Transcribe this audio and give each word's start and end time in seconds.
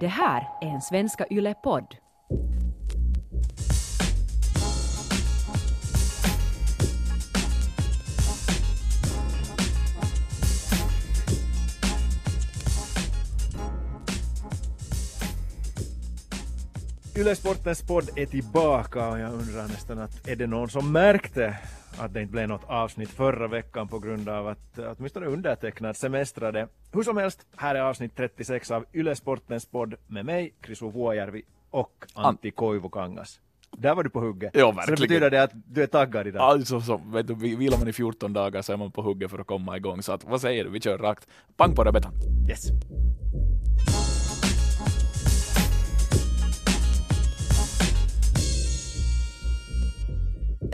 Det 0.00 0.08
här 0.08 0.48
är 0.60 0.66
en 0.66 0.80
Svenska 0.80 1.26
Yle-podd. 1.30 1.96
Yle 17.16 17.36
Sportens 17.36 17.82
podd 17.82 18.10
är 18.16 18.26
tillbaka 18.26 19.08
och 19.08 19.18
jag 19.18 19.32
undrar 19.32 19.62
nästan 19.62 19.98
att 19.98 20.28
är 20.28 20.36
det 20.36 20.46
någon 20.46 20.70
som 20.70 20.92
märkte 20.92 21.56
att 22.00 22.14
det 22.14 22.20
inte 22.20 22.32
blev 22.32 22.48
något 22.48 22.64
avsnitt 22.66 23.08
förra 23.10 23.48
veckan 23.48 23.88
på 23.88 23.98
grund 23.98 24.28
av 24.28 24.48
att 24.48 24.78
åtminstone 24.98 25.26
undertecknad 25.26 25.96
semestrade. 25.96 26.68
Hur 26.92 27.02
som 27.02 27.16
helst, 27.16 27.46
här 27.56 27.74
är 27.74 27.80
avsnitt 27.80 28.16
36 28.16 28.70
av 28.70 28.84
Yle 28.94 29.16
Sportens 29.16 29.66
podd 29.66 29.94
med 30.06 30.24
mig, 30.24 30.54
Krisu 30.60 30.90
Vuojärvi 30.90 31.42
och 31.70 31.92
Antti 32.14 32.50
Koivukangas. 32.50 33.40
Där 33.76 33.94
var 33.94 34.02
du 34.04 34.10
på 34.10 34.20
hugget. 34.20 34.50
Ja, 34.54 34.60
Så 34.60 34.70
det 34.70 34.76
verkligen. 34.76 35.00
betyder 35.08 35.30
det 35.30 35.42
att 35.42 35.50
du 35.54 35.82
är 35.82 35.86
taggad 35.86 36.26
idag? 36.26 36.42
Alltså, 36.42 36.80
så, 36.80 36.96
vet 36.96 37.26
du, 37.26 37.34
vi- 37.34 37.56
vilar 37.56 37.78
man 37.78 37.88
i 37.88 37.92
14 37.92 38.32
dagar 38.32 38.62
så 38.62 38.72
är 38.72 38.76
man 38.76 38.90
på 38.92 39.02
hugget 39.02 39.30
för 39.30 39.38
att 39.38 39.46
komma 39.46 39.76
igång. 39.76 40.02
Så 40.02 40.12
att, 40.12 40.24
vad 40.24 40.40
säger 40.40 40.64
du? 40.64 40.70
Vi 40.70 40.80
kör 40.80 40.98
rakt. 40.98 41.26
Pang 41.56 41.74
på 41.74 41.84
det, 41.84 41.92
Bettan. 41.92 42.12
Yes. 42.48 42.66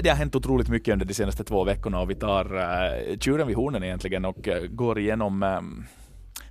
Det 0.02 0.08
har 0.08 0.16
hänt 0.16 0.34
otroligt 0.34 0.68
mycket 0.68 0.92
under 0.92 1.06
de 1.06 1.14
senaste 1.14 1.44
två 1.44 1.64
veckorna 1.64 2.00
och 2.00 2.10
vi 2.10 2.14
tar 2.14 2.54
uh, 2.54 3.18
tjuren 3.18 3.46
vid 3.46 3.56
hornen 3.56 3.84
egentligen 3.84 4.24
och 4.24 4.48
uh, 4.48 4.66
går 4.68 4.98
igenom 4.98 5.42
ehm, 5.42 5.84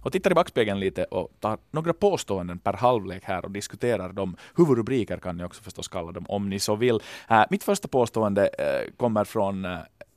och 0.01 0.11
tittar 0.11 0.31
i 0.31 0.33
backspegeln 0.33 0.79
lite 0.79 1.03
och 1.03 1.29
tar 1.39 1.57
några 1.71 1.93
påståenden 1.93 2.59
per 2.59 2.73
halvlek 2.73 3.23
här 3.23 3.45
och 3.45 3.51
diskuterar 3.51 4.13
dem. 4.13 4.35
Huvudrubriker 4.57 5.17
kan 5.17 5.37
ni 5.37 5.43
också 5.43 5.63
förstås 5.63 5.87
kalla 5.87 6.11
dem 6.11 6.25
om 6.29 6.49
ni 6.49 6.59
så 6.59 6.75
vill. 6.75 6.95
Uh, 7.31 7.43
mitt 7.49 7.63
första 7.63 7.87
påstående 7.87 8.41
uh, 8.41 8.95
kommer 8.97 9.23
från 9.23 9.65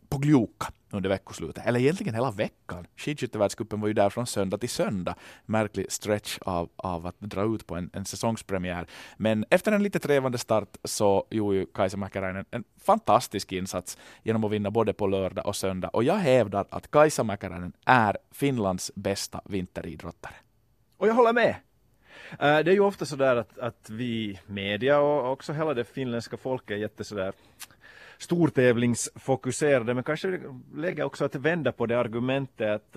på 0.09 0.17
Pogliuca 0.17 0.73
under 0.91 1.09
veckoslutet, 1.09 1.67
eller 1.67 1.81
egentligen 1.81 2.15
hela 2.15 2.31
veckan. 2.31 2.87
Skidskyttevärldscupen 2.97 3.81
var 3.81 3.89
ju 3.89 3.95
där 3.95 4.11
från 4.11 4.27
söndag 4.27 4.59
till 4.59 4.69
söndag. 4.69 5.15
Märklig 5.47 5.93
stretch 5.93 6.39
av, 6.41 6.69
av 6.77 7.07
att 7.07 7.21
dra 7.21 7.55
ut 7.55 7.67
på 7.67 7.77
en, 7.77 7.91
en 7.93 8.05
säsongspremiär. 8.05 8.87
Men 9.17 9.45
efter 9.51 9.73
en 9.73 9.83
lite 9.83 9.99
trevande 9.99 10.39
start 10.39 10.77
så 10.85 11.27
gjorde 11.31 11.57
ju 11.57 11.67
Kaisa 11.67 11.97
Mäkäräinen 11.97 12.45
en 12.51 12.65
fantastisk 12.81 13.53
insats 13.53 13.99
genom 14.23 14.45
att 14.45 14.51
vinna 14.51 14.71
både 14.71 14.93
på 14.93 15.07
lördag 15.07 15.47
och 15.47 15.57
söndag. 15.57 15.89
Och 15.89 16.05
jag 16.05 16.17
hävdar 16.17 16.67
att 16.71 16.91
Kaisa 16.91 17.25
Mäkäräinen 17.25 17.73
är 17.87 18.17
Finlands 18.31 18.93
bästa 18.95 19.41
vinteridrottare. 19.45 20.35
Och 20.97 21.09
jag 21.09 21.15
håller 21.15 21.33
med. 21.33 21.55
Eh, 22.31 22.37
det 22.39 22.71
är 22.71 22.73
ju 22.73 22.81
ofta 22.81 23.05
sådär 23.05 23.37
att, 23.37 23.59
att 23.59 23.91
vi 23.91 24.41
media 24.47 25.01
och 25.01 25.33
också 25.33 25.53
hela 25.53 25.75
det 25.75 25.85
finländska 25.85 26.37
folket 26.37 26.71
är 26.71 26.77
jätte 26.77 27.05
sådär 27.05 27.33
stortävlingsfokuserade 28.19 29.95
men 29.95 30.05
kanske 30.05 30.41
lägga 30.75 31.07
också 31.07 31.25
att 31.25 31.35
vända 31.35 31.73
på 31.73 31.87
det 31.87 31.99
argumentet 31.99 32.97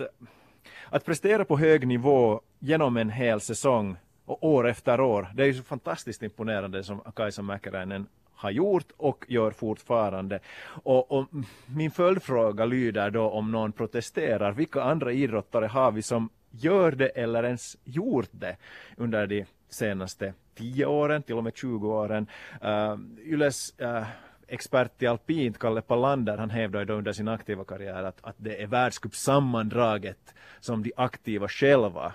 att 0.88 1.04
prestera 1.04 1.44
på 1.44 1.58
hög 1.58 1.86
nivå 1.86 2.40
genom 2.58 2.96
en 2.96 3.10
hel 3.10 3.40
säsong 3.40 3.96
och 4.24 4.44
år 4.44 4.68
efter 4.68 5.00
år. 5.00 5.28
Det 5.34 5.42
är 5.42 5.46
ju 5.46 5.54
så 5.54 5.62
fantastiskt 5.62 6.22
imponerande 6.22 6.84
som 6.84 7.00
Kaisa 7.16 7.42
Mäkäräinen 7.42 8.06
har 8.34 8.50
gjort 8.50 8.92
och 8.96 9.24
gör 9.28 9.50
fortfarande. 9.50 10.40
Och, 10.64 11.12
och 11.12 11.26
min 11.66 11.90
följdfråga 11.90 12.64
lyder 12.64 13.10
då 13.10 13.30
om 13.30 13.52
någon 13.52 13.72
protesterar, 13.72 14.52
vilka 14.52 14.82
andra 14.82 15.12
idrottare 15.12 15.66
har 15.66 15.92
vi 15.92 16.02
som 16.02 16.28
gör 16.50 16.92
det 16.92 17.08
eller 17.08 17.44
ens 17.44 17.76
gjort 17.84 18.28
det 18.30 18.56
under 18.96 19.26
de 19.26 19.44
senaste 19.68 20.34
10 20.54 20.86
åren, 20.86 21.22
till 21.22 21.34
och 21.34 21.44
med 21.44 21.56
20 21.56 21.92
åren. 21.92 22.26
Uh, 22.64 22.96
Yles 23.24 23.74
uh, 23.80 24.02
expert 24.52 25.02
i 25.02 25.06
alpint, 25.06 25.58
Kalle 25.58 25.82
Palander, 25.82 26.38
han 26.38 26.50
hävdar 26.50 26.80
ju 26.80 26.86
då 26.86 26.94
under 26.94 27.12
sin 27.12 27.28
aktiva 27.28 27.64
karriär 27.64 28.02
att, 28.02 28.18
att 28.22 28.36
det 28.38 28.62
är 28.62 28.66
världscupsammandraget 28.66 30.34
som 30.60 30.82
de 30.82 30.92
aktiva 30.96 31.48
själva 31.48 32.12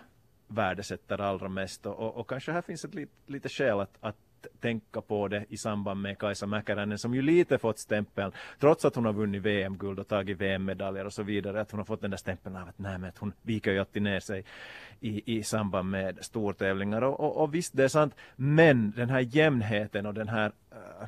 värdesätter 0.47 1.22
allra 1.22 1.50
mest. 1.50 1.85
Och, 1.85 2.00
och, 2.00 2.17
och 2.17 2.29
kanske 2.29 2.51
här 2.51 2.62
finns 2.62 2.85
ett 2.85 2.95
lit, 2.95 3.12
lite 3.25 3.50
skäl 3.50 3.79
att, 3.79 3.97
att 4.00 4.16
tänka 4.59 5.01
på 5.01 5.28
det 5.28 5.45
i 5.50 5.57
samband 5.57 6.01
med 6.01 6.19
Kaisa 6.19 6.45
Mäkäräinen 6.45 6.97
som 6.97 7.16
ju 7.16 7.22
lite 7.22 7.57
fått 7.57 7.79
stämpeln, 7.79 8.31
trots 8.59 8.85
att 8.85 8.95
hon 8.95 9.06
har 9.06 9.13
vunnit 9.13 9.41
VM-guld 9.41 10.00
och 10.00 10.07
tagit 10.07 10.38
VM-medaljer 10.38 11.06
och 11.06 11.13
så 11.13 11.23
vidare, 11.23 11.62
att 11.62 11.72
hon 11.72 11.78
har 11.78 11.85
fått 11.85 12.01
den 12.01 12.12
där 12.12 12.17
stämpeln 12.17 12.56
av 12.56 12.67
att 12.67 12.79
nej 12.79 12.97
men 12.97 13.09
att 13.09 13.17
hon 13.17 13.33
viker 13.41 13.72
ju 13.72 13.79
alltid 13.79 14.01
ner 14.01 14.19
sig 14.19 14.45
i, 15.00 15.38
i 15.38 15.44
samband 15.44 15.89
med 15.89 16.17
stortävlingar. 16.22 17.01
Och, 17.01 17.19
och, 17.19 17.44
och 17.44 17.56
visst 17.56 17.78
det 17.78 17.83
är 17.83 17.88
sant, 17.88 18.16
men 18.35 18.91
den 18.91 19.09
här 19.09 19.19
jämnheten 19.19 20.06
och 20.06 20.13
den 20.13 20.28
här 20.28 20.51
uh, 20.72 21.07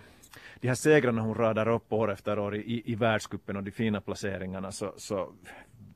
de 0.62 0.68
här 0.68 0.75
segrarna 0.75 1.22
hon 1.22 1.36
radar 1.36 1.68
upp 1.68 1.94
år 1.94 2.12
efter 2.12 2.40
år 2.40 2.56
i, 2.56 2.84
i 2.86 2.96
världscupen 2.96 3.58
och 3.58 3.64
de 3.64 3.72
fina 3.72 4.02
placeringarna 4.02 4.72
så, 4.72 4.94
så 4.97 5.30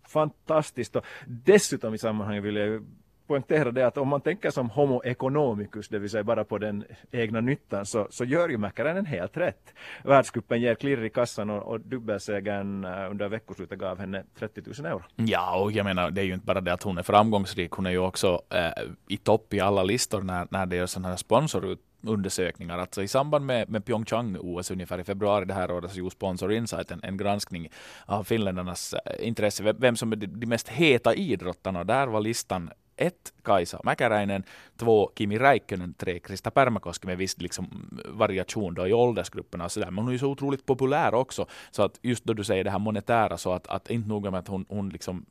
fantastiskt 0.07 0.95
och 0.95 1.05
dessutom 1.27 1.93
i 1.93 1.97
sammanhanget 1.97 2.43
vill 2.43 2.55
jag 2.55 2.67
ju 2.67 2.81
poängtera 3.27 3.71
det 3.71 3.87
att 3.87 3.97
om 3.97 4.07
man 4.07 4.21
tänker 4.21 4.51
som 4.51 4.69
homo 4.69 5.01
economicus, 5.03 5.89
det 5.89 5.99
vill 5.99 6.09
säga 6.09 6.23
bara 6.23 6.43
på 6.43 6.57
den 6.57 6.83
egna 7.11 7.41
nyttan, 7.41 7.85
så, 7.85 8.07
så 8.09 8.25
gör 8.25 8.49
ju 8.49 8.57
Mäkäränen 8.57 9.05
helt 9.05 9.37
rätt. 9.37 9.73
Världscupen 10.03 10.61
ger 10.61 10.75
klirr 10.75 11.03
i 11.03 11.09
kassan 11.09 11.49
och, 11.49 11.63
och 11.63 11.79
dubbelsegern 11.79 12.85
eh, 12.85 13.11
under 13.11 13.29
veckoslutet 13.29 13.79
gav 13.79 13.99
henne 13.99 14.23
30 14.39 14.61
000 14.79 14.85
euro. 14.85 15.03
Ja, 15.15 15.61
och 15.61 15.71
jag 15.71 15.83
menar, 15.83 16.11
det 16.11 16.21
är 16.21 16.25
ju 16.25 16.33
inte 16.33 16.45
bara 16.45 16.61
det 16.61 16.73
att 16.73 16.83
hon 16.83 16.97
är 16.97 17.03
framgångsrik, 17.03 17.71
hon 17.71 17.85
är 17.85 17.91
ju 17.91 17.97
också 17.97 18.41
eh, 18.49 18.83
i 19.07 19.17
topp 19.17 19.53
i 19.53 19.59
alla 19.59 19.83
listor 19.83 20.21
när, 20.21 20.47
när 20.49 20.65
det 20.65 20.75
görs 20.75 20.89
sådana 20.89 21.09
här 21.09 21.15
sponsorut 21.15 21.79
undersökningar. 22.03 22.77
Alltså 22.77 23.03
i 23.03 23.07
samband 23.07 23.45
med, 23.45 23.69
med 23.69 23.85
Pyeongchang-OS 23.85 24.71
ungefär 24.71 24.99
i 24.99 25.03
februari 25.03 25.45
det 25.45 25.53
här 25.53 25.71
året 25.71 25.91
så 25.91 25.97
gjorde 25.97 26.11
Sponsor 26.11 26.53
Insight 26.53 26.91
en, 26.91 26.99
en 27.03 27.17
granskning 27.17 27.69
av 28.05 28.23
finländarnas 28.23 28.93
eh, 28.93 29.27
intresse, 29.27 29.63
vem, 29.63 29.75
vem 29.79 29.95
som 29.95 30.11
är 30.11 30.15
de, 30.15 30.27
de 30.27 30.47
mest 30.47 30.69
heta 30.69 31.15
idrottarna. 31.15 31.83
Där 31.83 32.07
var 32.07 32.21
listan 32.21 32.69
ett 32.95 33.33
Kaisa 33.43 33.81
Mäkäräinen, 33.83 34.43
två 34.77 35.11
Kimi 35.17 35.37
Räikkönen, 35.37 35.93
tre 35.93 36.19
Krista 36.19 36.51
Pärmäkoski 36.51 37.07
med 37.07 37.17
viss 37.17 37.41
liksom, 37.41 37.89
variation 38.07 38.73
då 38.73 38.87
i 38.87 38.93
åldersgrupperna 38.93 39.65
och 39.65 39.71
sådär. 39.71 39.91
Men 39.91 39.97
hon 39.97 40.07
är 40.07 40.11
ju 40.11 40.19
så 40.19 40.29
otroligt 40.29 40.65
populär 40.65 41.13
också. 41.13 41.45
Så 41.71 41.83
att 41.83 41.99
just 42.01 42.23
då 42.23 42.33
du 42.33 42.43
säger 42.43 42.63
det 42.63 42.71
här 42.71 42.79
monetära 42.79 43.37
så 43.37 43.51
att, 43.53 43.67
att 43.67 43.89
inte 43.89 44.09
nog 44.09 44.23
med 44.23 44.39
att 44.39 44.47
hon, 44.47 44.65
hon 44.69 44.89
liksom 44.89 45.25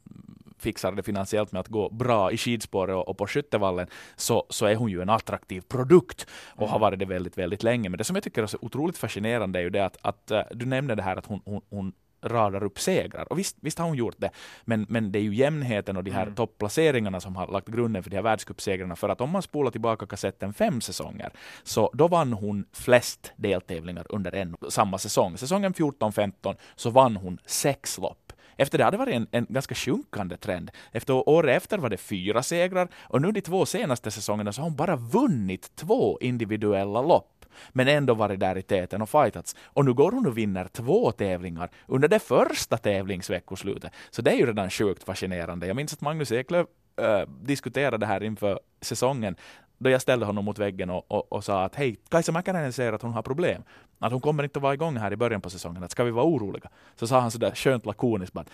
fixar 0.62 0.92
det 0.92 1.02
finansiellt 1.02 1.52
med 1.52 1.60
att 1.60 1.68
gå 1.68 1.90
bra 1.90 2.32
i 2.32 2.36
skidspåret 2.36 2.96
och, 2.96 3.08
och 3.08 3.18
på 3.18 3.26
skyttevallen 3.26 3.86
så, 4.16 4.46
så 4.50 4.66
är 4.66 4.74
hon 4.74 4.90
ju 4.90 5.02
en 5.02 5.10
attraktiv 5.10 5.60
produkt 5.60 6.26
och 6.56 6.68
har 6.68 6.78
varit 6.78 6.98
det 6.98 7.04
väldigt, 7.04 7.38
väldigt 7.38 7.62
länge. 7.62 7.88
Men 7.88 7.98
det 7.98 8.04
som 8.04 8.16
jag 8.16 8.22
tycker 8.22 8.42
är 8.42 8.46
så 8.46 8.58
otroligt 8.60 8.98
fascinerande 8.98 9.58
är 9.58 9.62
ju 9.62 9.70
det 9.70 9.84
att, 9.84 9.96
att 10.02 10.30
uh, 10.30 10.40
du 10.50 10.66
nämnde 10.66 10.94
det 10.94 11.02
här 11.02 11.16
att 11.16 11.26
hon, 11.26 11.40
hon, 11.44 11.60
hon 11.70 11.92
radar 12.22 12.64
upp 12.64 12.78
segrar. 12.78 13.32
Och 13.32 13.38
visst, 13.38 13.56
visst 13.60 13.78
har 13.78 13.86
hon 13.86 13.96
gjort 13.96 14.14
det, 14.18 14.30
men, 14.64 14.86
men 14.88 15.12
det 15.12 15.18
är 15.18 15.22
ju 15.22 15.34
jämnheten 15.34 15.96
och 15.96 16.04
de 16.04 16.10
här 16.10 16.22
mm. 16.22 16.34
topplaceringarna 16.34 17.20
som 17.20 17.36
har 17.36 17.46
lagt 17.46 17.68
grunden 17.68 18.02
för 18.02 18.10
de 18.10 18.16
här 18.16 18.22
världscupsegrarna. 18.22 18.96
För 18.96 19.08
att 19.08 19.20
om 19.20 19.30
man 19.30 19.42
spolar 19.42 19.70
tillbaka 19.70 20.06
kassetten 20.06 20.52
fem 20.52 20.80
säsonger, 20.80 21.32
så 21.62 21.90
då 21.94 22.08
vann 22.08 22.32
hon 22.32 22.66
flest 22.72 23.32
deltävlingar 23.36 24.06
under 24.08 24.34
en 24.34 24.56
samma 24.68 24.98
säsong. 24.98 25.38
Säsongen 25.38 25.74
14-15 25.74 26.56
så 26.76 26.90
vann 26.90 27.16
hon 27.16 27.38
sex 27.46 27.98
lopp. 27.98 28.31
Efter 28.56 28.78
det 28.78 28.84
hade 28.84 28.96
det 28.96 28.98
varit 28.98 29.14
en, 29.14 29.26
en 29.30 29.46
ganska 29.48 29.74
sjunkande 29.74 30.36
trend. 30.36 30.70
Efter 30.92 31.28
året 31.28 31.56
efter 31.56 31.78
var 31.78 31.90
det 31.90 31.96
fyra 31.96 32.42
segrar 32.42 32.88
och 32.96 33.22
nu 33.22 33.32
de 33.32 33.40
två 33.40 33.66
senaste 33.66 34.10
säsongerna 34.10 34.52
så 34.52 34.60
har 34.60 34.68
hon 34.68 34.76
bara 34.76 34.96
vunnit 34.96 35.76
två 35.76 36.18
individuella 36.20 37.02
lopp 37.02 37.28
men 37.72 37.88
ändå 37.88 38.14
varit 38.14 38.40
där 38.40 38.58
i 38.58 38.62
täten 38.62 39.02
och 39.02 39.10
fightats. 39.10 39.56
Och 39.64 39.84
nu 39.84 39.92
går 39.92 40.12
hon 40.12 40.26
och 40.26 40.38
vinner 40.38 40.68
två 40.72 41.12
tävlingar 41.12 41.70
under 41.86 42.08
det 42.08 42.18
första 42.18 42.76
tävlingsveckoslutet. 42.76 43.92
Så 44.10 44.22
det 44.22 44.30
är 44.30 44.36
ju 44.36 44.46
redan 44.46 44.70
sjukt 44.70 45.04
fascinerande. 45.04 45.66
Jag 45.66 45.76
minns 45.76 45.92
att 45.92 46.00
Magnus 46.00 46.32
Eklöf 46.32 46.66
äh, 46.96 47.28
diskuterade 47.42 47.96
det 47.96 48.06
här 48.06 48.22
inför 48.22 48.60
säsongen 48.80 49.36
då 49.82 49.90
jag 49.90 50.02
ställde 50.02 50.26
honom 50.26 50.44
mot 50.44 50.58
väggen 50.58 50.90
och, 50.90 51.10
och, 51.10 51.32
och 51.32 51.44
sa 51.44 51.64
att 51.64 51.74
hej, 51.74 51.96
Kaisa 52.08 52.32
Mäkäräinen 52.32 52.72
säger 52.72 52.92
att 52.92 53.02
hon 53.02 53.12
har 53.12 53.22
problem. 53.22 53.62
Att 53.98 54.12
hon 54.12 54.20
kommer 54.20 54.42
inte 54.42 54.58
att 54.58 54.62
vara 54.62 54.74
igång 54.74 54.96
här 54.96 55.12
i 55.12 55.16
början 55.16 55.40
på 55.40 55.50
säsongen. 55.50 55.84
Att 55.84 55.90
ska 55.90 56.04
vi 56.04 56.10
vara 56.10 56.24
oroliga? 56.24 56.70
Så 56.96 57.06
sa 57.06 57.20
han 57.20 57.30
sådär 57.30 57.52
skönt 57.54 57.86
lakoniskt 57.86 58.32
bara 58.32 58.44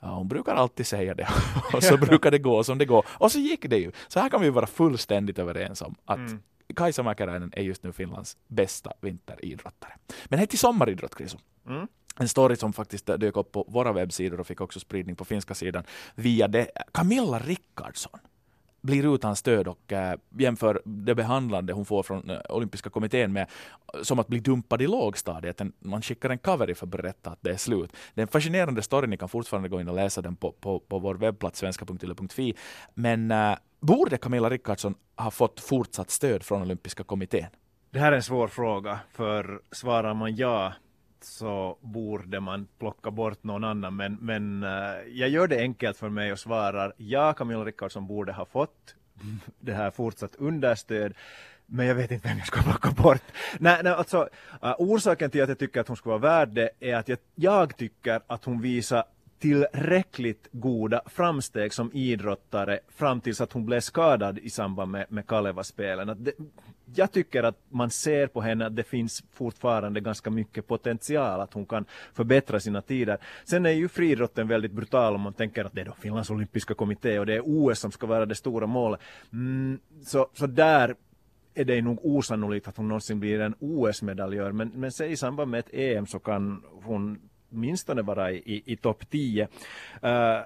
Ja, 0.00 0.08
hon 0.08 0.28
brukar 0.28 0.54
alltid 0.54 0.86
säga 0.86 1.14
det 1.14 1.28
och 1.72 1.82
så 1.82 1.96
brukar 1.96 2.30
det 2.30 2.38
gå 2.38 2.64
som 2.64 2.78
det 2.78 2.84
går. 2.84 3.06
Och 3.08 3.32
så 3.32 3.38
gick 3.38 3.70
det 3.70 3.78
ju. 3.78 3.92
Så 4.08 4.20
här 4.20 4.28
kan 4.28 4.40
vi 4.40 4.50
vara 4.50 4.66
fullständigt 4.66 5.38
överens 5.38 5.82
om 5.82 5.94
att 6.04 6.18
mm. 6.18 6.42
Kaisa 6.76 7.02
Mäkäräinen 7.02 7.52
är 7.56 7.62
just 7.62 7.82
nu 7.82 7.92
Finlands 7.92 8.36
bästa 8.48 8.92
vinteridrottare. 9.00 9.92
Men 10.24 10.38
hej 10.38 10.48
till 10.48 10.58
sommaridrott, 10.58 11.14
Kriso. 11.14 11.38
Mm. 11.68 11.88
En 12.18 12.28
story 12.28 12.56
som 12.56 12.72
faktiskt 12.72 13.06
dök 13.06 13.36
upp 13.36 13.52
på 13.52 13.64
våra 13.68 13.92
webbsidor 13.92 14.40
och 14.40 14.46
fick 14.46 14.60
också 14.60 14.80
spridning 14.80 15.16
på 15.16 15.24
finska 15.24 15.54
sidan 15.54 15.84
via 16.14 16.48
det. 16.48 16.68
Camilla 16.92 17.38
Rickardsson 17.38 18.20
blir 18.80 19.14
utan 19.14 19.36
stöd 19.36 19.68
och 19.68 19.92
äh, 19.92 20.18
jämför 20.38 20.82
det 20.84 21.14
behandlande 21.14 21.72
hon 21.72 21.84
får 21.84 22.02
från 22.02 22.30
äh, 22.30 22.38
olympiska 22.48 22.90
kommittén 22.90 23.32
med 23.32 23.42
eh, 23.42 24.02
som 24.02 24.18
att 24.18 24.28
bli 24.28 24.40
dumpad 24.40 24.82
i 24.82 24.86
lågstadiet. 24.86 25.60
En, 25.60 25.72
man 25.78 26.02
skickar 26.02 26.30
en 26.30 26.38
cover 26.38 26.74
för 26.74 26.86
att 26.86 26.90
berätta 26.90 27.30
att 27.30 27.38
det 27.40 27.50
är 27.50 27.56
slut. 27.56 27.90
Det 28.14 28.20
är 28.20 28.22
en 28.22 28.28
fascinerande 28.28 28.82
story, 28.82 29.06
ni 29.06 29.16
kan 29.16 29.28
fortfarande 29.28 29.68
gå 29.68 29.80
in 29.80 29.88
och 29.88 29.94
läsa 29.94 30.22
den 30.22 30.36
på, 30.36 30.52
på, 30.52 30.80
på 30.80 30.98
vår 30.98 31.14
webbplats 31.14 31.58
svenska.yle.fi. 31.58 32.54
Men 32.94 33.30
äh, 33.30 33.56
borde 33.80 34.16
Camilla 34.16 34.50
Rickardsson 34.50 34.94
ha 35.16 35.30
fått 35.30 35.60
fortsatt 35.60 36.10
stöd 36.10 36.42
från 36.42 36.62
olympiska 36.62 37.04
kommittén? 37.04 37.48
Det 37.90 37.98
här 37.98 38.12
är 38.12 38.16
en 38.16 38.22
svår 38.22 38.48
fråga, 38.48 39.00
för 39.12 39.60
svarar 39.72 40.14
man 40.14 40.36
ja 40.36 40.72
så 41.26 41.78
borde 41.80 42.40
man 42.40 42.68
plocka 42.78 43.10
bort 43.10 43.44
någon 43.44 43.64
annan. 43.64 43.96
Men, 43.96 44.18
men 44.20 44.62
eh, 44.62 44.68
jag 45.08 45.28
gör 45.28 45.46
det 45.46 45.60
enkelt 45.60 45.96
för 45.96 46.08
mig 46.08 46.32
och 46.32 46.38
svarar 46.38 46.92
ja, 46.96 47.32
Camilla 47.32 47.64
Rickardsson 47.64 48.06
borde 48.06 48.32
ha 48.32 48.44
fått 48.44 48.94
det 49.60 49.72
här 49.72 49.90
fortsatt 49.90 50.36
understöd. 50.36 51.14
Men 51.66 51.86
jag 51.86 51.94
vet 51.94 52.10
inte 52.10 52.28
vem 52.28 52.38
jag 52.38 52.46
ska 52.46 52.62
plocka 52.62 52.90
bort. 52.90 53.22
Nej, 53.58 53.80
nej, 53.84 53.92
alltså, 53.92 54.28
eh, 54.62 54.74
orsaken 54.78 55.30
till 55.30 55.42
att 55.42 55.48
jag 55.48 55.58
tycker 55.58 55.80
att 55.80 55.88
hon 55.88 55.96
ska 55.96 56.10
vara 56.10 56.18
värd 56.18 56.48
det 56.48 56.70
är 56.80 56.94
att 56.94 57.08
jag, 57.08 57.18
jag 57.34 57.76
tycker 57.76 58.20
att 58.26 58.44
hon 58.44 58.60
visar 58.60 59.04
tillräckligt 59.38 60.48
goda 60.52 61.00
framsteg 61.06 61.72
som 61.72 61.90
idrottare 61.92 62.80
fram 62.88 63.20
tills 63.20 63.40
att 63.40 63.52
hon 63.52 63.66
blev 63.66 63.80
skadad 63.80 64.38
i 64.38 64.50
samband 64.50 64.90
med, 64.90 65.06
med 65.08 65.26
Kaleva-spelen. 65.26 66.28
Jag 66.94 67.12
tycker 67.12 67.42
att 67.42 67.58
man 67.68 67.90
ser 67.90 68.26
på 68.26 68.40
henne 68.40 68.66
att 68.66 68.76
det 68.76 68.82
finns 68.82 69.24
fortfarande 69.32 70.00
ganska 70.00 70.30
mycket 70.30 70.66
potential 70.66 71.40
att 71.40 71.52
hon 71.52 71.66
kan 71.66 71.84
förbättra 72.14 72.60
sina 72.60 72.82
tider. 72.82 73.18
Sen 73.44 73.66
är 73.66 73.70
ju 73.70 73.88
friidrotten 73.88 74.48
väldigt 74.48 74.72
brutal 74.72 75.14
om 75.14 75.20
man 75.20 75.32
tänker 75.32 75.64
att 75.64 75.72
det 75.72 75.80
är 75.80 75.84
då 75.84 75.92
Finlands 75.92 76.30
olympiska 76.30 76.74
kommitté 76.74 77.18
och 77.18 77.26
det 77.26 77.34
är 77.34 77.42
OS 77.44 77.78
som 77.78 77.92
ska 77.92 78.06
vara 78.06 78.26
det 78.26 78.34
stora 78.34 78.66
målet. 78.66 79.00
Mm, 79.32 79.78
så, 80.04 80.26
så 80.34 80.46
där 80.46 80.94
är 81.54 81.64
det 81.64 81.82
nog 81.82 81.98
osannolikt 82.02 82.68
att 82.68 82.76
hon 82.76 82.88
någonsin 82.88 83.20
blir 83.20 83.40
en 83.40 83.54
OS-medaljör 83.60 84.52
men, 84.52 84.72
men 84.74 84.92
säg 84.92 85.12
i 85.12 85.16
samband 85.16 85.50
med 85.50 85.60
ett 85.60 85.74
EM 85.74 86.06
så 86.06 86.18
kan 86.18 86.62
hon 86.82 87.18
åtminstone 87.52 88.02
vara 88.02 88.32
i, 88.32 88.36
i, 88.36 88.62
i 88.72 88.76
topp 88.76 89.10
10. 89.10 89.48
Uh, 90.04 90.10
eh, 90.10 90.40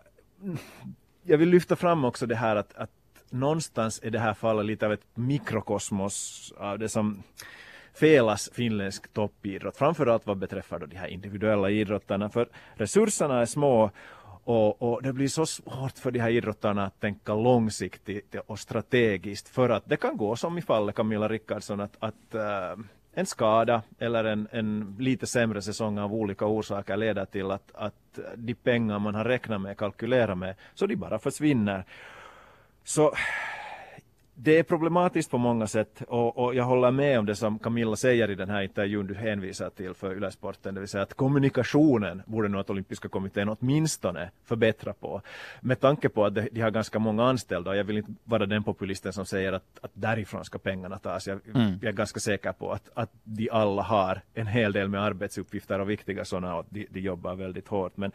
jag 1.23 1.39
vill 1.39 1.49
lyfta 1.49 1.77
fram 1.77 2.05
också 2.05 2.27
det 2.27 2.37
här 2.37 2.57
att, 2.57 2.75
att 2.75 2.91
någonstans 3.31 4.01
är 4.03 4.11
det 4.11 4.19
här 4.19 4.35
fallet 4.35 4.67
lite 4.67 4.87
av 4.87 4.93
ett 4.93 5.07
mikrokosmos 5.15 6.53
av 6.57 6.79
det 6.79 6.89
som 6.89 7.23
felas 7.95 8.51
finländsk 8.53 9.13
toppidrott, 9.13 9.77
framförallt 9.77 10.27
vad 10.27 10.39
beträffar 10.39 10.79
då 10.79 10.87
de 10.87 10.97
här 10.97 11.07
individuella 11.07 11.71
idrottarna, 11.71 12.29
för 12.29 12.49
resurserna 12.75 13.41
är 13.41 13.47
små 13.47 13.91
och, 14.45 14.83
och, 14.83 15.03
det 15.03 15.13
blir 15.13 15.29
så 15.29 15.47
svårt 15.47 15.99
för 15.99 16.11
de 16.11 16.19
här 16.19 16.31
idrottarna 16.31 16.87
att 16.87 17.01
tänka 17.01 17.35
långsiktigt 17.35 18.35
och 18.47 18.59
strategiskt 18.59 19.49
för 19.49 19.69
att 19.69 19.83
det 19.87 19.97
kan 19.97 20.17
gå 20.17 20.37
som 20.37 20.59
i 20.59 20.63
fallet 20.63 20.95
Camilla 20.95 21.29
Rickardsson 21.29 21.81
att, 21.81 21.97
att 21.99 22.35
uh, 22.35 22.85
en 23.13 23.27
skada 23.27 23.83
eller 23.99 24.25
en, 24.25 24.49
en 24.51 24.97
lite 24.99 25.27
sämre 25.27 25.63
säsong 25.63 25.99
av 25.99 26.15
olika 26.15 26.47
orsaker 26.47 26.97
leder 26.97 27.25
till 27.25 27.51
att, 27.51 27.71
att 27.75 28.19
de 28.37 28.55
pengar 28.55 28.99
man 28.99 29.15
har 29.15 29.25
räknat 29.25 29.61
med, 29.61 29.77
kalkylerat 29.77 30.39
med, 30.39 30.55
så 30.75 30.87
de 30.87 30.97
bara 30.97 31.19
försvinner. 31.19 31.85
Så 32.85 33.11
det 34.43 34.59
är 34.59 34.63
problematiskt 34.63 35.31
på 35.31 35.39
många 35.39 35.67
sätt 35.67 36.03
och, 36.09 36.39
och, 36.39 36.55
jag 36.55 36.65
håller 36.65 36.91
med 36.91 37.19
om 37.19 37.27
det 37.27 37.37
som 37.37 37.59
Camilla 37.59 37.97
säger 37.97 38.31
i 38.31 38.35
den 38.35 38.51
här 38.51 38.63
intervjun 38.63 39.07
du 39.07 39.15
hänvisar 39.15 39.71
till 39.71 39.95
för 39.95 40.17
Ylesporten, 40.17 40.75
det 40.75 40.81
vill 40.81 40.89
säga 40.89 41.03
att 41.03 41.15
kommunikationen 41.15 42.23
borde 42.27 42.49
nog 42.49 42.61
att 42.61 42.71
olympiska 42.71 43.09
kommittén 43.09 43.49
åtminstone 43.49 44.31
förbättra 44.45 44.93
på. 44.93 45.23
Med 45.61 45.81
tanke 45.81 46.09
på 46.09 46.25
att 46.25 46.35
de, 46.35 46.61
har 46.61 46.71
ganska 46.71 46.99
många 46.99 47.25
anställda 47.25 47.71
och 47.71 47.77
jag 47.77 47.85
vill 47.85 47.97
inte 47.97 48.13
vara 48.25 48.47
den 48.47 48.65
populisten 48.65 49.13
som 49.13 49.27
säger 49.27 49.53
att, 49.53 49.79
att 49.81 49.91
därifrån 49.95 50.45
ska 50.45 50.59
pengarna 50.59 50.99
tas. 50.99 51.27
Jag, 51.27 51.41
mm. 51.55 51.79
jag 51.83 51.89
är 51.89 51.93
ganska 51.93 52.21
säker 52.21 52.53
på 52.53 52.73
att, 52.73 52.91
att 52.95 53.11
de 53.25 53.51
alla 53.51 53.83
har 53.83 54.21
en 54.35 54.47
hel 54.47 54.73
del 54.73 54.89
med 54.89 55.03
arbetsuppgifter 55.03 55.81
och 55.81 55.91
viktiga 55.91 56.25
sådana 56.25 56.57
och 56.57 56.67
de, 56.69 56.87
de 56.91 57.01
jobbar 57.01 57.35
väldigt 57.35 57.69
hårt. 57.69 57.97
Men 57.97 58.13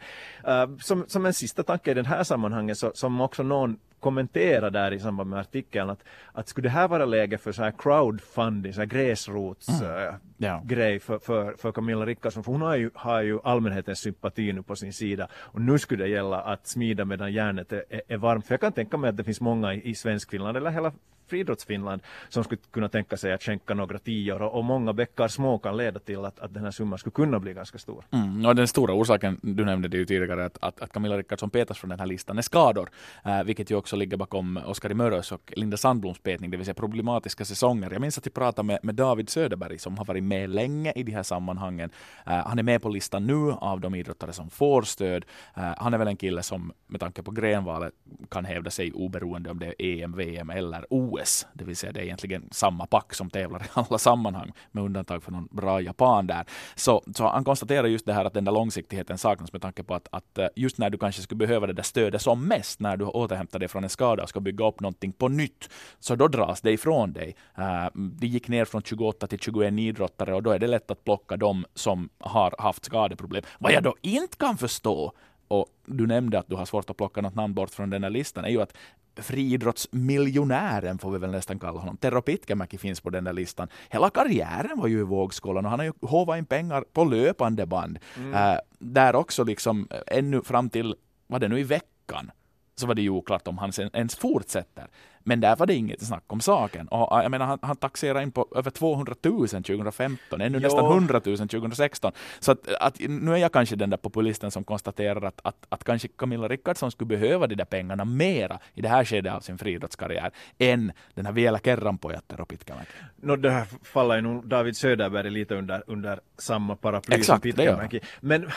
uh, 0.48 0.78
som, 0.78 1.04
som 1.08 1.26
en 1.26 1.34
sista 1.34 1.62
tanke 1.62 1.90
i 1.90 1.94
den 1.94 2.06
här 2.06 2.24
sammanhanget 2.24 2.78
så, 2.78 2.92
som 2.94 3.20
också 3.20 3.42
någon 3.42 3.78
kommentera 4.00 4.70
där 4.70 4.92
i 4.92 5.00
samband 5.00 5.30
med 5.30 5.40
artikeln 5.40 5.90
att, 5.90 6.04
att 6.32 6.48
skulle 6.48 6.68
det 6.68 6.72
här 6.72 6.88
vara 6.88 7.04
läge 7.04 7.38
för 7.38 7.52
så 7.52 7.62
här 7.62 7.72
crowdfunding, 7.78 8.72
så 8.72 8.80
här 8.80 8.86
gräsrots 8.86 9.68
mm. 9.68 10.14
ja. 10.36 10.62
för, 11.00 11.18
för, 11.18 11.54
för 11.58 11.72
Camilla 11.72 12.06
Rickardsson, 12.06 12.44
för 12.44 12.52
hon 12.52 12.62
har 12.62 12.76
ju, 12.76 12.90
har 12.94 13.22
ju 13.22 13.38
allmänhetens 13.44 13.98
sympati 13.98 14.52
nu 14.52 14.62
på 14.62 14.76
sin 14.76 14.92
sida 14.92 15.28
och 15.34 15.60
nu 15.60 15.78
skulle 15.78 16.04
det 16.04 16.10
gälla 16.10 16.40
att 16.40 16.66
smida 16.66 17.04
medan 17.04 17.32
järnet 17.32 17.72
är, 17.72 17.84
är, 17.90 18.02
är 18.08 18.16
varmt. 18.16 18.46
För 18.46 18.54
jag 18.54 18.60
kan 18.60 18.72
tänka 18.72 18.96
mig 18.96 19.10
att 19.10 19.16
det 19.16 19.24
finns 19.24 19.40
många 19.40 19.74
i, 19.74 19.90
i 19.90 19.94
Svenskfinland 19.94 20.56
eller 20.56 20.70
hela 20.70 20.92
friidrottsfinland 21.26 22.02
som 22.28 22.44
skulle 22.44 22.60
kunna 22.70 22.88
tänka 22.88 23.16
sig 23.16 23.32
att 23.32 23.42
skänka 23.42 23.74
några 23.74 23.98
tior 23.98 24.42
och, 24.42 24.58
och 24.58 24.64
många 24.64 24.92
bäckar 24.92 25.28
små 25.28 25.58
kan 25.58 25.76
leda 25.76 26.00
till 26.00 26.24
att, 26.24 26.38
att 26.38 26.54
den 26.54 26.64
här 26.64 26.70
summan 26.70 26.98
skulle 26.98 27.12
kunna 27.12 27.40
bli 27.40 27.52
ganska 27.54 27.78
stor. 27.78 28.04
Mm, 28.10 28.46
och 28.46 28.56
den 28.56 28.68
stora 28.68 28.94
orsaken, 28.94 29.40
du 29.42 29.64
nämnde 29.64 29.88
det 29.88 29.96
ju 29.96 30.04
tidigare, 30.04 30.44
att, 30.44 30.58
att, 30.60 30.80
att 30.80 30.92
Camilla 30.92 31.18
Rickardsson 31.18 31.50
petas 31.50 31.78
från 31.78 31.90
den 31.90 32.00
här 32.00 32.06
listan 32.06 32.38
är 32.38 32.42
skador, 32.42 32.90
äh, 33.24 33.42
vilket 33.42 33.70
ju 33.70 33.74
också 33.74 33.96
ligger 33.96 34.16
bakom 34.16 34.60
Oskar 34.66 34.94
Mörös 34.94 35.32
och 35.32 35.52
Linda 35.56 35.76
Sandbloms 35.76 36.18
petning, 36.18 36.50
det 36.50 36.56
vill 36.56 36.66
säga 36.66 36.74
problematiska 36.74 37.44
säsonger. 37.44 37.90
Jag 37.90 38.00
minns 38.00 38.18
att 38.18 38.26
vi 38.26 38.30
pratade 38.30 38.66
med, 38.66 38.78
med 38.82 38.94
David 38.94 39.30
Söderberg 39.30 39.78
som 39.78 39.98
har 39.98 40.04
varit 40.04 40.24
med 40.24 40.50
länge 40.50 40.92
i 40.92 41.02
de 41.02 41.12
här 41.12 41.22
sammanhangen. 41.22 41.90
Äh, 42.26 42.32
han 42.32 42.58
är 42.58 42.62
med 42.62 42.82
på 42.82 42.88
listan 42.88 43.26
nu 43.26 43.52
av 43.52 43.80
de 43.80 43.94
idrottare 43.94 44.32
som 44.32 44.50
får 44.50 44.82
stöd. 44.82 45.24
Äh, 45.56 45.62
han 45.76 45.94
är 45.94 45.98
väl 45.98 46.08
en 46.08 46.16
kille 46.16 46.42
som 46.42 46.72
med 46.86 47.00
tanke 47.00 47.22
på 47.22 47.30
grenvalet 47.30 47.92
kan 48.30 48.44
hävda 48.44 48.70
sig 48.70 48.92
oberoende 48.92 49.50
om 49.50 49.58
det 49.58 49.66
är 49.66 50.04
EM, 50.04 50.12
VM 50.12 50.50
eller 50.50 50.86
OS 50.90 51.15
OS, 51.16 51.46
det 51.52 51.64
vill 51.64 51.76
säga 51.76 51.92
det 51.92 52.00
är 52.00 52.04
egentligen 52.04 52.48
samma 52.50 52.86
pack 52.86 53.14
som 53.14 53.30
tävlar 53.30 53.62
i 53.62 53.68
alla 53.72 53.98
sammanhang, 53.98 54.52
med 54.72 54.84
undantag 54.84 55.22
för 55.22 55.32
någon 55.32 55.48
bra 55.50 55.80
japan 55.80 56.26
där. 56.26 56.44
Så, 56.74 57.02
så 57.14 57.28
han 57.28 57.44
konstaterar 57.44 57.86
just 57.86 58.06
det 58.06 58.12
här 58.12 58.24
att 58.24 58.34
den 58.34 58.44
där 58.44 58.52
långsiktigheten 58.52 59.18
saknas 59.18 59.52
med 59.52 59.62
tanke 59.62 59.82
på 59.82 59.94
att, 59.94 60.08
att 60.10 60.38
eh, 60.38 60.46
just 60.56 60.78
när 60.78 60.90
du 60.90 60.98
kanske 60.98 61.22
skulle 61.22 61.38
behöva 61.38 61.66
det 61.66 61.72
där 61.72 61.82
stödet 61.82 62.22
som 62.22 62.48
mest, 62.48 62.80
när 62.80 62.96
du 62.96 63.04
återhämtar 63.04 63.58
dig 63.58 63.68
från 63.68 63.84
en 63.84 63.90
skada 63.90 64.22
och 64.22 64.28
ska 64.28 64.40
bygga 64.40 64.68
upp 64.68 64.80
någonting 64.80 65.12
på 65.12 65.28
nytt, 65.28 65.70
så 66.00 66.16
då 66.16 66.28
dras 66.28 66.60
det 66.60 66.72
ifrån 66.72 67.12
dig. 67.12 67.36
Uh, 67.58 67.88
det 67.94 68.26
gick 68.26 68.48
ner 68.48 68.64
från 68.64 68.82
28 68.82 69.26
till 69.26 69.38
21 69.38 69.72
idrottare 69.72 70.34
och 70.34 70.42
då 70.42 70.50
är 70.50 70.58
det 70.58 70.66
lätt 70.66 70.90
att 70.90 71.04
plocka 71.04 71.36
dem 71.36 71.64
som 71.74 72.08
har 72.18 72.54
haft 72.58 72.84
skadeproblem. 72.84 73.42
Vad 73.58 73.72
jag 73.72 73.82
då 73.82 73.94
inte 74.02 74.36
kan 74.36 74.56
förstå 74.58 75.12
och 75.48 75.66
du 75.86 76.06
nämnde 76.06 76.38
att 76.38 76.48
du 76.48 76.56
har 76.56 76.64
svårt 76.64 76.90
att 76.90 76.96
plocka 76.96 77.20
något 77.20 77.34
namn 77.34 77.54
bort 77.54 77.70
från 77.70 77.90
den 77.90 78.02
här 78.02 78.10
listan, 78.10 78.44
är 78.44 78.48
ju 78.48 78.62
att 78.62 78.76
friidrottsmiljonären 79.16 80.98
får 80.98 81.10
vi 81.10 81.18
väl 81.18 81.30
nästan 81.30 81.58
kalla 81.58 81.80
honom. 81.80 81.96
Tero 81.96 82.22
Pitkämäki 82.22 82.78
finns 82.78 83.00
på 83.00 83.10
den 83.10 83.24
där 83.24 83.32
listan. 83.32 83.68
Hela 83.88 84.10
karriären 84.10 84.78
var 84.80 84.86
ju 84.86 84.98
i 85.00 85.02
vågskålen 85.02 85.64
och 85.64 85.70
han 85.70 85.80
har 85.80 85.86
ju 85.86 85.92
hovat 86.00 86.38
in 86.38 86.46
pengar 86.46 86.84
på 86.92 87.04
löpande 87.04 87.66
band. 87.66 87.98
Mm. 88.16 88.34
Äh, 88.34 88.58
där 88.78 89.14
också 89.14 89.44
liksom 89.44 89.88
ännu 90.06 90.42
fram 90.42 90.70
till, 90.70 90.94
vad 91.26 91.40
det 91.40 91.48
nu 91.48 91.60
i 91.60 91.62
veckan, 91.62 92.30
så 92.76 92.86
var 92.86 92.94
det 92.94 93.02
ju 93.02 93.10
oklart 93.10 93.48
om 93.48 93.58
han 93.58 93.72
ens 93.92 94.16
fortsätter. 94.16 94.86
Men 95.26 95.40
där 95.40 95.56
var 95.56 95.66
det 95.66 95.74
inget 95.74 96.02
snack 96.02 96.24
om 96.26 96.40
saken. 96.40 96.88
Och 96.88 97.22
jag 97.22 97.30
menar, 97.30 97.46
han, 97.46 97.58
han 97.62 97.76
taxerade 97.76 98.22
in 98.22 98.32
på 98.32 98.48
över 98.56 98.70
200 98.70 99.14
000 99.22 99.48
2015, 99.48 100.40
ännu 100.40 100.58
jo. 100.58 100.62
nästan 100.62 100.84
100 100.84 101.20
000 101.24 101.36
2016. 101.36 102.12
Så 102.40 102.52
att, 102.52 102.74
att, 102.80 103.00
nu 103.00 103.32
är 103.32 103.36
jag 103.36 103.52
kanske 103.52 103.76
den 103.76 103.90
där 103.90 103.96
populisten 103.96 104.50
som 104.50 104.64
konstaterar 104.64 105.22
att, 105.22 105.40
att, 105.42 105.66
att 105.68 105.84
kanske 105.84 106.08
Camilla 106.08 106.48
Rickardsson 106.48 106.90
skulle 106.90 107.08
behöva 107.08 107.46
de 107.46 107.54
där 107.54 107.64
pengarna 107.64 108.04
mera 108.04 108.58
i 108.74 108.80
det 108.80 108.88
här 108.88 109.04
skedet 109.04 109.32
av 109.32 109.40
sin 109.40 109.58
friidrottskarriär 109.58 110.30
än 110.58 110.92
den 111.14 111.26
här 111.26 111.32
vielä 111.32 111.58
kerran 111.58 111.98
pojat 111.98 112.32
och 112.38 112.48
Pitkämäki. 112.48 112.92
No, 113.16 113.36
det 113.36 113.50
här 113.50 113.66
faller 113.82 114.16
ju 114.16 114.20
nog 114.20 114.48
David 114.48 114.76
Söderberg 114.76 115.30
lite 115.30 115.54
under, 115.54 115.82
under 115.86 116.20
samma 116.38 116.76
paraply 116.76 117.16
Exakt, 117.16 117.26
som 117.26 117.40
Pitkämäki. 117.40 118.00
Men 118.20 118.50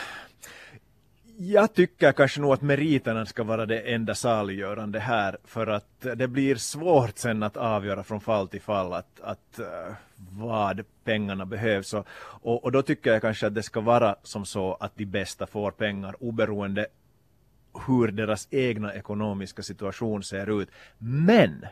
jag 1.42 1.74
tycker 1.74 2.12
kanske 2.12 2.40
nog 2.40 2.52
att 2.52 2.62
meriterna 2.62 3.26
ska 3.26 3.42
vara 3.44 3.66
det 3.66 3.80
enda 3.80 4.14
saliggörande 4.14 5.00
här 5.00 5.38
för 5.44 5.66
att 5.66 6.00
det 6.16 6.28
blir 6.28 6.56
svårt 6.56 7.18
sen 7.18 7.42
att 7.42 7.56
avgöra 7.56 8.02
från 8.02 8.20
fall 8.20 8.48
till 8.48 8.60
fall 8.60 8.92
att, 8.92 9.20
att 9.20 9.58
eh, 9.58 9.94
vad 10.30 10.84
pengarna 11.04 11.46
behövs 11.46 11.94
och, 11.94 12.06
och, 12.22 12.64
och, 12.64 12.72
då 12.72 12.82
tycker 12.82 13.12
jag 13.12 13.22
kanske 13.22 13.46
att 13.46 13.54
det 13.54 13.62
ska 13.62 13.80
vara 13.80 14.16
som 14.22 14.44
så 14.44 14.74
att 14.80 14.92
de 14.96 15.06
bästa 15.06 15.46
får 15.46 15.70
pengar 15.70 16.14
oberoende 16.20 16.86
hur 17.86 18.08
deras 18.08 18.48
egna 18.50 18.94
ekonomiska 18.94 19.62
situation 19.62 20.22
ser 20.22 20.62
ut. 20.62 20.68
Men 20.98 21.66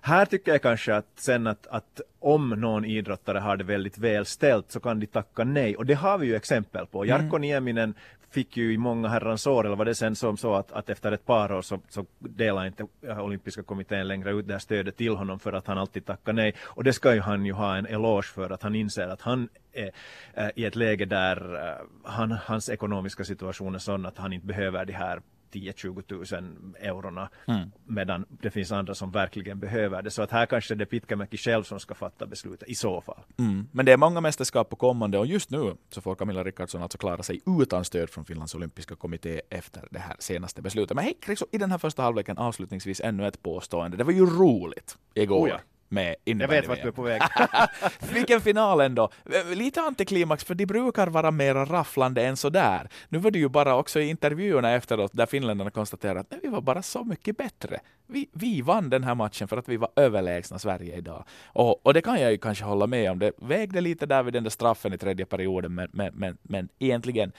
här 0.00 0.26
tycker 0.26 0.52
jag 0.52 0.62
kanske 0.62 0.94
att 0.94 1.08
sen 1.16 1.46
att, 1.46 1.66
att 1.66 2.00
om 2.22 2.48
någon 2.50 2.84
idrottare 2.84 3.38
har 3.38 3.56
det 3.56 3.64
väldigt 3.64 3.98
väl 3.98 4.26
ställt 4.26 4.70
så 4.70 4.80
kan 4.80 5.00
de 5.00 5.06
tacka 5.06 5.44
nej 5.44 5.76
och 5.76 5.86
det 5.86 5.94
har 5.94 6.18
vi 6.18 6.26
ju 6.26 6.36
exempel 6.36 6.86
på. 6.86 7.06
Jarkko 7.06 7.36
mm. 7.36 7.40
Nieminen 7.40 7.94
fick 8.32 8.56
ju 8.56 8.72
i 8.72 8.78
många 8.78 9.08
herrans 9.08 9.46
år, 9.46 9.66
eller 9.66 9.76
var 9.76 9.84
det 9.84 9.94
sen 9.94 10.16
som 10.16 10.36
så 10.36 10.54
att, 10.54 10.72
att 10.72 10.90
efter 10.90 11.12
ett 11.12 11.26
par 11.26 11.52
år 11.52 11.62
så, 11.62 11.80
så 11.88 12.06
delade 12.18 12.66
inte 12.66 12.86
olympiska 13.20 13.62
kommittén 13.62 14.08
längre 14.08 14.30
ut 14.30 14.46
det 14.46 14.52
här 14.52 14.58
stödet 14.58 14.96
till 14.96 15.16
honom 15.16 15.38
för 15.38 15.52
att 15.52 15.66
han 15.66 15.78
alltid 15.78 16.06
tackar 16.06 16.32
nej. 16.32 16.54
Och 16.62 16.84
det 16.84 16.92
ska 16.92 17.14
ju 17.14 17.20
han 17.20 17.46
ju 17.46 17.52
ha 17.52 17.76
en 17.76 17.86
eloge 17.86 18.26
för 18.26 18.50
att 18.50 18.62
han 18.62 18.74
inser 18.74 19.08
att 19.08 19.20
han 19.20 19.48
är 19.72 19.90
äh, 20.34 20.48
i 20.54 20.64
ett 20.64 20.76
läge 20.76 21.04
där 21.04 21.54
äh, 21.54 21.86
han, 22.04 22.32
hans 22.32 22.68
ekonomiska 22.68 23.24
situation 23.24 23.74
är 23.74 23.78
sån 23.78 24.06
att 24.06 24.18
han 24.18 24.32
inte 24.32 24.46
behöver 24.46 24.84
de 24.84 24.92
här 24.92 25.20
10-20 25.52 26.02
tusen 26.02 26.74
eurona 26.80 27.28
mm. 27.46 27.72
medan 27.84 28.26
det 28.28 28.50
finns 28.50 28.72
andra 28.72 28.94
som 28.94 29.10
verkligen 29.10 29.58
behöver 29.58 30.02
det. 30.02 30.10
Så 30.10 30.22
att 30.22 30.30
här 30.30 30.46
kanske 30.46 30.74
det 30.74 30.84
är 30.84 30.86
Pitkämäki 30.86 31.36
själv 31.36 31.62
som 31.62 31.80
ska 31.80 31.94
fatta 32.12 32.26
beslutet 32.26 32.68
i 32.68 32.74
så 32.74 33.00
fall. 33.00 33.20
Mm. 33.38 33.68
Men 33.72 33.86
det 33.86 33.92
är 33.92 33.96
många 33.96 34.20
mästerskap 34.20 34.70
på 34.70 34.76
kommande 34.76 35.18
och 35.18 35.26
just 35.26 35.50
nu 35.50 35.76
så 35.90 36.00
får 36.00 36.14
Camilla 36.14 36.44
Rickardsson 36.44 36.82
alltså 36.82 36.98
klara 36.98 37.22
sig 37.22 37.40
utan 37.62 37.84
stöd 37.84 38.10
från 38.10 38.24
Finlands 38.24 38.54
olympiska 38.54 38.96
kommitté 38.96 39.40
efter 39.50 39.88
det 39.90 39.98
här 39.98 40.16
senaste 40.18 40.62
beslutet. 40.62 40.94
Men 40.94 41.04
hej, 41.04 41.18
i 41.52 41.58
den 41.58 41.70
här 41.70 41.78
första 41.78 42.02
halvleken 42.02 42.38
avslutningsvis 42.38 43.00
ännu 43.00 43.26
ett 43.26 43.42
påstående. 43.42 43.96
Det 43.96 44.04
var 44.04 44.12
ju 44.12 44.26
roligt 44.26 44.98
igår. 45.14 45.46
Oh 45.46 45.48
ja 45.48 45.58
med 45.92 46.16
innebandy. 46.24 46.54
Jag 46.54 46.62
vet 46.62 46.68
vart 46.68 46.82
du 46.82 46.88
är 46.88 46.92
på 46.92 47.02
väg. 47.02 47.22
Vilken 48.12 48.40
final 48.40 48.80
ändå. 48.80 49.10
Lite 49.54 49.80
antiklimax, 49.80 50.44
för 50.44 50.54
de 50.54 50.66
brukar 50.66 51.06
vara 51.06 51.30
mer 51.30 51.54
rafflande 51.54 52.26
än 52.26 52.36
sådär. 52.36 52.88
Nu 53.08 53.18
var 53.18 53.30
det 53.30 53.38
ju 53.38 53.48
bara 53.48 53.76
också 53.76 54.00
i 54.00 54.08
intervjuerna 54.08 54.70
efteråt 54.70 55.10
där 55.14 55.26
finländarna 55.26 55.70
konstaterade 55.70 56.20
att 56.20 56.30
nej, 56.30 56.40
vi 56.42 56.48
var 56.48 56.60
bara 56.60 56.82
så 56.82 57.04
mycket 57.04 57.36
bättre. 57.36 57.80
Vi, 58.06 58.28
vi 58.32 58.62
vann 58.62 58.90
den 58.90 59.04
här 59.04 59.14
matchen 59.14 59.48
för 59.48 59.56
att 59.56 59.68
vi 59.68 59.76
var 59.76 59.90
överlägsna 59.96 60.58
Sverige 60.58 60.96
idag. 60.96 61.24
Och, 61.44 61.86
och 61.86 61.94
det 61.94 62.02
kan 62.02 62.20
jag 62.20 62.32
ju 62.32 62.38
kanske 62.38 62.64
hålla 62.64 62.86
med 62.86 63.10
om. 63.10 63.18
Det 63.18 63.32
vägde 63.36 63.80
lite 63.80 64.06
där 64.06 64.22
vid 64.22 64.34
den 64.34 64.42
där 64.42 64.50
straffen 64.50 64.92
i 64.92 64.98
tredje 64.98 65.26
perioden, 65.26 65.74
men, 65.74 65.88
men, 65.92 66.14
men, 66.14 66.38
men 66.42 66.68
egentligen 66.78 67.32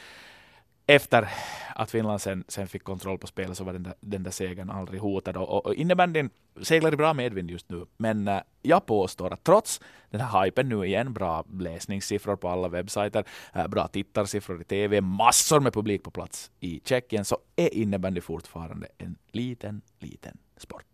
efter 0.87 1.29
att 1.75 1.91
Finland 1.91 2.21
sen, 2.21 2.43
sen 2.47 2.67
fick 2.67 2.83
kontroll 2.83 3.17
på 3.17 3.27
spelet 3.27 3.57
så 3.57 3.63
var 3.63 3.73
den 3.73 3.83
där, 3.83 3.93
den 3.99 4.23
där 4.23 4.31
segern 4.31 4.69
aldrig 4.69 5.01
hotad. 5.01 5.37
Och, 5.37 5.65
och 5.65 5.73
innebandyn 5.73 6.29
seglar 6.61 6.93
i 6.93 6.97
bra 6.97 7.13
medvind 7.13 7.51
just 7.51 7.69
nu. 7.69 7.85
Men 7.97 8.27
äh, 8.27 8.41
jag 8.61 8.85
påstår 8.85 9.33
att 9.33 9.43
trots 9.43 9.81
den 10.09 10.21
här 10.21 10.45
hypen 10.45 10.69
nu 10.69 10.85
igen, 10.85 11.13
bra 11.13 11.45
läsningssiffror 11.53 12.35
på 12.35 12.49
alla 12.49 12.67
webbsajter, 12.67 13.23
äh, 13.53 13.67
bra 13.67 13.87
tittarsiffror 13.87 14.61
i 14.61 14.63
TV, 14.63 15.01
massor 15.01 15.59
med 15.59 15.73
publik 15.73 16.03
på 16.03 16.11
plats 16.11 16.51
i 16.59 16.81
Tjeckien, 16.85 17.25
så 17.25 17.37
är 17.55 17.73
innebandy 17.73 18.21
fortfarande 18.21 18.87
en 18.97 19.15
liten, 19.31 19.81
liten 19.99 20.37
sport. 20.57 20.85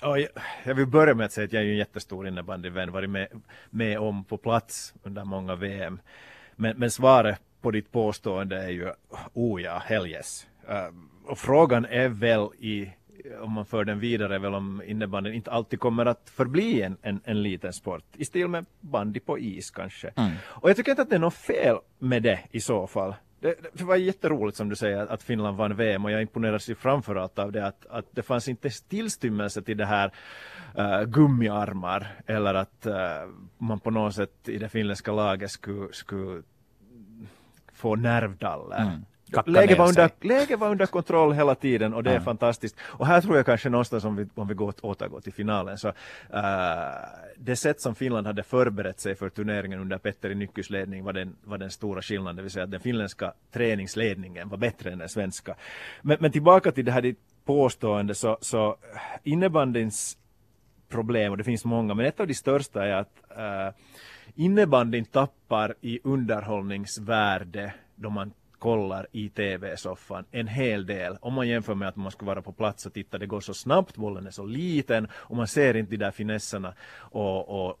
Ja, 0.00 0.18
jag 0.64 0.74
vill 0.74 0.86
börja 0.86 1.14
med 1.14 1.26
att 1.26 1.32
säga 1.32 1.44
att 1.44 1.52
jag 1.52 1.62
är 1.62 1.66
en 1.66 1.76
jättestor 1.76 2.28
innebandyvän, 2.28 2.92
varit 2.92 3.10
med, 3.10 3.28
med 3.70 3.98
om 3.98 4.24
på 4.24 4.38
plats 4.38 4.94
under 5.02 5.24
många 5.24 5.54
VM. 5.54 6.00
Men, 6.56 6.78
men 6.78 6.90
svaret 6.90 7.40
på 7.66 7.70
ditt 7.70 7.92
påstående 7.92 8.56
är 8.62 8.68
ju 8.68 8.92
oh 9.34 9.62
ja, 9.62 9.82
hell 9.86 10.06
yes. 10.06 10.46
Uh, 10.68 11.34
frågan 11.34 11.84
är 11.84 12.08
väl 12.08 12.48
i 12.58 12.90
om 13.40 13.52
man 13.52 13.66
för 13.66 13.84
den 13.84 14.00
vidare 14.00 14.38
väl 14.38 14.54
om 14.54 14.82
innebandyn 14.86 15.34
inte 15.34 15.50
alltid 15.50 15.80
kommer 15.80 16.06
att 16.06 16.30
förbli 16.30 16.82
en, 16.82 16.96
en, 17.02 17.20
en 17.24 17.42
liten 17.42 17.72
sport 17.72 18.04
i 18.16 18.24
stil 18.24 18.48
med 18.48 18.66
bandy 18.80 19.20
på 19.20 19.38
is 19.38 19.70
kanske. 19.70 20.12
Mm. 20.16 20.32
Och 20.44 20.70
jag 20.70 20.76
tycker 20.76 20.90
inte 20.90 21.02
att 21.02 21.10
det 21.10 21.16
är 21.16 21.20
något 21.20 21.34
fel 21.34 21.76
med 21.98 22.22
det 22.22 22.40
i 22.50 22.60
så 22.60 22.86
fall. 22.86 23.14
Det, 23.40 23.54
det 23.72 23.84
var 23.84 23.96
jätteroligt 23.96 24.56
som 24.56 24.68
du 24.68 24.76
säger 24.76 25.06
att 25.06 25.22
Finland 25.22 25.56
vann 25.56 25.76
VM 25.76 26.04
och 26.04 26.10
jag 26.10 26.22
imponeras 26.22 26.68
ju 26.68 26.74
framförallt 26.74 27.38
av 27.38 27.52
det 27.52 27.66
att, 27.66 27.86
att 27.86 28.06
det 28.10 28.22
fanns 28.22 28.48
inte 28.48 28.70
tillstymmelse 28.88 29.62
till 29.62 29.76
det 29.76 29.86
här 29.86 30.10
uh, 30.78 31.02
gummiarmar 31.02 32.06
eller 32.26 32.54
att 32.54 32.86
uh, 32.86 32.94
man 33.58 33.80
på 33.80 33.90
något 33.90 34.14
sätt 34.14 34.48
i 34.48 34.58
det 34.58 34.68
finländska 34.68 35.12
laget 35.12 35.50
skulle, 35.50 35.92
skulle 35.92 36.42
få 37.76 37.96
nervdaller. 37.96 38.82
Mm. 38.82 39.04
Läget 39.46 39.78
var, 39.78 39.88
under, 39.88 40.10
läget 40.20 40.58
var 40.58 40.70
under 40.70 40.86
kontroll 40.86 41.32
hela 41.32 41.54
tiden 41.54 41.94
och 41.94 42.02
det 42.02 42.10
är 42.10 42.20
fantastiskt. 42.20 42.76
Och 42.80 43.06
här 43.06 43.20
tror 43.20 43.36
jag 43.36 43.46
kanske 43.46 43.68
någonstans 43.68 44.04
om 44.04 44.16
vi, 44.16 44.26
om 44.34 44.48
vi 44.48 44.54
går, 44.54 44.74
återgår 44.82 45.20
till 45.20 45.32
finalen 45.32 45.78
så 45.78 45.88
uh, 45.88 45.94
det 47.36 47.56
sätt 47.56 47.80
som 47.80 47.94
Finland 47.94 48.26
hade 48.26 48.42
förberett 48.42 49.00
sig 49.00 49.14
för 49.14 49.28
turneringen 49.28 49.80
under 49.80 49.98
Petteri 49.98 50.34
Nyckys 50.34 50.70
ledning 50.70 51.04
var 51.04 51.12
den, 51.12 51.36
var 51.44 51.58
den 51.58 51.70
stora 51.70 52.02
skillnaden, 52.02 52.36
det 52.36 52.42
vill 52.42 52.50
säga 52.50 52.64
att 52.64 52.70
den 52.70 52.80
finländska 52.80 53.32
träningsledningen 53.52 54.48
var 54.48 54.58
bättre 54.58 54.92
än 54.92 54.98
den 54.98 55.08
svenska. 55.08 55.54
Men, 56.02 56.16
men 56.20 56.32
tillbaka 56.32 56.72
till 56.72 56.84
det 56.84 56.92
här 56.92 57.02
ditt 57.02 57.20
påstående 57.44 58.14
så, 58.14 58.38
så 58.40 58.76
innebandyns 59.22 60.18
problem, 60.88 61.32
och 61.32 61.38
det 61.38 61.44
finns 61.44 61.64
många, 61.64 61.94
men 61.94 62.06
ett 62.06 62.20
av 62.20 62.26
de 62.26 62.34
största 62.34 62.84
är 62.84 62.92
att 62.92 63.22
uh, 63.38 63.74
innebandyn 64.36 65.04
tappar 65.04 65.74
i 65.80 66.00
underhållningsvärde 66.04 67.74
då 67.96 68.10
man 68.10 68.32
kollar 68.58 69.06
i 69.12 69.28
tv-soffan 69.28 70.24
en 70.30 70.46
hel 70.46 70.86
del. 70.86 71.16
Om 71.20 71.34
man 71.34 71.48
jämför 71.48 71.74
med 71.74 71.88
att 71.88 71.96
man 71.96 72.10
skulle 72.10 72.26
vara 72.26 72.42
på 72.42 72.52
plats 72.52 72.86
och 72.86 72.92
titta, 72.92 73.18
det 73.18 73.26
går 73.26 73.40
så 73.40 73.54
snabbt, 73.54 73.96
bollen 73.96 74.26
är 74.26 74.30
så 74.30 74.44
liten 74.44 75.08
och 75.12 75.36
man 75.36 75.46
ser 75.46 75.76
inte 75.76 75.90
de 75.90 75.96
där 75.96 76.10
finesserna 76.10 76.74
och, 76.96 77.68
och 77.68 77.78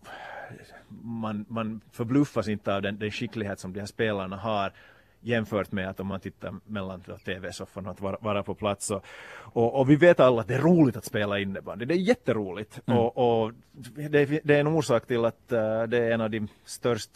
man, 1.02 1.44
man 1.48 1.80
förbluffas 1.92 2.48
inte 2.48 2.74
av 2.74 2.82
den, 2.82 2.98
den 2.98 3.10
skicklighet 3.10 3.60
som 3.60 3.72
de 3.72 3.80
här 3.80 3.86
spelarna 3.86 4.36
har 4.36 4.72
jämfört 5.20 5.72
med 5.72 5.88
att 5.88 6.00
om 6.00 6.06
man 6.06 6.20
tittar 6.20 6.54
mellan 6.66 7.02
tv-soffan 7.24 7.86
och 7.86 7.92
att 7.92 8.00
vara, 8.00 8.16
vara 8.20 8.42
på 8.42 8.54
plats. 8.54 8.90
Och, 8.90 9.04
och, 9.36 9.80
och, 9.80 9.90
vi 9.90 9.96
vet 9.96 10.20
alla 10.20 10.40
att 10.40 10.48
det 10.48 10.54
är 10.54 10.62
roligt 10.62 10.96
att 10.96 11.04
spela 11.04 11.38
innebandy. 11.38 11.84
Det 11.84 11.94
är 11.94 11.98
jätteroligt. 11.98 12.80
Mm. 12.86 12.98
Och, 12.98 13.44
och 13.44 13.52
det, 14.10 14.26
det, 14.44 14.54
är 14.54 14.60
en 14.60 14.66
orsak 14.66 15.06
till 15.06 15.24
att 15.24 15.52
uh, 15.52 15.82
det 15.82 15.98
är 15.98 16.10
en 16.10 16.20
av 16.20 16.30
de 16.30 16.48
störst 16.64 17.10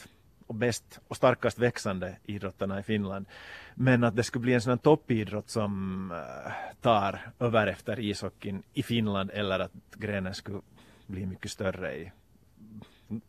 och 0.47 0.55
bäst 0.55 1.01
och 1.09 1.17
starkast 1.17 1.59
växande 1.59 2.17
idrotterna 2.25 2.81
i 2.81 2.83
Finland. 2.83 3.27
Men 3.75 4.05
att 4.05 4.17
det 4.17 4.23
skulle 4.23 4.43
bli 4.43 4.55
en 4.55 4.61
sån 4.61 4.79
toppidrott 4.79 5.51
som 5.51 6.11
uh, 6.11 6.53
tar 6.81 7.21
över 7.39 7.67
efter 7.67 8.01
ishockeyn 8.01 8.63
i 8.75 8.83
Finland 8.83 9.31
eller 9.35 9.59
att 9.59 9.73
grenen 9.95 10.35
skulle 10.35 10.61
bli 11.07 11.27
mycket 11.27 11.51
större 11.51 11.97
i 11.97 12.13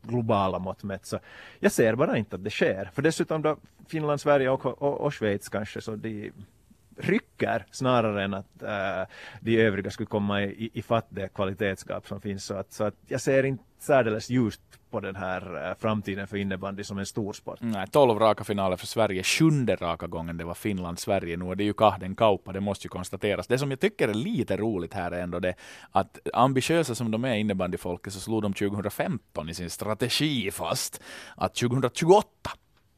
globala 0.01 0.59
mått 0.59 0.83
mätt. 0.83 1.05
Så 1.05 1.19
jag 1.59 1.71
ser 1.71 1.95
bara 1.95 2.17
inte 2.17 2.35
att 2.35 2.43
det 2.43 2.49
sker. 2.49 2.89
För 2.93 3.01
dessutom 3.01 3.41
då 3.41 3.57
Finland, 3.87 4.21
Sverige 4.21 4.49
och, 4.49 4.65
och, 4.65 5.01
och 5.01 5.13
Schweiz 5.13 5.49
kanske 5.49 5.81
så 5.81 5.95
de 5.95 6.31
rycker 6.97 7.65
snarare 7.71 8.23
än 8.23 8.33
att 8.33 8.63
äh, 8.63 9.09
de 9.41 9.61
övriga 9.61 9.91
skulle 9.91 10.07
komma 10.07 10.43
i, 10.43 10.69
i 10.73 10.81
fatt 10.81 11.05
det 11.09 11.33
kvalitetsgap 11.33 12.07
som 12.07 12.21
finns. 12.21 12.45
Så 12.45 12.53
att, 12.53 12.73
så 12.73 12.83
att 12.83 12.95
jag 13.07 13.21
ser 13.21 13.43
inte 13.43 13.63
särdeles 13.79 14.29
ljust 14.29 14.61
på 14.91 14.99
den 14.99 15.15
här 15.15 15.69
eh, 15.69 15.75
framtiden 15.79 16.27
för 16.27 16.37
innebandy 16.37 16.83
som 16.83 16.97
en 16.97 17.05
stor 17.05 17.33
sport. 17.33 17.57
Nej, 17.61 17.87
12 17.91 18.19
raka 18.19 18.43
finaler 18.43 18.77
för 18.77 18.87
Sverige, 18.87 19.23
sjunde 19.23 19.75
raka 19.75 20.07
gången 20.07 20.37
det 20.37 20.43
var 20.43 20.53
Finland-Sverige. 20.53 21.37
Nu 21.37 21.51
är 21.51 21.55
det 21.55 21.63
ju 21.63 21.73
kahden 21.73 22.15
kauppa, 22.15 22.51
det 22.51 22.61
måste 22.61 22.85
ju 22.85 22.89
konstateras. 22.89 23.47
Det 23.47 23.57
som 23.57 23.71
jag 23.71 23.79
tycker 23.79 24.07
är 24.07 24.13
lite 24.13 24.57
roligt 24.57 24.93
här 24.93 25.11
är 25.11 25.21
ändå 25.21 25.39
det 25.39 25.53
att 25.91 26.19
ambitiösa 26.33 26.95
som 26.95 27.11
de 27.11 27.25
är 27.25 27.35
innebandyfolket 27.35 28.13
så 28.13 28.19
slog 28.19 28.41
de 28.41 28.53
2015 28.53 29.49
i 29.49 29.53
sin 29.53 29.69
strategi 29.69 30.51
fast 30.51 31.01
att 31.35 31.55
2028 31.55 32.51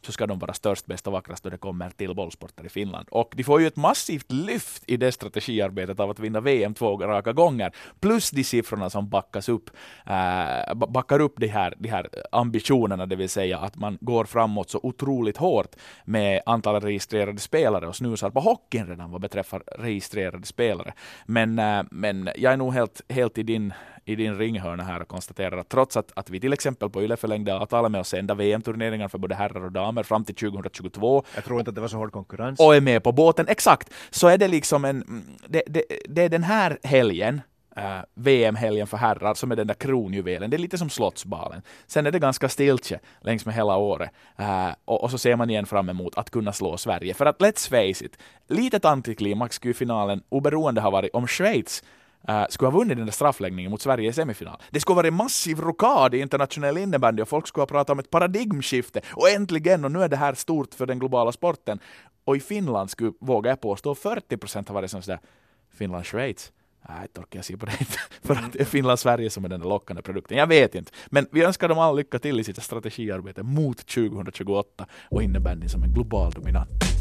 så 0.06 0.12
ska 0.12 0.28
de 0.28 0.40
vara 0.40 0.54
störst, 0.54 0.86
bäst 0.86 1.08
och 1.08 1.14
vackrast 1.14 1.44
då 1.44 1.50
det 1.50 1.58
kommer 1.58 1.90
till 1.90 2.16
bollsporter 2.16 2.66
i 2.66 2.70
Finland. 2.70 3.08
Och 3.12 3.34
de 3.36 3.44
får 3.44 3.62
ju 3.62 3.68
ett 3.68 3.76
massivt 3.76 4.32
lyft 4.32 4.84
i 4.88 4.98
det 4.98 5.12
strategiarbetet 5.12 6.00
av 6.00 6.10
att 6.10 6.20
vinna 6.20 6.42
VM 6.42 6.74
två 6.74 6.98
raka 6.98 7.34
gånger, 7.34 7.72
plus 8.00 8.32
de 8.32 8.44
siffrorna 8.44 8.90
som 8.90 9.10
backas 9.10 9.50
upp, 9.50 9.70
äh, 10.06 10.74
backar 10.74 11.20
upp 11.20 11.34
de 11.38 11.48
här, 11.48 11.74
de 11.78 11.90
här 11.90 12.10
ambitionerna, 12.32 13.06
det 13.06 13.16
vill 13.16 13.30
säga 13.30 13.60
att 13.60 13.76
man 13.76 13.98
går 14.02 14.26
framåt 14.26 14.70
så 14.70 14.80
otroligt 14.84 15.38
hårt 15.38 15.76
med 16.06 16.42
antalet 16.46 16.84
registrerade 16.84 17.40
spelare 17.40 17.88
och 17.88 17.96
snusar 17.96 18.30
på 18.30 18.40
hockeyn 18.40 18.88
redan 18.88 19.12
vad 19.12 19.22
beträffar 19.22 19.64
registrerade 19.78 20.46
spelare. 20.46 20.94
Men, 21.26 21.60
äh, 21.60 21.84
men 21.92 22.30
jag 22.36 22.54
är 22.54 22.58
nog 22.58 22.74
helt, 22.74 23.02
helt 23.10 23.38
i 23.38 23.44
din 23.44 23.74
i 24.06 24.16
din 24.16 24.38
ringhörna 24.38 24.84
här 24.84 25.02
och 25.02 25.08
konstaterar 25.08 25.58
att 25.58 25.70
trots 25.70 25.98
att, 25.98 26.12
att 26.16 26.30
vi 26.30 26.40
till 26.40 26.54
exempel 26.54 26.90
på 26.90 27.04
Yle 27.04 27.18
förlängde 27.18 27.56
avtalet 27.56 27.92
med 27.92 28.02
att 28.02 28.08
sända 28.08 28.34
VM-turneringar 28.34 29.08
för 29.08 29.18
både 29.18 29.36
herrar 29.36 29.66
och 29.66 29.72
damer 29.72 30.04
fram 30.04 30.26
till 30.26 30.36
2022. 30.36 31.24
Jag 31.36 31.44
tror 31.44 31.60
inte 31.60 31.70
att 31.70 31.76
det 31.76 31.82
var 31.82 31.88
så 31.88 31.98
hård 31.98 32.12
konkurrens. 32.12 32.60
Och 32.60 32.76
är 32.76 32.82
med 32.82 33.04
på 33.04 33.12
båten, 33.12 33.48
exakt. 33.48 33.94
Så 34.10 34.28
är 34.28 34.38
det 34.38 34.48
liksom 34.48 34.86
en, 34.86 35.24
det, 35.48 35.64
det, 35.68 35.84
det 36.10 36.22
är 36.22 36.30
den 36.30 36.44
här 36.44 36.80
helgen 36.84 37.42
Uh, 37.78 38.02
VM-helgen 38.14 38.88
för 38.88 38.98
herrar 38.98 39.34
som 39.34 39.52
är 39.52 39.56
den 39.56 39.68
där 39.68 39.74
kronjuvelen. 39.74 40.50
Det 40.50 40.58
är 40.58 40.60
lite 40.60 40.78
som 40.78 40.90
Slottsbalen. 40.90 41.62
Sen 41.88 42.06
är 42.06 42.12
det 42.12 42.20
ganska 42.20 42.50
stiltje 42.50 43.00
längs 43.22 43.46
med 43.46 43.56
hela 43.56 43.78
året. 43.78 44.10
Uh, 44.40 44.72
och, 44.86 45.04
och, 45.04 45.12
så 45.12 45.18
ser 45.18 45.36
man 45.36 45.50
igen 45.50 45.66
fram 45.66 45.90
emot 45.90 46.18
att 46.18 46.30
kunna 46.30 46.54
slå 46.54 46.78
Sverige. 46.78 47.14
För 47.14 47.26
att 47.26 47.40
let's 47.40 47.70
face 47.70 48.06
it, 48.06 48.18
litet 48.48 48.86
antiklimax 48.86 49.56
skulle 49.56 49.74
finalen 49.74 50.24
oberoende 50.30 50.82
ha 50.82 50.90
varit 50.90 51.14
om 51.14 51.28
Schweiz 51.28 51.84
Uh, 52.30 52.46
skulle 52.50 52.72
ha 52.72 52.78
vunnit 52.78 52.98
den 52.98 53.06
där 53.06 53.14
straffläggningen 53.14 53.72
mot 53.72 53.82
Sverige 53.82 54.10
i 54.10 54.14
semifinal. 54.14 54.62
Det 54.72 54.80
skulle 54.80 54.94
ha 54.94 55.02
varit 55.02 55.14
massiv 55.14 55.60
rokad 55.60 56.16
i 56.16 56.20
internationell 56.20 56.78
innebandy 56.78 57.22
och 57.22 57.30
folk 57.30 57.48
skulle 57.48 57.62
ha 57.62 57.68
pratat 57.68 57.90
om 57.90 58.00
ett 58.00 58.10
paradigmskifte 58.10 59.02
och 59.12 59.30
äntligen 59.30 59.86
och 59.86 59.92
nu 59.92 60.04
är 60.04 60.10
det 60.10 60.18
här 60.18 60.34
stort 60.34 60.74
för 60.74 60.86
den 60.86 61.00
globala 61.00 61.32
sporten. 61.32 61.80
Och 62.26 62.36
i 62.36 62.40
Finland 62.40 62.90
skulle, 62.90 63.12
vågar 63.20 63.52
jag 63.52 63.62
påstå, 63.62 63.96
40 63.96 64.38
procent 64.38 64.68
ha 64.68 64.74
varit 64.74 64.92
som 64.92 65.02
sådär 65.02 65.20
Finland-Schweiz. 65.78 66.52
Nej, 66.90 66.98
äh, 66.98 67.04
inte 67.04 67.20
orkar 67.20 67.40
jag 67.40 67.46
se 67.46 67.58
på 67.58 67.66
det 67.66 67.72
inte. 67.80 68.00
För 68.22 68.34
att 68.34 68.54
det 68.54 68.62
är 68.62 68.66
Finland-Sverige 68.66 69.30
som 69.30 69.46
är 69.46 69.50
den 69.50 69.62
lockande 69.62 70.02
produkten. 70.02 70.38
Jag 70.38 70.48
vet 70.48 70.76
inte. 70.76 70.92
Men 71.08 71.28
vi 71.32 71.44
önskar 71.44 71.70
dem 71.70 71.80
all 71.80 71.96
lycka 71.96 72.20
till 72.20 72.40
i 72.40 72.44
sitt 72.44 72.64
strategiarbete 72.64 73.44
mot 73.44 73.78
2028 73.78 74.86
och 75.10 75.24
innebandyn 75.24 75.70
som 75.70 75.84
en 75.84 75.94
global 75.94 76.32
dominant. 76.32 76.93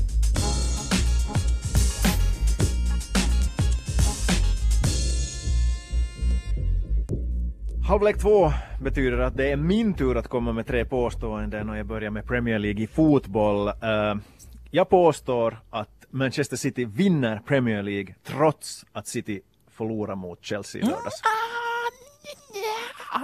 Halvlek 7.92 8.18
två 8.18 8.52
betyder 8.80 9.18
att 9.18 9.36
det 9.36 9.50
är 9.50 9.56
min 9.56 9.94
tur 9.94 10.16
att 10.16 10.28
komma 10.28 10.52
med 10.52 10.66
tre 10.66 10.84
påståenden 10.84 11.70
och 11.70 11.76
jag 11.76 11.86
börjar 11.86 12.10
med 12.10 12.26
Premier 12.26 12.58
League 12.58 12.82
i 12.82 12.86
fotboll. 12.86 13.68
Uh, 13.68 14.22
jag 14.70 14.88
påstår 14.88 15.60
att 15.70 16.06
Manchester 16.10 16.56
City 16.56 16.84
vinner 16.84 17.38
Premier 17.46 17.82
League 17.82 18.14
trots 18.24 18.84
att 18.92 19.06
City 19.06 19.40
förlorar 19.70 20.14
mot 20.14 20.44
Chelsea 20.44 20.82
i 20.82 20.84
lördags. 20.84 21.22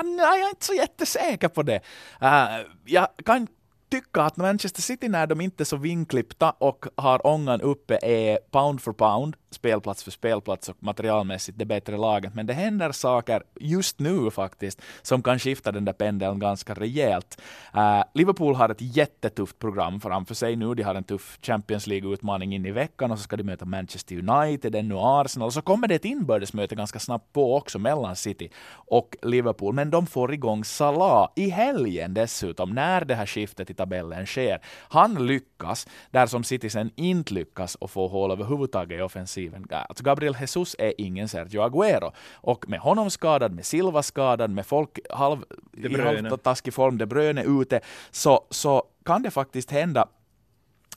Mm, 0.01 0.19
jag 0.19 0.41
är 0.41 0.49
inte 0.49 0.67
så 0.67 0.75
jättesäker 0.75 1.49
på 1.49 1.63
det. 1.63 1.81
Uh, 2.23 2.67
jag 2.85 3.09
kan 3.25 3.47
tycka 3.91 4.23
att 4.23 4.37
Manchester 4.37 4.83
City 4.83 5.09
när 5.09 5.27
de 5.27 5.41
inte 5.41 5.63
är 5.63 5.65
så 5.65 5.77
vinklippta 5.77 6.51
och 6.51 6.87
har 6.97 7.27
ångan 7.27 7.61
uppe 7.61 7.99
är 8.03 8.39
pound 8.51 8.81
for 8.81 8.93
pound 8.93 9.37
spelplats 9.51 10.05
för 10.05 10.11
spelplats 10.11 10.69
och 10.69 10.77
materialmässigt 10.79 11.59
det 11.59 11.65
bättre 11.65 11.97
laget. 11.97 12.35
Men 12.35 12.47
det 12.47 12.53
händer 12.53 12.93
saker 12.93 13.43
just 13.61 13.99
nu 13.99 14.31
faktiskt 14.31 14.83
som 15.03 15.23
kan 15.23 15.39
skifta 15.39 15.73
den 15.73 15.85
där 15.85 15.93
pendeln 15.93 16.39
ganska 16.39 16.75
rejält. 16.75 17.41
Uh, 17.77 18.03
Liverpool 18.15 18.55
har 18.55 18.69
ett 18.69 18.97
jättetufft 18.97 19.59
program 19.59 20.01
framför 20.01 20.35
sig 20.35 20.57
nu. 20.57 20.75
De 20.75 20.83
har 20.83 20.95
en 20.95 21.05
tuff 21.05 21.39
Champions 21.43 21.87
League-utmaning 21.87 22.55
in 22.55 22.67
i 22.67 22.71
veckan 22.71 23.11
och 23.11 23.19
så 23.19 23.23
ska 23.23 23.37
de 23.37 23.45
möta 23.45 23.65
Manchester 23.65 24.31
United, 24.31 24.75
ännu 24.75 24.95
Arsenal 24.99 25.47
och 25.47 25.53
så 25.53 25.63
kommer 25.63 25.89
det 25.89 25.95
ett 25.95 26.05
inbördesmöte 26.05 26.75
ganska 26.75 26.99
snabbt 26.99 27.33
på 27.33 27.57
också 27.57 27.79
mellan 27.79 28.17
City 28.17 28.51
och 28.71 29.17
Liverpool. 29.23 29.75
Men 29.75 29.91
de 29.91 30.07
får 30.07 30.33
igång 30.33 30.65
Salah 30.65 31.29
i 31.37 31.51
helgen 31.51 32.15
dessutom 32.15 32.71
när 32.71 33.05
det 33.05 33.15
här 33.15 33.27
skiftet 33.27 33.71
i 33.71 33.75
tabellen 33.79 34.27
sker. 34.27 34.61
Han 34.89 35.27
lyckas 35.27 35.87
där 36.11 36.27
som 36.27 36.45
City 36.45 36.71
sen 36.71 36.91
inte 36.97 37.35
lyckas 37.35 37.75
och 37.75 37.91
få 37.91 38.09
hål 38.09 38.31
överhuvudtaget 38.31 38.99
i 38.99 39.03
offensiven 39.03 39.29
offensiven. 39.29 39.67
Alltså 39.71 40.05
Gabriel 40.05 40.37
Jesus 40.41 40.77
är 40.79 40.93
ingen 40.99 41.29
Sergio 41.29 41.63
Aguero. 41.63 42.13
Och 42.43 42.69
med 42.69 42.81
honom 42.81 43.11
skadad, 43.11 43.53
med 43.53 43.67
Silva 43.67 44.03
skadad, 44.03 44.51
med 44.51 44.67
folk 44.67 44.99
halv, 45.11 45.45
i 45.73 46.01
halvtaskig 46.01 46.75
form, 46.75 46.99
De 46.99 47.07
Bruyne 47.07 47.45
ute, 47.45 47.81
så, 48.11 48.47
så 48.51 48.83
kan 49.05 49.23
det 49.23 49.31
faktiskt 49.31 49.71
hända 49.71 50.09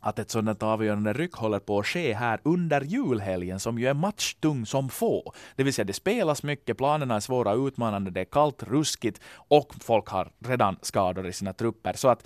att 0.04 0.20
ett 0.20 0.30
sådant 0.30 0.64
avgörande 0.64 1.14
ryck 1.14 1.34
håller 1.34 1.60
på 1.60 1.80
att 1.80 1.88
ske 1.88 2.14
här 2.14 2.40
under 2.44 2.82
julhelgen 2.82 3.60
som 3.60 3.80
ju 3.80 3.88
är 3.88 3.94
matchtung 3.94 4.66
som 4.66 4.90
få. 4.90 5.34
Det 5.56 5.64
vill 5.64 5.74
säga 5.74 5.86
det 5.86 5.94
spelas 5.94 6.44
mycket, 6.44 6.78
planerna 6.78 7.16
är 7.16 7.20
svåra 7.20 7.54
och 7.54 7.68
utmanande, 7.68 8.12
det 8.12 8.22
är 8.22 8.26
kallt, 8.26 8.64
ruskigt 8.64 9.22
och 9.50 9.76
folk 9.80 10.08
har 10.08 10.32
redan 10.40 10.78
skador 10.82 11.28
i 11.28 11.34
sina 11.34 11.54
trupper. 11.54 11.94
Så 11.94 12.08
att 12.08 12.24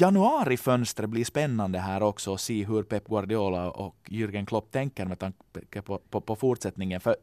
januarifönstret 0.00 1.10
blir 1.10 1.24
spännande 1.24 1.78
här 1.78 2.02
också 2.02 2.34
att 2.34 2.40
se 2.40 2.64
hur 2.64 2.82
Pep 2.82 3.08
Guardiola 3.08 3.70
och 3.70 3.96
Jürgen 4.08 4.46
Klopp 4.46 4.70
tänker 4.70 5.06
med 5.06 5.18
tanke 5.18 5.82
på, 5.82 5.98
på, 5.98 6.20
på 6.20 6.36
fortsättningen. 6.36 7.00
För 7.00 7.16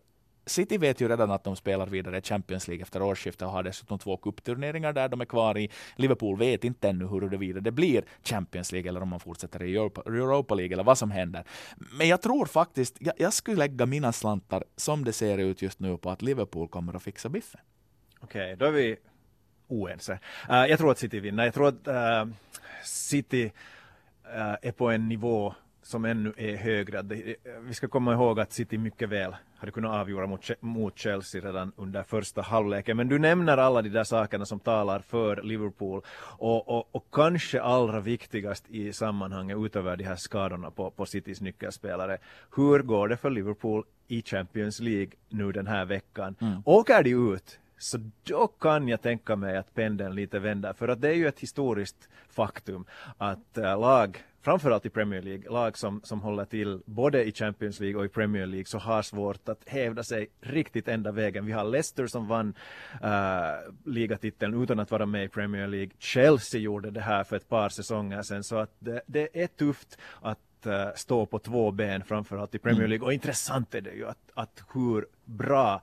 City 0.45 0.77
vet 0.77 1.01
ju 1.01 1.07
redan 1.07 1.31
att 1.31 1.43
de 1.43 1.55
spelar 1.55 1.87
vidare 1.87 2.17
i 2.17 2.21
Champions 2.21 2.67
League 2.67 2.83
efter 2.83 3.01
årsskiftet 3.01 3.41
och 3.41 3.51
har 3.51 3.63
dessutom 3.63 3.99
två 3.99 4.17
kuppturneringar 4.17 4.93
där 4.93 5.09
de 5.09 5.21
är 5.21 5.25
kvar 5.25 5.57
i. 5.57 5.69
Liverpool 5.95 6.37
vet 6.37 6.63
inte 6.63 6.89
ännu 6.89 7.07
huruvida 7.07 7.59
det 7.59 7.71
blir 7.71 8.03
Champions 8.23 8.71
League 8.71 8.89
eller 8.89 9.01
om 9.01 9.09
man 9.09 9.19
fortsätter 9.19 9.63
i 9.63 9.75
Europa, 9.75 10.01
Europa 10.05 10.55
League 10.55 10.73
eller 10.73 10.83
vad 10.83 10.97
som 10.97 11.11
händer. 11.11 11.43
Men 11.97 12.07
jag 12.07 12.21
tror 12.21 12.45
faktiskt, 12.45 12.97
jag, 12.99 13.13
jag 13.17 13.33
skulle 13.33 13.57
lägga 13.57 13.85
mina 13.85 14.11
slantar 14.11 14.63
som 14.75 15.05
det 15.05 15.13
ser 15.13 15.37
ut 15.37 15.61
just 15.61 15.79
nu 15.79 15.97
på 15.97 16.09
att 16.09 16.21
Liverpool 16.21 16.67
kommer 16.67 16.93
att 16.93 17.03
fixa 17.03 17.29
biffen. 17.29 17.61
Okej, 18.19 18.43
okay, 18.43 18.55
då 18.55 18.65
är 18.65 18.71
vi 18.71 18.97
oense. 19.71 20.19
Uh, 20.49 20.65
jag 20.65 20.79
tror 20.79 20.91
att 20.91 20.97
City 20.97 21.19
vinner. 21.19 21.45
Jag 21.45 21.53
tror 21.53 21.67
att 21.67 21.87
uh, 21.87 22.33
City 22.83 23.45
uh, 24.25 24.55
är 24.61 24.71
på 24.71 24.89
en 24.89 25.07
nivå 25.07 25.53
som 25.83 26.05
ännu 26.05 26.33
är 26.37 26.55
högre. 26.55 27.01
Vi 27.59 27.73
ska 27.73 27.87
komma 27.87 28.13
ihåg 28.13 28.39
att 28.39 28.51
City 28.51 28.77
mycket 28.77 29.09
väl 29.09 29.35
hade 29.57 29.71
kunnat 29.71 29.91
avgöra 29.91 30.27
mot, 30.27 30.49
mot 30.59 30.97
Chelsea 30.97 31.41
redan 31.41 31.71
under 31.75 32.03
första 32.03 32.41
halvleken. 32.41 32.97
Men 32.97 33.07
du 33.07 33.19
nämner 33.19 33.57
alla 33.57 33.81
de 33.81 33.89
där 33.89 34.03
sakerna 34.03 34.45
som 34.45 34.59
talar 34.59 34.99
för 34.99 35.41
Liverpool 35.41 36.01
och, 36.37 36.69
och, 36.69 36.95
och 36.95 37.05
kanske 37.11 37.61
allra 37.61 37.99
viktigast 37.99 38.69
i 38.69 38.93
sammanhanget 38.93 39.57
utöver 39.57 39.97
de 39.97 40.03
här 40.03 40.15
skadorna 40.15 40.71
på, 40.71 40.91
på 40.91 41.05
Citys 41.05 41.41
nyckelspelare. 41.41 42.17
Hur 42.55 42.79
går 42.79 43.07
det 43.07 43.17
för 43.17 43.29
Liverpool 43.29 43.83
i 44.07 44.21
Champions 44.21 44.79
League 44.79 45.11
nu 45.29 45.51
den 45.51 45.67
här 45.67 45.85
veckan? 45.85 46.35
Mm. 46.41 46.61
Åker 46.65 47.03
de 47.03 47.33
ut 47.33 47.59
så 47.81 47.97
då 48.23 48.47
kan 48.47 48.87
jag 48.87 49.01
tänka 49.01 49.35
mig 49.35 49.57
att 49.57 49.73
pendeln 49.73 50.15
lite 50.15 50.39
vänder. 50.39 50.73
För 50.73 50.87
att 50.87 51.01
det 51.01 51.09
är 51.09 51.13
ju 51.13 51.27
ett 51.27 51.39
historiskt 51.39 52.09
faktum 52.29 52.85
att 53.17 53.57
äh, 53.57 53.79
lag, 53.79 54.23
framförallt 54.41 54.85
i 54.85 54.89
Premier 54.89 55.21
League, 55.21 55.51
lag 55.51 55.77
som, 55.77 56.01
som 56.03 56.21
håller 56.21 56.45
till 56.45 56.81
både 56.85 57.23
i 57.23 57.31
Champions 57.31 57.79
League 57.79 57.99
och 57.99 58.05
i 58.05 58.09
Premier 58.09 58.45
League 58.45 58.65
så 58.65 58.77
har 58.77 59.01
svårt 59.01 59.49
att 59.49 59.69
hävda 59.69 60.03
sig 60.03 60.27
riktigt 60.41 60.87
ända 60.87 61.11
vägen. 61.11 61.45
Vi 61.45 61.51
har 61.51 61.63
Leicester 61.63 62.07
som 62.07 62.27
vann 62.27 62.53
äh, 63.03 63.09
ligatiteln 63.85 64.63
utan 64.63 64.79
att 64.79 64.91
vara 64.91 65.05
med 65.05 65.23
i 65.23 65.27
Premier 65.27 65.67
League. 65.67 65.91
Chelsea 65.99 66.61
gjorde 66.61 66.91
det 66.91 67.01
här 67.01 67.23
för 67.23 67.35
ett 67.35 67.49
par 67.49 67.69
säsonger 67.69 68.21
sedan 68.21 68.43
så 68.43 68.55
att 68.55 68.75
det, 68.79 69.01
det 69.05 69.43
är 69.43 69.47
tufft 69.47 69.97
att 70.21 70.65
äh, 70.65 70.87
stå 70.95 71.25
på 71.25 71.39
två 71.39 71.71
ben 71.71 72.03
framförallt 72.03 72.55
i 72.55 72.59
Premier 72.59 72.79
mm. 72.79 72.89
League. 72.89 73.05
Och 73.05 73.13
intressant 73.13 73.75
är 73.75 73.81
det 73.81 73.93
ju 73.93 74.07
att, 74.07 74.31
att 74.33 74.63
hur 74.73 75.05
bra 75.25 75.81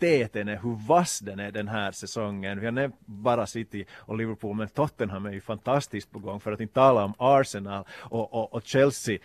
kvaliteten 0.00 0.48
är, 0.48 0.60
hur 0.62 0.86
vass 0.86 1.18
den 1.18 1.40
är 1.40 1.52
den 1.52 1.68
här 1.68 1.92
säsongen. 1.92 2.60
Vi 2.60 2.66
har 2.66 2.72
nämnt 2.72 2.94
bara 3.06 3.46
City 3.46 3.84
och 3.92 4.16
Liverpool, 4.16 4.56
men 4.56 4.68
Tottenham 4.68 5.26
är 5.26 5.32
ju 5.32 5.40
fantastiskt 5.40 6.10
på 6.10 6.18
gång 6.18 6.40
för 6.40 6.52
att 6.52 6.60
inte 6.60 6.74
tala 6.74 7.04
om 7.04 7.14
Arsenal 7.18 7.84
och, 8.10 8.34
och, 8.34 8.54
och 8.54 8.62
Chelsea 8.64 9.18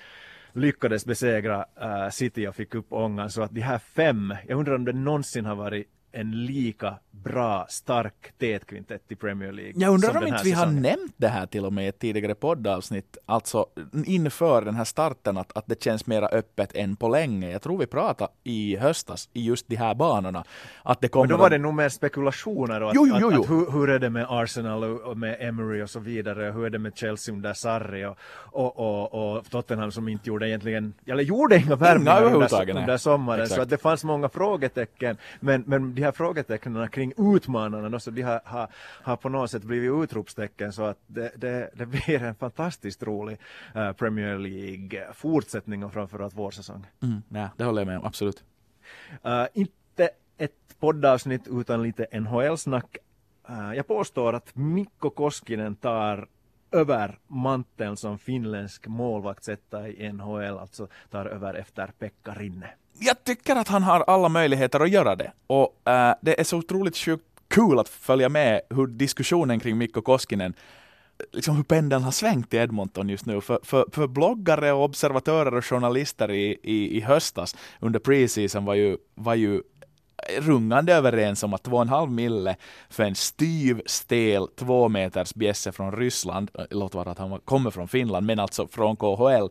lyckades 0.53 1.05
besegra 1.05 1.65
uh, 1.81 2.09
City 2.09 2.47
och 2.47 2.55
fick 2.55 2.75
upp 2.75 2.93
ångan 2.93 3.29
så 3.29 3.41
att 3.41 3.51
de 3.51 3.61
här 3.61 3.79
fem, 3.79 4.35
jag 4.47 4.59
undrar 4.59 4.75
om 4.75 4.85
det 4.85 4.93
någonsin 4.93 5.45
har 5.45 5.55
varit 5.55 5.87
en 6.15 6.45
lika 6.45 6.95
bra, 7.11 7.65
stark 7.69 8.33
tätkvintett 8.37 9.01
i 9.07 9.15
Premier 9.15 9.51
League. 9.51 9.73
Jag 9.75 9.93
undrar 9.93 10.17
om 10.17 10.27
inte 10.27 10.43
vi 10.43 10.51
har 10.51 10.65
nämnt 10.65 11.13
det 11.17 11.27
här 11.27 11.45
till 11.45 11.65
och 11.65 11.73
med 11.73 11.85
i 11.85 11.87
ett 11.87 11.99
tidigare 11.99 12.35
poddavsnitt, 12.35 13.17
alltså 13.25 13.65
inför 14.05 14.61
den 14.61 14.75
här 14.75 14.83
starten, 14.83 15.37
att, 15.37 15.57
att 15.57 15.67
det 15.67 15.83
känns 15.83 16.07
mera 16.07 16.27
öppet 16.27 16.75
än 16.75 16.95
på 16.95 17.09
länge. 17.09 17.51
Jag 17.51 17.61
tror 17.61 17.77
vi 17.77 17.85
pratade 17.85 18.31
i 18.43 18.77
höstas 18.77 19.29
i 19.33 19.45
just 19.45 19.67
de 19.67 19.75
här 19.75 19.95
banorna. 19.95 20.43
Att 20.83 21.01
det 21.01 21.07
kommer 21.07 21.27
Men 21.27 21.29
då 21.29 21.37
var 21.37 21.49
det 21.49 21.57
nog 21.57 21.73
mer 21.73 21.89
spekulationer 21.89 22.83
och 22.83 22.89
att, 22.89 22.95
jo, 22.95 23.07
jo, 23.07 23.17
jo, 23.33 23.41
att 23.41 23.49
hur, 23.49 23.71
hur, 23.71 23.89
är 23.89 23.99
det 23.99 24.09
med 24.09 24.25
Arsenal 24.29 24.83
och 24.83 25.17
med 25.17 25.37
Emery 25.39 25.81
och 25.81 25.89
så 25.89 25.99
vidare, 25.99 26.51
hur 26.51 26.65
är 26.65 26.69
det 26.69 26.79
med 26.79 26.97
Chelsea 26.97 27.35
under 27.35 27.53
Sarri 27.53 28.05
och, 28.05 28.17
och, 28.35 28.79
och, 28.79 29.37
och 29.37 29.49
Tottenham 29.49 29.91
som 29.91 30.07
inte 30.07 30.29
gjorde 30.29 30.49
egentligen, 30.49 30.93
eller 31.05 31.23
gjorde 31.23 31.57
inga 31.57 31.75
värvningar 31.75 32.23
under, 32.23 32.69
under 32.69 32.97
sommaren, 32.97 33.41
Exakt. 33.41 33.55
så 33.55 33.61
att 33.61 33.69
det 33.69 33.77
fanns 33.77 34.03
många 34.03 34.29
frågetecken, 34.29 35.17
men, 35.39 35.63
men 35.67 35.95
de 35.95 36.04
här 36.05 36.11
frågetecknen 36.11 36.89
kring 36.89 37.13
utmanarna 37.17 37.99
så 37.99 38.11
de 38.11 38.21
har, 38.21 38.41
har, 38.45 38.69
har 38.77 39.17
på 39.17 39.29
något 39.29 39.51
sätt 39.51 39.63
blivit 39.63 39.91
utropstecken 40.03 40.73
så 40.73 40.83
att 40.83 40.99
det, 41.07 41.31
det, 41.35 41.69
det 41.73 41.85
blir 41.85 42.23
en 42.23 42.35
fantastiskt 42.35 43.03
rolig 43.03 43.37
uh, 43.75 43.91
Premier 43.91 44.37
League 44.37 45.13
fortsättning 45.13 45.83
och 45.83 45.93
framförallt 45.93 46.33
vårsäsong. 46.33 46.87
Mm, 47.03 47.21
ja, 47.29 47.49
det 47.57 47.63
håller 47.63 47.81
jag 47.81 47.87
med 47.87 47.97
om, 47.97 48.05
absolut. 48.05 48.43
Uh, 49.25 49.45
inte 49.53 50.09
ett 50.37 50.79
poddavsnitt 50.79 51.47
utan 51.47 51.83
lite 51.83 52.19
NHL-snack. 52.19 52.97
Uh, 53.49 53.75
jag 53.75 53.87
påstår 53.87 54.33
att 54.33 54.55
Mikko 54.55 55.09
Koskinen 55.09 55.75
tar 55.75 56.27
över 56.75 57.19
manteln 57.27 57.97
som 57.97 58.19
finländsk 58.19 58.87
målvakt 58.87 59.43
sätta 59.43 59.87
i 59.87 60.13
NHL, 60.13 60.57
alltså 60.57 60.87
tar 61.11 61.25
över 61.25 61.53
efter 61.53 61.87
Pekka 61.99 62.33
Rinne 62.33 62.69
jag 62.99 63.23
tycker 63.23 63.55
att 63.55 63.67
han 63.67 63.83
har 63.83 63.99
alla 64.07 64.29
möjligheter 64.29 64.79
att 64.79 64.89
göra 64.89 65.15
det. 65.15 65.31
Och 65.47 65.89
äh, 65.89 66.15
det 66.21 66.39
är 66.39 66.43
så 66.43 66.57
otroligt 66.57 66.97
sjukt 66.97 67.25
kul 67.47 67.79
att 67.79 67.89
följa 67.89 68.29
med 68.29 68.61
hur 68.69 68.87
diskussionen 68.87 69.59
kring 69.59 69.77
Mikko 69.77 70.01
Koskinen 70.01 70.53
liksom 71.31 71.55
hur 71.55 71.63
pendeln 71.63 72.03
har 72.03 72.11
svängt 72.11 72.53
i 72.53 72.57
Edmonton 72.57 73.09
just 73.09 73.25
nu. 73.25 73.41
För, 73.41 73.59
för, 73.63 73.85
för 73.91 74.07
bloggare 74.07 74.71
och 74.71 74.83
observatörer 74.83 75.53
och 75.53 75.65
journalister 75.65 76.31
i, 76.31 76.59
i, 76.63 76.97
i 76.97 77.01
höstas 77.01 77.55
under 77.79 77.99
preseason 77.99 78.65
var 78.65 78.73
ju, 78.73 78.97
var 79.15 79.35
ju 79.35 79.61
rungande 80.39 80.93
överens 80.93 81.43
om 81.43 81.53
att 81.53 81.67
2,5 81.67 82.09
mille 82.09 82.55
för 82.89 83.03
en 83.03 83.15
styv, 83.15 83.81
stel, 83.85 84.47
två 84.55 84.89
meters 84.89 85.33
bjässe 85.33 85.71
från 85.71 85.91
Ryssland, 85.91 86.51
äh, 86.53 86.65
låt 86.69 86.93
vara 86.93 87.11
att 87.11 87.17
han 87.17 87.39
kommer 87.45 87.71
från 87.71 87.87
Finland, 87.87 88.25
men 88.25 88.39
alltså 88.39 88.67
från 88.67 88.95
KHL, 88.95 89.33
äh, 89.33 89.49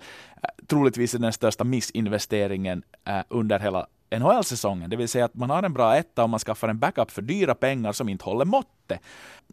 troligtvis 0.66 1.14
är 1.14 1.18
den 1.18 1.33
största 1.33 1.64
missinvesteringen 1.64 2.83
äh, 3.05 3.20
under 3.29 3.59
hela 3.59 3.87
NHL-säsongen. 4.18 4.90
Det 4.90 4.96
vill 4.96 5.09
säga 5.09 5.24
att 5.24 5.35
man 5.35 5.50
har 5.50 5.62
en 5.62 5.72
bra 5.72 5.96
etta 5.96 6.22
och 6.22 6.31
man 6.31 6.40
skaffar 6.40 6.68
en 6.68 6.79
backup 6.79 7.11
för 7.11 7.22
dyra 7.22 7.55
pengar 7.55 7.92
som 7.92 8.09
inte 8.09 8.24
håller 8.24 8.44
måttet 8.44 8.73
sättet. 8.88 9.00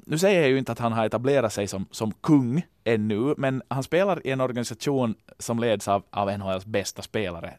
Nu 0.05 0.17
säger 0.17 0.41
jag 0.41 0.49
ju 0.49 0.57
inte 0.57 0.71
att 0.71 0.79
han 0.79 0.93
har 0.93 1.05
etablerat 1.05 1.53
sig 1.53 1.67
som, 1.67 1.85
som 1.91 2.11
kung 2.11 2.63
ännu, 2.83 3.35
men 3.37 3.61
han 3.67 3.83
spelar 3.83 4.27
i 4.27 4.31
en 4.31 4.41
organisation 4.41 5.15
som 5.39 5.59
leds 5.59 5.87
av, 5.87 6.03
av 6.11 6.37
NHLs 6.37 6.65
bästa 6.65 7.01
spelare, 7.01 7.53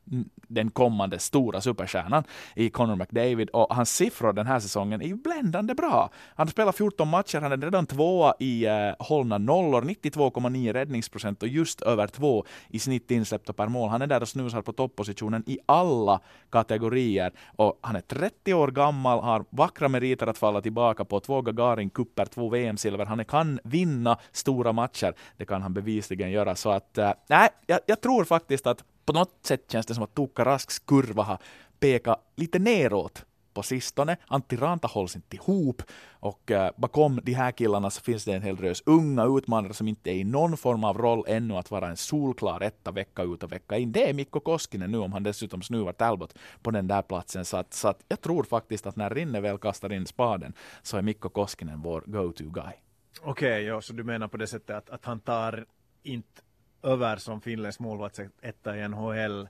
den 0.49 0.71
kommande 0.71 1.19
stora 1.19 1.61
superstjärnan 1.61 2.25
i 2.57 2.71
Connor 2.71 2.97
McDavid, 2.97 3.49
och 3.51 3.75
hans 3.75 3.97
siffror 3.97 4.33
den 4.33 4.47
här 4.47 4.61
säsongen 4.61 5.03
är 5.03 5.07
ju 5.07 5.15
bländande 5.15 5.75
bra. 5.75 6.11
Han 6.37 6.49
spelar 6.49 6.73
14 6.73 7.09
matcher, 7.09 7.41
han 7.41 7.53
är 7.53 7.57
redan 7.57 7.87
tvåa 7.87 8.35
i 8.39 8.67
eh, 8.67 8.73
hållna 8.99 9.39
nollor, 9.39 9.83
92,9 9.83 10.73
räddningsprocent 10.73 11.43
och 11.43 11.49
just 11.49 11.83
över 11.83 12.07
två 12.07 12.45
i 12.69 12.79
snitt 12.79 13.11
insläppta 13.11 13.53
per 13.53 13.69
mål. 13.69 13.89
Han 13.89 14.03
är 14.03 14.07
där 14.07 14.21
och 14.21 14.29
snusar 14.29 14.63
på 14.63 14.73
toppositionen 14.73 15.45
i 15.47 15.59
alla 15.67 16.21
kategorier 16.51 17.33
och 17.57 17.79
han 17.81 17.97
är 17.97 18.01
30 18.01 18.55
år 18.55 18.69
gammal, 18.69 19.21
har 19.21 19.45
vackra 19.51 19.89
meriter 19.89 20.27
att 20.27 20.39
falla 20.39 20.61
tillbaka 20.61 21.05
på, 21.05 21.21
två 21.21 21.43
Gagarin-kupper, 21.63 22.27
två 22.27 22.49
VM-silver. 22.49 23.07
Han 23.07 23.25
kan 23.25 23.61
vinna 23.65 24.19
stora 24.33 24.73
matcher. 24.73 25.15
Det 25.37 25.45
kan 25.45 25.63
han 25.63 25.75
bevisligen 25.75 26.31
göra. 26.31 26.57
Så 26.57 26.71
att, 26.71 26.99
äh, 26.99 27.13
nej, 27.29 27.49
jag, 27.67 27.81
jag 27.87 28.01
tror 28.01 28.25
faktiskt 28.25 28.67
att 28.67 28.85
på 29.05 29.13
något 29.13 29.39
sätt 29.43 29.65
känns 29.73 29.87
det 29.87 29.95
som 29.95 30.05
att 30.05 30.15
Tuukka 30.15 30.45
Rasks 30.45 30.79
kurva 30.79 31.23
har 31.23 31.39
pekat 31.81 32.33
lite 32.37 32.59
neråt 32.59 33.25
på 33.55 33.63
sistone. 33.63 34.17
Antti 34.27 34.57
Ranta 34.57 34.89
hålls 34.89 35.17
inte 35.17 35.37
ihop 35.37 35.83
och 36.11 36.51
eh, 36.51 36.71
bakom 36.77 37.21
de 37.23 37.33
här 37.33 37.53
killarna 37.53 37.91
så 37.91 38.01
finns 38.01 38.25
det 38.25 38.33
en 38.33 38.43
hel 38.43 38.57
drös 38.57 38.83
unga 38.87 39.25
utmanare 39.25 39.75
som 39.75 39.89
inte 39.89 40.11
är 40.11 40.15
i 40.15 40.25
någon 40.25 40.57
form 40.57 40.85
av 40.85 40.99
roll 40.99 41.25
ännu 41.29 41.55
att 41.55 41.71
vara 41.71 41.89
en 41.89 41.97
solklar 41.97 42.61
etta 42.61 42.91
vecka 42.91 43.23
ut 43.23 43.43
och 43.43 43.53
vecka 43.53 43.79
in. 43.79 43.93
Det 43.93 44.09
är 44.09 44.15
Mikko 44.15 44.41
Koskinen 44.41 44.91
nu 44.91 44.99
om 44.99 45.13
han 45.13 45.23
dessutom 45.23 45.63
snuvar 45.63 45.93
Talbot 45.93 46.39
på 46.63 46.71
den 46.71 46.89
där 46.89 47.03
platsen. 47.03 47.45
Så 47.45 47.57
att, 47.57 47.75
så 47.75 47.89
att 47.89 48.05
jag 48.09 48.21
tror 48.21 48.45
faktiskt 48.45 48.87
att 48.87 48.97
när 48.97 49.11
Rinne 49.11 49.41
väl 49.41 49.59
kastar 49.59 49.93
in 49.93 50.07
spaden 50.07 50.53
så 50.83 50.97
är 50.97 51.03
Mikko 51.03 51.29
Koskinen 51.29 51.83
vår 51.83 52.03
go-to 52.07 52.45
guy. 52.51 52.73
Okej, 53.21 53.31
okay, 53.31 53.63
ja, 53.63 53.81
så 53.81 53.93
du 53.93 54.05
menar 54.05 54.29
på 54.29 54.37
det 54.37 54.47
sättet 54.47 54.77
att, 54.77 54.91
att 54.91 55.05
han 55.05 55.21
tar 55.21 55.67
inte 56.03 56.43
över 56.83 57.17
som 57.17 57.41
finländsk 57.41 57.81
målvaktsetta 57.81 58.77
i 58.77 58.89
NHL 58.89 59.49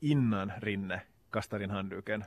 innan 0.00 0.52
Rinne 0.60 1.00
kastar 1.30 1.62
in 1.62 1.70
handduken? 1.70 2.24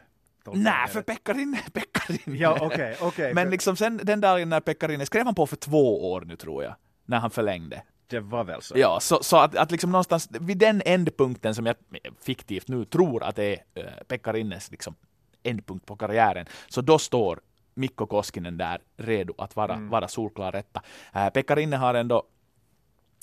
Nej, 0.55 0.87
för 0.87 1.01
Pekkarin, 1.01 1.57
Pekkarin. 1.73 2.37
Ja, 2.39 2.65
okay, 2.65 2.95
okay, 3.01 3.33
Men 3.33 3.49
liksom 3.49 3.75
sen 3.75 3.99
den 4.03 4.21
dagen 4.21 4.49
när 4.49 4.59
Pekkarin 4.59 5.05
skrev 5.05 5.25
han 5.25 5.35
på 5.35 5.47
för 5.47 5.55
två 5.55 6.11
år 6.11 6.21
nu 6.21 6.35
tror 6.35 6.63
jag, 6.63 6.75
när 7.05 7.17
han 7.17 7.31
förlängde. 7.31 7.81
Det 8.07 8.19
var 8.19 8.43
väl 8.43 8.61
så. 8.61 8.77
Ja, 8.77 8.99
så, 8.99 9.23
så 9.23 9.37
att, 9.37 9.55
att 9.55 9.71
liksom 9.71 9.91
någonstans 9.91 10.29
vid 10.31 10.57
den 10.57 10.81
ändpunkten 10.85 11.55
som 11.55 11.65
jag 11.65 11.75
fiktivt 12.21 12.67
nu 12.67 12.85
tror 12.85 13.23
att 13.23 13.35
det 13.35 13.43
är 13.43 13.59
äh, 13.75 14.03
Pekkarines 14.07 14.71
liksom 14.71 14.95
ändpunkt 15.43 15.85
på 15.85 15.95
karriären, 15.95 16.45
så 16.67 16.81
då 16.81 16.99
står 16.99 17.39
Mikko 17.73 18.05
Koskinen 18.05 18.57
där 18.57 18.81
redo 18.97 19.33
att 19.37 19.55
vara, 19.55 19.73
mm. 19.73 19.89
vara 19.89 20.07
solklar 20.07 20.51
rätta. 20.51 20.81
Äh, 21.13 21.29
Pekkarine 21.29 21.77
har 21.77 21.93
ändå 21.93 22.23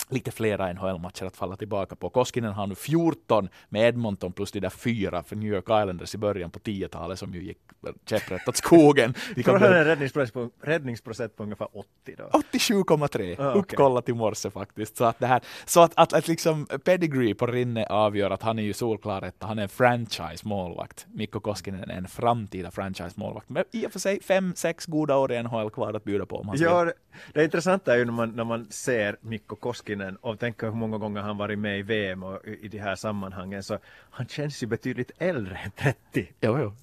lite 0.09 0.31
flera 0.31 0.73
NHL-matcher 0.73 1.25
att 1.25 1.37
falla 1.37 1.55
tillbaka 1.55 1.95
på. 1.95 2.09
Koskinen 2.09 2.53
har 2.53 2.67
nu 2.67 2.75
14 2.75 3.49
med 3.69 3.87
Edmonton 3.87 4.31
plus 4.31 4.51
de 4.51 4.59
där 4.59 4.69
fyra 4.69 5.23
för 5.23 5.35
New 5.35 5.53
York 5.53 5.63
Islanders 5.63 6.15
i 6.15 6.17
början 6.17 6.51
på 6.51 6.59
10-talet 6.59 7.19
som 7.19 7.33
ju 7.33 7.43
gick 7.43 7.57
käpprätt 8.05 8.47
åt 8.47 8.57
skogen. 8.57 9.13
De 9.35 9.43
kan 9.43 9.63
en 9.63 9.85
räddningsprocent 9.85 10.33
på, 10.33 10.49
räddningsprocent 10.61 11.35
på 11.35 11.43
ungefär 11.43 11.67
80 11.73 11.87
då? 12.17 12.23
87,3 12.23 13.35
ah, 13.39 13.49
okay. 13.49 13.59
uppkollat 13.59 14.09
i 14.09 14.13
morse 14.13 14.51
faktiskt. 14.51 14.97
Så 14.97 15.05
att, 15.05 15.19
det 15.19 15.27
här, 15.27 15.41
så 15.65 15.81
att, 15.81 15.91
att, 15.95 16.13
att 16.13 16.27
liksom 16.27 16.65
pedigree 16.65 17.35
på 17.35 17.47
Rinne 17.47 17.85
avgör 17.85 18.31
att 18.31 18.41
han 18.41 18.59
är 18.59 18.63
ju 18.63 18.73
solklar 18.73 19.31
han 19.39 19.59
är 19.59 19.63
en 19.63 19.69
franchise-målvakt. 19.69 21.07
Mikko 21.11 21.39
Koskinen 21.39 21.89
är 21.89 21.97
en 21.97 22.07
framtida 22.07 22.71
franchise-målvakt. 22.71 23.49
Men 23.49 23.63
i 23.71 23.87
och 23.87 23.91
för 23.91 23.99
sig 23.99 24.21
fem, 24.21 24.53
sex 24.55 24.85
goda 24.85 25.17
år 25.17 25.31
i 25.31 25.43
NHL 25.43 25.69
kvar 25.69 25.93
att 25.93 26.03
bjuda 26.03 26.25
på 26.25 26.37
om 26.37 26.47
han 26.47 26.57
ja, 26.59 26.91
det 27.33 27.43
intressanta 27.43 27.93
är 27.93 27.97
ju 27.97 28.05
när 28.05 28.13
man, 28.13 28.29
när 28.29 28.43
man 28.43 28.67
ser 28.69 29.17
Mikko 29.21 29.55
Koskinen 29.55 29.94
och 30.21 30.39
tänker 30.39 30.67
hur 30.67 30.73
många 30.73 30.97
gånger 30.97 31.21
han 31.21 31.37
varit 31.37 31.59
med 31.59 31.79
i 31.79 31.81
VM 31.81 32.23
och 32.23 32.45
i 32.45 32.67
de 32.67 32.77
här 32.77 32.95
sammanhangen 32.95 33.63
så 33.63 33.79
han 34.09 34.27
känns 34.27 34.63
ju 34.63 34.67
betydligt 34.67 35.11
äldre 35.17 35.55
än 35.55 35.71
30. 35.71 36.27
Jo, 36.41 36.59
jo. 36.59 36.73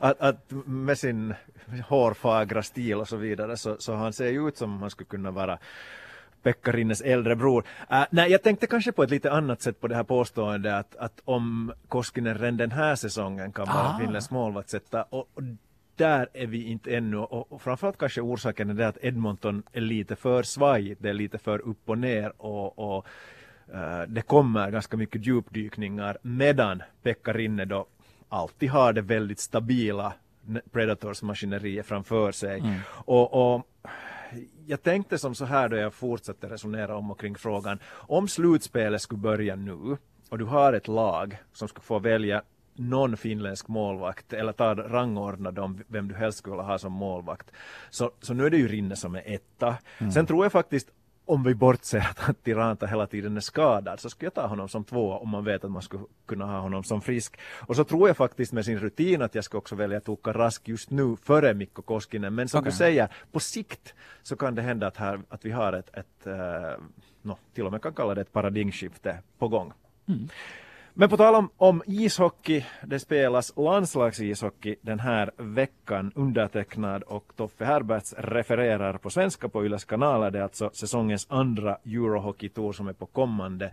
Att, 0.00 0.20
att 0.20 0.50
med 0.66 0.98
sin 0.98 1.34
hårfagra 1.88 2.62
stil 2.62 2.94
och 2.94 3.08
så 3.08 3.16
vidare 3.16 3.56
så, 3.56 3.76
så 3.78 3.94
han 3.94 4.12
ser 4.12 4.28
ju 4.28 4.48
ut 4.48 4.56
som 4.56 4.80
han 4.82 4.90
skulle 4.90 5.08
kunna 5.08 5.30
vara 5.30 5.58
Pekkarinnes 6.42 7.00
äldre 7.00 7.36
bror. 7.36 7.64
Uh, 7.92 8.04
nej, 8.10 8.30
jag 8.30 8.42
tänkte 8.42 8.66
kanske 8.66 8.92
på 8.92 9.02
ett 9.02 9.10
lite 9.10 9.32
annat 9.32 9.62
sätt 9.62 9.80
på 9.80 9.88
det 9.88 9.94
här 9.94 10.04
påståendet 10.04 10.74
att, 10.74 10.96
att 10.96 11.20
om 11.24 11.72
Koskinen 11.88 12.38
redan 12.38 12.56
den 12.56 12.70
här 12.70 12.94
säsongen 12.94 13.52
kan 13.52 13.66
vara 13.66 13.88
ah. 13.88 13.98
Finlands 13.98 14.30
målvaktsetta 14.30 15.02
och, 15.02 15.28
och 15.34 15.42
där 16.02 16.28
är 16.32 16.46
vi 16.46 16.64
inte 16.64 16.96
ännu 16.96 17.16
och, 17.16 17.52
och 17.52 17.62
framförallt 17.62 17.98
kanske 17.98 18.20
orsaken 18.20 18.70
är 18.70 18.74
det 18.74 18.88
att 18.88 18.98
Edmonton 19.04 19.62
är 19.72 19.80
lite 19.80 20.16
för 20.16 20.42
svajigt, 20.42 21.02
det 21.02 21.08
är 21.08 21.14
lite 21.14 21.38
för 21.38 21.58
upp 21.58 21.88
och 21.88 21.98
ner 21.98 22.32
och, 22.36 22.78
och 22.78 23.06
uh, 23.74 24.02
det 24.08 24.22
kommer 24.22 24.70
ganska 24.70 24.96
mycket 24.96 25.26
djupdykningar 25.26 26.18
medan 26.22 26.82
Pekka 27.02 27.32
Rinne 27.32 27.64
då 27.64 27.86
alltid 28.28 28.70
har 28.70 28.92
det 28.92 29.02
väldigt 29.02 29.38
stabila 29.38 30.12
Predators-maskineriet 30.72 31.86
framför 31.86 32.32
sig. 32.32 32.60
Mm. 32.60 32.80
Och, 32.88 33.54
och, 33.54 33.66
jag 34.66 34.82
tänkte 34.82 35.18
som 35.18 35.34
så 35.34 35.44
här 35.44 35.68
då 35.68 35.76
jag 35.76 35.94
fortsatte 35.94 36.48
resonera 36.48 36.96
om 36.96 37.10
och 37.10 37.20
kring 37.20 37.34
frågan 37.34 37.78
om 37.88 38.28
slutspelet 38.28 39.02
skulle 39.02 39.20
börja 39.20 39.56
nu 39.56 39.96
och 40.28 40.38
du 40.38 40.44
har 40.44 40.72
ett 40.72 40.88
lag 40.88 41.36
som 41.52 41.68
skulle 41.68 41.84
få 41.84 41.98
välja 41.98 42.42
någon 42.74 43.16
finländsk 43.16 43.68
målvakt 43.68 44.32
eller 44.32 44.52
ta 44.52 44.74
rangordna 44.74 45.50
dem 45.50 45.80
vem 45.86 46.08
du 46.08 46.14
helst 46.14 46.38
skulle 46.38 46.62
ha 46.62 46.78
som 46.78 46.92
målvakt. 46.92 47.50
Så, 47.90 48.10
så 48.20 48.34
nu 48.34 48.46
är 48.46 48.50
det 48.50 48.56
ju 48.56 48.68
Rinne 48.68 48.96
som 48.96 49.14
är 49.14 49.22
etta. 49.26 49.76
Mm. 49.98 50.12
Sen 50.12 50.26
tror 50.26 50.44
jag 50.44 50.52
faktiskt 50.52 50.90
om 51.24 51.42
vi 51.42 51.54
bortser 51.54 52.08
att 52.16 52.44
Tiranta 52.44 52.86
hela 52.86 53.06
tiden 53.06 53.36
är 53.36 53.40
skadad 53.40 54.00
så 54.00 54.10
skulle 54.10 54.26
jag 54.26 54.34
ta 54.34 54.46
honom 54.46 54.68
som 54.68 54.84
två 54.84 55.12
om 55.12 55.28
man 55.28 55.44
vet 55.44 55.64
att 55.64 55.70
man 55.70 55.82
skulle 55.82 56.04
kunna 56.26 56.46
ha 56.46 56.58
honom 56.58 56.84
som 56.84 57.02
frisk. 57.02 57.38
Och 57.66 57.76
så 57.76 57.84
tror 57.84 58.08
jag 58.08 58.16
faktiskt 58.16 58.52
med 58.52 58.64
sin 58.64 58.78
rutin 58.78 59.22
att 59.22 59.34
jag 59.34 59.44
ska 59.44 59.58
också 59.58 59.74
välja 59.74 60.00
Tuukka 60.00 60.32
Rask 60.32 60.68
just 60.68 60.90
nu 60.90 61.16
före 61.16 61.54
Mikko 61.54 61.82
Koskinen. 61.82 62.34
Men 62.34 62.48
som 62.48 62.60
okay. 62.60 62.70
du 62.70 62.76
säger, 62.76 63.08
på 63.32 63.40
sikt 63.40 63.94
så 64.22 64.36
kan 64.36 64.54
det 64.54 64.62
hända 64.62 64.86
att, 64.86 64.96
här, 64.96 65.20
att 65.28 65.44
vi 65.44 65.50
har 65.50 65.72
ett, 65.72 65.90
ett 65.96 66.26
uh, 66.26 66.32
no, 67.22 67.36
till 67.54 67.66
och 67.66 67.72
med 67.72 67.82
kan 67.82 67.94
kalla 67.94 68.14
det 68.14 68.20
ett 68.20 68.32
paradigmskifte 68.32 69.18
på 69.38 69.48
gång. 69.48 69.72
Mm. 70.08 70.28
Men 70.94 71.08
på 71.08 71.16
tal 71.16 71.34
om, 71.34 71.50
om 71.56 71.82
ishockey, 71.86 72.64
det 72.86 72.98
spelas 73.00 73.52
landslagsishockey 73.56 74.76
den 74.82 75.00
här 75.00 75.30
veckan. 75.36 76.12
Undertecknad 76.14 77.02
och 77.02 77.32
Toffe 77.36 77.64
Herberts 77.64 78.14
refererar 78.18 78.98
på 78.98 79.10
svenska 79.10 79.48
på 79.48 79.64
Yles 79.64 79.84
kanaler. 79.84 80.30
Det 80.30 80.38
är 80.38 80.42
alltså 80.42 80.70
säsongens 80.72 81.26
andra 81.30 81.78
Eurohockey-tour 81.84 82.72
som 82.72 82.88
är 82.88 82.92
på 82.92 83.06
kommande. 83.06 83.72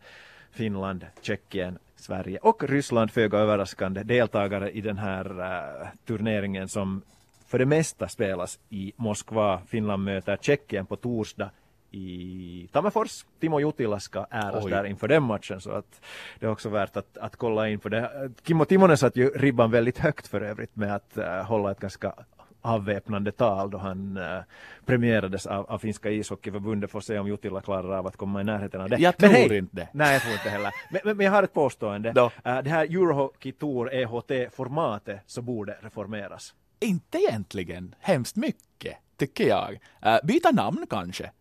Finland, 0.51 1.05
Tjeckien, 1.21 1.77
Sverige 1.95 2.37
och 2.37 2.63
Ryssland 2.63 3.11
föga 3.11 3.37
överraskande 3.37 4.03
deltagare 4.03 4.71
i 4.71 4.81
den 4.81 4.97
här 4.97 5.39
uh, 5.39 5.87
turneringen 6.05 6.69
som 6.69 7.01
för 7.47 7.59
det 7.59 7.65
mesta 7.65 8.07
spelas 8.07 8.59
i 8.69 8.93
Moskva. 8.95 9.61
Finland 9.67 10.03
möter 10.03 10.37
Tjeckien 10.41 10.85
på 10.85 10.95
torsdag 10.95 11.49
i 11.91 12.69
Tammerfors. 12.71 13.25
Timo 13.39 13.59
Jutila 13.59 13.99
ska 13.99 14.25
äras 14.29 14.65
Oj. 14.65 14.71
där 14.71 14.83
inför 14.83 15.07
den 15.07 15.23
matchen 15.23 15.61
så 15.61 15.71
att 15.71 16.01
det 16.39 16.45
är 16.45 16.51
också 16.51 16.69
värt 16.69 16.97
att, 16.97 17.17
att 17.17 17.35
kolla 17.35 17.69
in 17.69 17.79
på 17.79 17.89
det. 17.89 18.31
Kimmo 18.43 18.65
Timonen 18.65 18.97
satt 18.97 19.15
ju 19.15 19.29
ribban 19.29 19.71
väldigt 19.71 19.97
högt 19.97 20.27
för 20.27 20.41
övrigt 20.41 20.75
med 20.75 20.95
att 20.95 21.17
uh, 21.17 21.25
hålla 21.25 21.71
ett 21.71 21.79
ganska 21.79 22.13
avväpnande 22.61 23.31
tal 23.31 23.71
då 23.71 23.77
han 23.77 24.17
uh, 24.17 24.39
premierades 24.85 25.45
av, 25.45 25.65
av 25.71 25.79
finska 25.79 26.09
ishockeyförbundet. 26.09 26.91
Får 26.91 27.01
se 27.01 27.19
om 27.19 27.27
Jutila 27.27 27.61
klarar 27.61 27.97
av 27.97 28.07
att 28.07 28.17
komma 28.17 28.41
i 28.41 28.43
närheten 28.43 28.81
av 28.81 28.89
det. 28.89 28.97
Jag 28.97 29.17
tror 29.17 29.29
hej, 29.29 29.57
inte 29.57 29.87
Nej, 29.91 30.13
jag 30.13 30.21
tror 30.21 30.33
inte 30.33 30.49
heller. 30.49 30.71
Men, 30.91 31.01
men, 31.03 31.17
men 31.17 31.25
jag 31.25 31.33
har 31.33 31.43
ett 31.43 31.53
påstående. 31.53 32.09
Uh, 32.09 32.29
det 32.43 32.69
här 32.69 32.85
Eurohockey 32.85 33.51
Tour 33.51 33.93
EHT-formatet 33.93 35.19
så 35.25 35.41
borde 35.41 35.77
reformeras. 35.81 36.53
Inte 36.79 37.17
egentligen 37.17 37.95
hemskt 37.99 38.35
mycket, 38.35 38.97
tycker 39.17 39.47
jag. 39.47 39.79
Uh, 40.05 40.17
byta 40.27 40.51
namn 40.51 40.85
kanske 40.89 41.31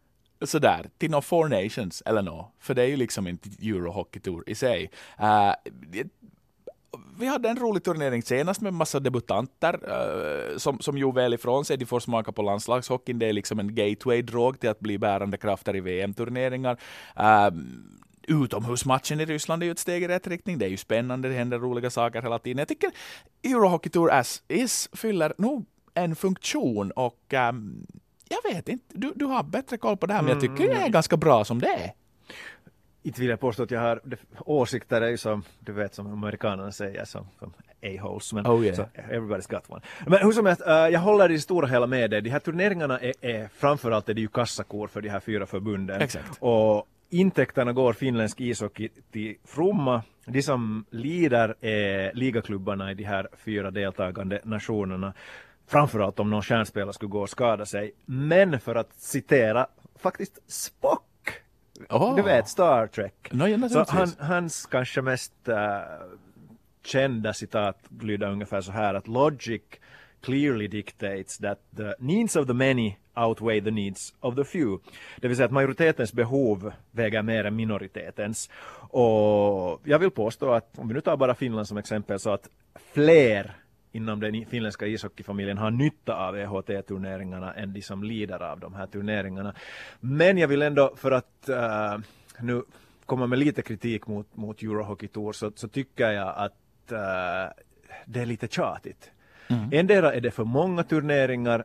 sådär 0.43 0.91
till 0.99 1.11
någon 1.11 1.23
Four 1.23 1.49
Nations 1.49 2.03
eller 2.07 2.23
något. 2.23 2.53
för 2.59 2.75
det 2.75 2.83
är 2.83 2.87
ju 2.87 2.97
liksom 2.97 3.27
inte 3.29 3.49
Eurohockeytour 3.63 4.45
i 4.47 4.55
sig. 4.55 4.91
Uh, 5.21 5.53
vi 7.19 7.27
hade 7.27 7.49
en 7.49 7.57
rolig 7.57 7.85
turnering 7.85 8.23
senast 8.23 8.61
med 8.61 8.75
massa 8.75 9.01
debutanter 9.01 9.75
uh, 9.75 10.59
som, 10.59 10.81
som 10.81 10.99
gjorde 10.99 11.21
väl 11.21 11.35
ifrån 11.35 11.65
sig. 11.65 11.77
De 11.77 11.87
får 11.87 12.01
smaka 12.01 12.33
på 12.33 12.43
landslagshockeyn. 12.43 13.19
Det 13.19 13.27
är 13.27 13.33
liksom 13.33 13.59
en 13.59 13.75
gateway-drog 13.75 14.61
till 14.61 14.71
att 14.71 14.81
bli 14.81 14.99
bärande 14.99 15.37
krafter 15.37 15.77
i 15.77 15.81
VM-turneringar. 15.81 16.79
Uh, 17.21 17.27
eh, 17.27 17.51
utomhusmatchen 18.29 19.21
i 19.21 19.25
Ryssland 19.25 19.63
är 19.63 19.67
ju 19.67 19.73
ett 19.73 19.79
steg 19.79 20.03
i 20.03 20.09
rätt 20.09 20.27
riktning. 20.27 20.59
Det 20.59 20.65
är 20.65 20.71
ju 20.71 20.77
spännande, 20.77 21.29
det 21.29 21.35
händer 21.35 21.59
roliga 21.59 21.91
saker 21.91 22.23
hela 22.23 22.39
tiden. 22.39 22.59
Jag 22.59 22.69
tycker 22.69 22.91
Eurohockey 23.43 23.91
Tour 23.91 24.11
as 24.11 24.43
is 24.49 24.89
fyller 24.93 25.35
nog 25.39 25.67
en 25.95 26.17
funktion 26.17 26.91
och 26.91 27.35
um, 27.51 27.87
jag 28.29 28.55
vet 28.55 28.69
inte, 28.69 28.85
du, 28.89 29.13
du 29.17 29.25
har 29.25 29.43
bättre 29.43 29.77
koll 29.77 29.97
på 29.97 30.07
det 30.07 30.15
här, 30.15 30.23
men 30.23 30.33
jag 30.33 30.41
tycker 30.41 30.69
det 30.69 30.75
är 30.75 30.89
ganska 30.89 31.17
bra 31.17 31.45
som 31.45 31.59
det 31.59 31.69
är. 31.69 31.93
Inte 33.03 33.21
vill 33.21 33.31
jag 33.31 33.41
påstå 33.41 33.63
att 33.63 33.71
jag 33.71 33.81
har 33.81 34.01
åsikter 34.39 35.01
är 35.01 35.09
ju 35.09 35.17
som 35.17 35.43
du 35.61 35.73
vet 35.73 35.95
som 35.95 36.13
amerikanerna 36.13 36.73
säger 36.73 37.05
som, 37.05 37.27
som 37.39 37.53
a-holes. 37.83 38.33
Men 38.33 38.47
Oh, 38.47 38.65
yeah. 38.65 38.77
så 38.77 38.83
everybody's 39.13 39.51
got 39.51 39.71
one. 39.71 39.81
Men 40.07 40.19
hur 40.23 40.33
som 40.33 40.47
helst, 40.47 40.63
eh, 40.67 40.75
jag 40.75 41.01
håller 41.01 41.31
i 41.31 41.35
det 41.35 41.41
stora 41.41 41.67
hela 41.67 41.87
med 41.87 42.11
dig. 42.11 42.21
De 42.21 42.31
här 42.31 42.39
turneringarna 42.39 43.01
är, 43.01 43.13
är 43.21 43.49
framförallt 43.57 44.09
är 44.09 44.15
det 44.15 44.21
ju 44.21 44.29
kassakor 44.29 44.89
för 44.89 45.01
de 45.01 45.09
här 45.09 45.21
fyra 45.21 45.47
förbunden. 45.47 46.01
Exakt. 46.01 46.39
Och 46.41 46.87
intäkterna 47.11 47.73
går 47.73 47.93
finländsk 47.93 48.41
ishockey 48.41 48.89
till 49.13 49.37
fromma. 49.45 50.03
De 50.27 50.43
som 50.43 50.85
lider 50.91 51.55
är 51.61 52.15
ligaklubbarna 52.15 52.91
i 52.91 52.95
de 52.95 53.05
här 53.05 53.29
fyra 53.45 53.71
deltagande 53.71 54.41
nationerna. 54.45 55.13
Framförallt 55.69 56.21
om 56.21 56.31
någon 56.31 56.43
stjärnspelare 56.43 56.93
skulle 56.93 57.09
gå 57.09 57.21
och 57.21 57.31
skada 57.31 57.67
sig. 57.67 57.93
Men 58.05 58.61
för 58.61 58.75
att 58.75 58.93
citera 58.95 59.67
faktiskt 59.97 60.39
Spock. 60.47 61.05
Åh. 61.89 62.17
Du 62.17 62.23
vet 62.23 62.49
Star 62.49 62.87
Trek. 62.87 63.29
No, 63.31 63.69
Så 63.69 63.85
han, 63.89 64.09
hans 64.19 64.67
kanske 64.67 65.03
mest 65.03 65.49
äh, 65.49 65.57
kända 66.85 67.33
citat 67.33 67.79
lyder 68.01 68.31
ungefär 68.31 68.61
så 68.61 68.73
här 68.73 68.95
att 68.95 69.09
logic 69.09 69.63
clearly 70.21 70.69
dictates 70.69 71.39
that 71.39 71.59
the 71.77 71.95
needs 71.99 72.37
of 72.37 72.47
the 72.47 72.53
many 72.53 72.97
outweigh 73.17 73.65
the 73.65 73.71
needs 73.71 74.15
of 74.21 74.35
the 74.37 74.45
few. 74.45 74.79
Det 75.21 75.29
vill 75.29 75.37
säga 75.37 75.47
att 75.47 75.53
majoritetens 75.53 76.13
behov 76.13 76.73
väger 76.91 77.23
mer 77.23 77.45
än 77.45 77.57
minoritetens. 77.57 78.51
Och 78.91 79.81
jag 79.85 79.99
vill 79.99 80.11
påstå 80.11 80.53
att 80.53 80.79
om 80.79 80.89
vi 80.89 80.95
nu 80.95 81.01
tar 81.01 81.17
bara 81.17 81.35
Finland 81.35 81.69
som 81.69 81.79
exempel 81.79 82.19
så 82.19 82.31
att 82.31 82.49
fler 82.93 83.57
inom 83.93 84.21
den 84.21 84.47
finländska 84.47 84.87
ishockeyfamiljen 84.87 85.59
har 85.59 85.71
nytta 85.71 86.15
av 86.15 86.37
EHT-turneringarna 86.37 87.55
än 87.55 87.73
de 87.73 87.83
som 87.83 88.05
lider 88.05 88.43
av 88.43 88.61
de 88.61 88.75
här 88.75 88.87
turneringarna. 88.87 89.55
Men 90.01 90.39
jag 90.39 90.49
vill 90.49 90.63
ändå 90.63 90.95
för 90.97 91.11
att 91.11 91.49
äh, 91.49 91.99
nu 92.39 92.63
komma 93.07 93.27
med 93.27 93.39
lite 93.39 93.63
kritik 93.63 94.07
mot, 94.07 94.37
mot 94.37 94.63
Eurohockey 94.63 95.09
Tour 95.09 95.33
så, 95.33 95.53
så 95.55 95.69
tycker 95.69 96.11
jag 96.11 96.35
att 96.37 96.93
äh, 96.93 97.55
det 98.07 98.21
är 98.21 98.27
lite 98.27 98.49
tjatigt. 98.49 99.11
Mm. 99.49 99.69
Endera 99.73 100.15
är 100.15 100.21
det 100.21 100.31
för 100.31 100.45
många 100.45 100.85
turneringar 100.85 101.65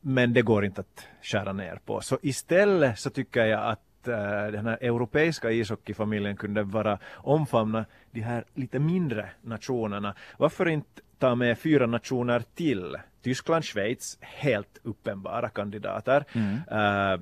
men 0.00 0.32
det 0.32 0.42
går 0.42 0.64
inte 0.64 0.80
att 0.80 1.06
skära 1.22 1.52
ner 1.52 1.78
på. 1.84 2.00
Så 2.00 2.18
istället 2.22 2.98
så 2.98 3.10
tycker 3.10 3.44
jag 3.44 3.70
att 3.70 3.80
äh, 4.08 4.46
den 4.52 4.66
här 4.66 4.78
europeiska 4.80 5.50
ishockeyfamiljen 5.50 6.36
kunde 6.36 6.62
vara 6.62 6.98
omfamna 7.16 7.84
de 8.10 8.20
här 8.20 8.44
lite 8.54 8.78
mindre 8.78 9.30
nationerna. 9.42 10.14
Varför 10.38 10.68
inte 10.68 11.00
ta 11.18 11.34
med 11.34 11.58
fyra 11.58 11.86
nationer 11.86 12.42
till? 12.54 12.96
Tyskland, 13.22 13.64
Schweiz, 13.64 14.18
helt 14.20 14.78
uppenbara 14.82 15.48
kandidater. 15.48 16.24
Mm. 16.32 16.60
Äh, 16.70 17.20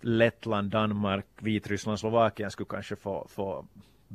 Lettland, 0.00 0.70
Danmark, 0.70 1.26
Vitryssland, 1.38 1.98
Slovakien 1.98 2.50
skulle 2.50 2.66
kanske 2.68 2.96
få, 2.96 3.26
få 3.28 3.66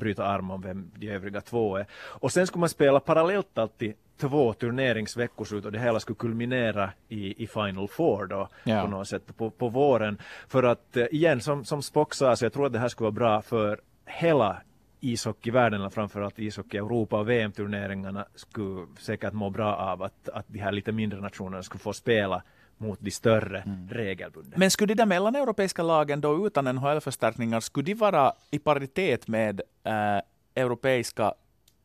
bryta 0.01 0.25
arm 0.25 0.51
om 0.51 0.61
vem 0.61 0.91
de 0.95 1.09
övriga 1.09 1.41
två 1.41 1.77
är. 1.77 1.85
Och 1.93 2.31
sen 2.31 2.47
skulle 2.47 2.59
man 2.59 2.69
spela 2.69 2.99
parallellt 2.99 3.57
alltid 3.57 3.93
två 4.17 4.53
turneringsveckoslut 4.53 5.65
och 5.65 5.71
det 5.71 5.79
hela 5.79 5.99
skulle 5.99 6.15
kulminera 6.15 6.89
i, 7.09 7.43
i 7.43 7.47
Final 7.47 7.87
Four 7.87 8.25
då 8.25 8.47
Ja. 8.63 8.81
på 8.81 8.87
något 8.87 9.07
sätt 9.07 9.37
på, 9.37 9.49
på 9.49 9.69
våren. 9.69 10.17
För 10.47 10.63
att 10.63 10.97
eh, 10.97 11.05
igen, 11.11 11.41
som, 11.41 11.65
som 11.65 11.81
Spock 11.81 12.13
sa, 12.13 12.35
så 12.35 12.45
jag 12.45 12.53
tror 12.53 12.65
att 12.65 12.73
det 12.73 12.79
här 12.79 12.87
skulle 12.87 13.05
vara 13.05 13.11
bra 13.11 13.41
för 13.41 13.79
hela 14.05 14.61
ishockeyvärlden, 14.99 15.91
framförallt 15.91 16.39
ishockey 16.39 16.77
Europa 16.77 17.19
och 17.19 17.29
VM-turneringarna 17.29 18.25
skulle 18.35 18.87
säkert 18.99 19.33
må 19.33 19.49
bra 19.49 19.75
av 19.75 20.03
att, 20.03 20.29
att 20.29 20.45
de 20.47 20.59
här 20.59 20.71
lite 20.71 20.91
mindre 20.91 21.21
nationerna 21.21 21.63
skulle 21.63 21.79
få 21.79 21.93
spela 21.93 22.43
mot 22.81 22.99
de 23.01 23.11
större 23.11 23.63
regelbundet. 23.89 24.57
Men 24.57 24.71
skulle 24.71 24.93
de 24.93 24.95
där 24.97 25.05
mellaneuropeiska 25.05 25.83
lagen 25.83 26.21
då 26.21 26.47
utan 26.47 26.65
NHL-förstärkningar, 26.75 27.59
skulle 27.59 27.85
de 27.85 27.93
vara 27.93 28.33
i 28.51 28.59
paritet 28.59 29.27
med 29.27 29.61
eh, 29.83 30.21
europeiska, 30.55 31.33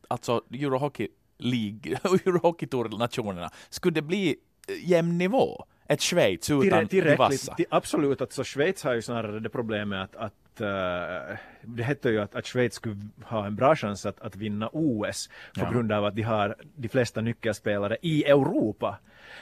alltså 0.09 0.41
Eurohockey 0.51 1.09
League, 1.39 1.99
Eurohockey 2.05 2.67
Tour-nationerna? 2.67 3.51
Skulle 3.69 3.95
det 3.95 4.03
bli 4.03 4.37
eh, 4.69 4.91
jämn 4.91 5.19
nivå? 5.19 5.65
Ett 5.89 6.01
Schweiz 6.01 6.51
utan 6.51 6.61
Tillrä- 6.63 6.81
de 6.81 6.87
tillräckligt, 6.89 7.19
vassa? 7.19 7.57
absolut, 7.71 8.21
att 8.21 8.33
så 8.33 8.45
Schweiz 8.45 8.85
har 8.85 8.95
ju 8.95 9.03
snarare 9.03 9.41
det 9.41 9.49
problemet 9.49 10.01
att, 10.01 10.17
att 10.17 10.35
eh, 10.61 11.37
det 11.63 11.83
heter 11.83 12.11
ju 12.11 12.21
att, 12.21 12.35
att 12.35 12.47
Schweiz 12.47 12.75
skulle 12.75 12.97
ha 13.25 13.47
en 13.47 13.57
bra 13.57 13.77
chans 13.77 14.07
att, 14.07 14.21
att 14.21 14.37
vinna 14.37 14.69
OS 14.73 15.29
på 15.55 15.61
Ja. 15.61 15.71
grund 15.71 15.93
av 15.93 16.05
att 16.05 16.15
de 16.17 16.23
har 16.23 16.57
de 16.77 16.89
flesta 16.89 17.21
nyckelspelare 17.21 17.97
i 18.03 18.25
Europa. 18.25 18.99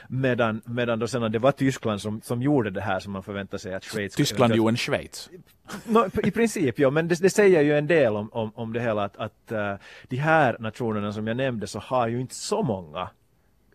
Medan, 0.07 0.61
medan 0.65 0.99
då 0.99 1.07
sen 1.07 1.31
det 1.31 1.39
var 1.39 1.51
Tyskland 1.51 2.01
som, 2.01 2.21
som 2.21 2.41
gjorde 2.41 2.69
det 2.69 2.81
här 2.81 2.99
som 2.99 3.13
man 3.13 3.23
förväntar 3.23 3.57
sig 3.57 3.73
att 3.73 3.83
Schweiz 3.83 4.15
Tyskland 4.15 4.55
ju 4.55 4.67
en 4.67 4.77
Schweiz. 4.77 5.29
No, 5.85 6.05
I 6.23 6.31
princip, 6.31 6.79
ja, 6.79 6.89
men 6.89 7.07
det, 7.07 7.21
det 7.21 7.29
säger 7.29 7.61
ju 7.61 7.77
en 7.77 7.87
del 7.87 8.15
om, 8.15 8.29
om, 8.33 8.51
om 8.55 8.73
det 8.73 8.81
hela 8.81 9.03
att, 9.03 9.17
att 9.17 9.51
eh, 9.51 9.75
de 10.07 10.17
här 10.17 10.57
nationerna 10.59 11.13
som 11.13 11.27
jag 11.27 11.37
nämnde 11.37 11.67
så 11.67 11.79
har 11.79 12.07
ju 12.07 12.21
inte 12.21 12.35
så 12.35 12.63
många 12.63 13.09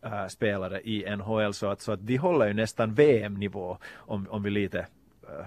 eh, 0.02 0.26
spelare 0.26 0.80
i 0.80 1.16
NHL 1.16 1.54
så 1.54 1.66
att, 1.66 1.80
så 1.80 1.92
att 1.92 2.06
de 2.06 2.16
håller 2.16 2.46
ju 2.46 2.52
nästan 2.52 2.94
VM-nivå 2.94 3.78
om, 3.94 4.26
om 4.30 4.42
vi 4.42 4.50
lite 4.50 4.78
uh, 4.78 4.84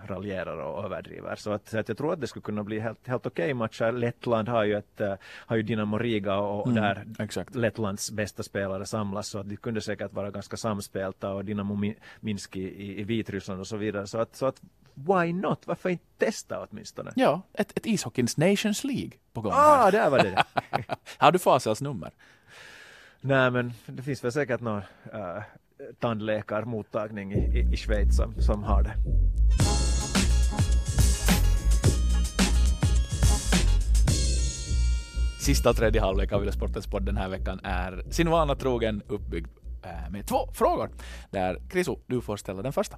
raljerar 0.08 0.58
och 0.58 0.86
överdriver. 0.86 1.36
Så 1.36 1.52
att, 1.52 1.68
så 1.70 1.80
att 1.80 1.88
jag 1.88 1.98
tror 1.98 2.14
att 2.14 2.22
det 2.22 2.28
skulle 2.28 2.44
kunna 2.44 2.64
bli 2.64 2.80
helt, 2.80 3.08
helt 3.08 3.26
okej 3.26 3.54
matcher. 3.54 3.92
Lettland 3.92 4.50
har 4.50 4.64
ju, 4.64 4.76
ett, 4.78 5.02
eh, 5.02 5.14
har 5.24 5.56
ju 5.56 5.64
Dynamo 5.64 5.98
Riga 5.98 6.38
och 6.38 6.68
Mm, 6.68 6.84
där 6.84 7.06
exakt. 7.20 7.56
Lettlands 7.56 8.12
bästa 8.12 8.44
spelare 8.44 8.86
samlas 8.86 9.28
så 9.28 9.40
att 9.40 9.50
de 9.50 9.56
kunde 9.58 9.82
säkert 9.82 10.14
vara 10.14 10.32
ganska 10.32 10.58
samspelta 10.58 11.32
och 11.34 11.46
Dynamo 11.46 11.76
Mi- 11.76 11.96
Minsk 12.20 12.56
i, 12.56 13.00
i, 13.00 13.04
Vitryssland 13.04 13.60
och 13.60 13.68
så 13.68 13.78
vidare. 13.78 14.08
Så 14.08 14.18
att, 14.18 14.36
så 14.36 14.46
att 14.46 14.62
why 14.94 15.34
not? 15.34 15.68
Varför 15.68 15.90
inte 15.90 16.04
testa 16.18 16.68
åtminstone? 16.70 17.12
Ja, 17.16 17.42
ett, 17.54 17.78
ett 17.78 17.86
ishockeyns 17.86 18.38
Nations 18.38 18.84
League 18.84 19.12
på 19.34 19.42
gång. 19.42 19.52
Ah, 19.56 19.92
där 19.92 20.10
var 20.10 20.20
det. 20.20 20.44
Har 21.18 21.32
du 21.32 21.40
Fasels 21.40 21.82
nummer? 21.82 22.12
Nej, 23.22 23.52
men 23.52 23.74
det 23.86 24.02
finns 24.04 24.24
väl 24.24 24.32
säkert 24.32 24.62
någon 24.62 24.78
uh, 25.14 25.42
tandläkarmottagning 26.00 27.34
i, 27.34 27.38
i, 27.60 27.74
i 27.74 27.78
Schweiz 27.78 28.16
som, 28.18 28.34
som 28.42 28.64
har 28.64 28.84
det. 28.84 28.94
Sista 35.44 35.74
tredje 35.74 36.02
halvlek 36.02 36.32
av 36.32 36.44
Yle 36.44 36.52
Sportens 36.52 36.88
podd 36.88 37.04
den 37.06 37.18
här 37.18 37.30
veckan 37.30 37.60
är 37.64 38.04
sin 38.10 38.30
vana 38.30 38.56
trogen 38.56 39.02
uppbyggd 39.08 39.48
eh, 39.84 40.12
med 40.12 40.28
två 40.28 40.48
frågor. 40.54 40.90
Där 41.32 41.62
Kriso, 41.70 42.00
du 42.08 42.22
får 42.22 42.38
ställa 42.38 42.62
den 42.62 42.74
första. 42.74 42.98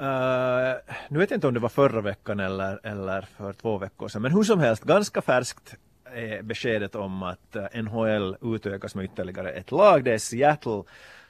Uh, 0.00 0.80
nu 1.08 1.18
vet 1.18 1.30
jag 1.30 1.36
inte 1.36 1.46
om 1.46 1.54
det 1.54 1.60
var 1.60 1.68
förra 1.68 2.00
veckan 2.00 2.40
eller, 2.40 2.86
eller 2.86 3.22
för 3.22 3.52
två 3.52 3.78
veckor 3.78 4.08
sedan, 4.08 4.22
men 4.22 4.32
hur 4.32 4.42
som 4.42 4.60
helst, 4.60 4.84
ganska 4.84 5.22
färskt 5.22 5.74
är 6.14 6.42
beskedet 6.42 6.94
om 6.94 7.22
att 7.22 7.56
eh, 7.56 7.82
NHL 7.82 8.36
utökas 8.42 8.94
med 8.94 9.04
ytterligare 9.04 9.50
ett 9.50 9.70
lag. 9.70 10.04
Det 10.04 10.12
är 10.12 10.18
Seattle 10.18 10.82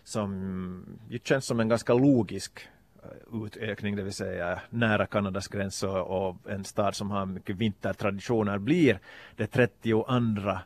som 0.04 0.84
ju 1.08 1.18
känns 1.24 1.46
som 1.46 1.60
en 1.60 1.68
ganska 1.68 1.94
logisk 1.94 2.68
utökning, 3.32 3.96
det 3.96 4.02
vill 4.02 4.12
säga 4.12 4.60
nära 4.70 5.06
Kanadas 5.06 5.48
gräns 5.48 5.82
och, 5.82 6.28
och 6.28 6.36
en 6.50 6.64
stad 6.64 6.94
som 6.94 7.10
har 7.10 7.26
mycket 7.26 7.56
vintertraditioner 7.56 8.58
blir 8.58 8.98
det 9.36 9.46
32 9.46 10.06
uh, 10.10 10.58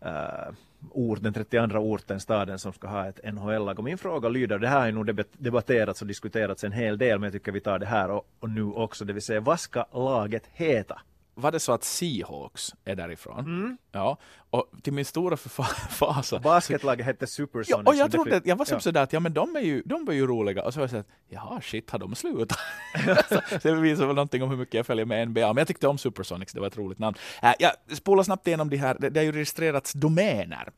eh, 0.00 0.54
ort, 0.90 1.22
den 1.22 1.32
32 1.32 1.78
orten, 1.78 2.20
staden 2.20 2.58
som 2.58 2.72
ska 2.72 2.88
ha 2.88 3.08
ett 3.08 3.34
NHL-lag. 3.34 3.78
Och 3.78 3.84
min 3.84 3.98
fråga 3.98 4.28
lyder, 4.28 4.58
det 4.58 4.68
här 4.68 4.78
har 4.78 4.86
ju 4.86 4.92
nog 4.92 5.24
debatterats 5.32 6.02
och 6.02 6.08
diskuterats 6.08 6.64
en 6.64 6.72
hel 6.72 6.98
del, 6.98 7.18
men 7.18 7.26
jag 7.26 7.32
tycker 7.32 7.52
vi 7.52 7.60
tar 7.60 7.78
det 7.78 7.86
här 7.86 8.10
och, 8.10 8.26
och 8.40 8.50
nu 8.50 8.62
också, 8.62 9.04
det 9.04 9.12
vill 9.12 9.22
säga 9.22 9.40
vad 9.40 9.60
ska 9.60 9.84
laget 9.92 10.46
heta? 10.52 11.00
Var 11.34 11.52
det 11.52 11.60
så 11.60 11.72
att 11.72 11.84
Seahawks 11.84 12.74
är 12.84 12.94
därifrån? 12.96 13.38
Mm. 13.38 13.78
Ja, 13.92 14.18
och 14.50 14.70
till 14.82 14.92
min 14.92 15.04
stora 15.04 15.36
fasa 15.90 16.38
Basketlaget 16.38 17.06
hette 17.06 17.22
Ja, 17.22 17.26
Supersonics. 17.26 17.88
och 17.88 17.94
jag 17.94 18.12
trodde, 18.12 18.40
jag 18.44 18.56
var 18.56 18.64
som 18.64 18.76
ja. 18.76 18.80
sådär 18.80 19.02
att 19.02 19.12
ja 19.12 19.20
men 19.20 19.34
de 19.34 19.56
är 19.56 19.60
ju, 19.60 19.82
de 19.82 20.04
var 20.04 20.14
ju 20.14 20.26
roliga 20.26 20.62
och 20.64 20.74
så 20.74 20.80
var 20.80 20.82
jag 20.82 20.90
såhär, 20.90 21.04
jaha 21.28 21.60
shit 21.60 21.90
har 21.90 21.98
de 21.98 22.14
slutat? 22.14 22.58
så, 23.28 23.40
så 23.62 23.68
det 23.68 23.74
visar 23.74 24.06
väl 24.06 24.14
någonting 24.14 24.42
om 24.42 24.50
hur 24.50 24.56
mycket 24.56 24.74
jag 24.74 24.86
följer 24.86 25.04
med 25.04 25.28
NBA, 25.28 25.46
men 25.46 25.56
jag 25.56 25.68
tyckte 25.68 25.88
om 25.88 25.98
Supersonics, 25.98 26.52
det 26.52 26.60
var 26.60 26.66
ett 26.66 26.76
roligt 26.78 26.98
namn. 26.98 27.16
Äh, 27.42 27.52
jag 27.58 27.72
spolar 27.96 28.22
snabbt 28.22 28.46
igenom 28.46 28.70
de 28.70 28.76
här, 28.76 28.96
det, 29.00 29.10
det 29.10 29.20
har 29.20 29.24
ju 29.24 29.32
registrerats 29.32 29.92
domäner. 29.92 30.68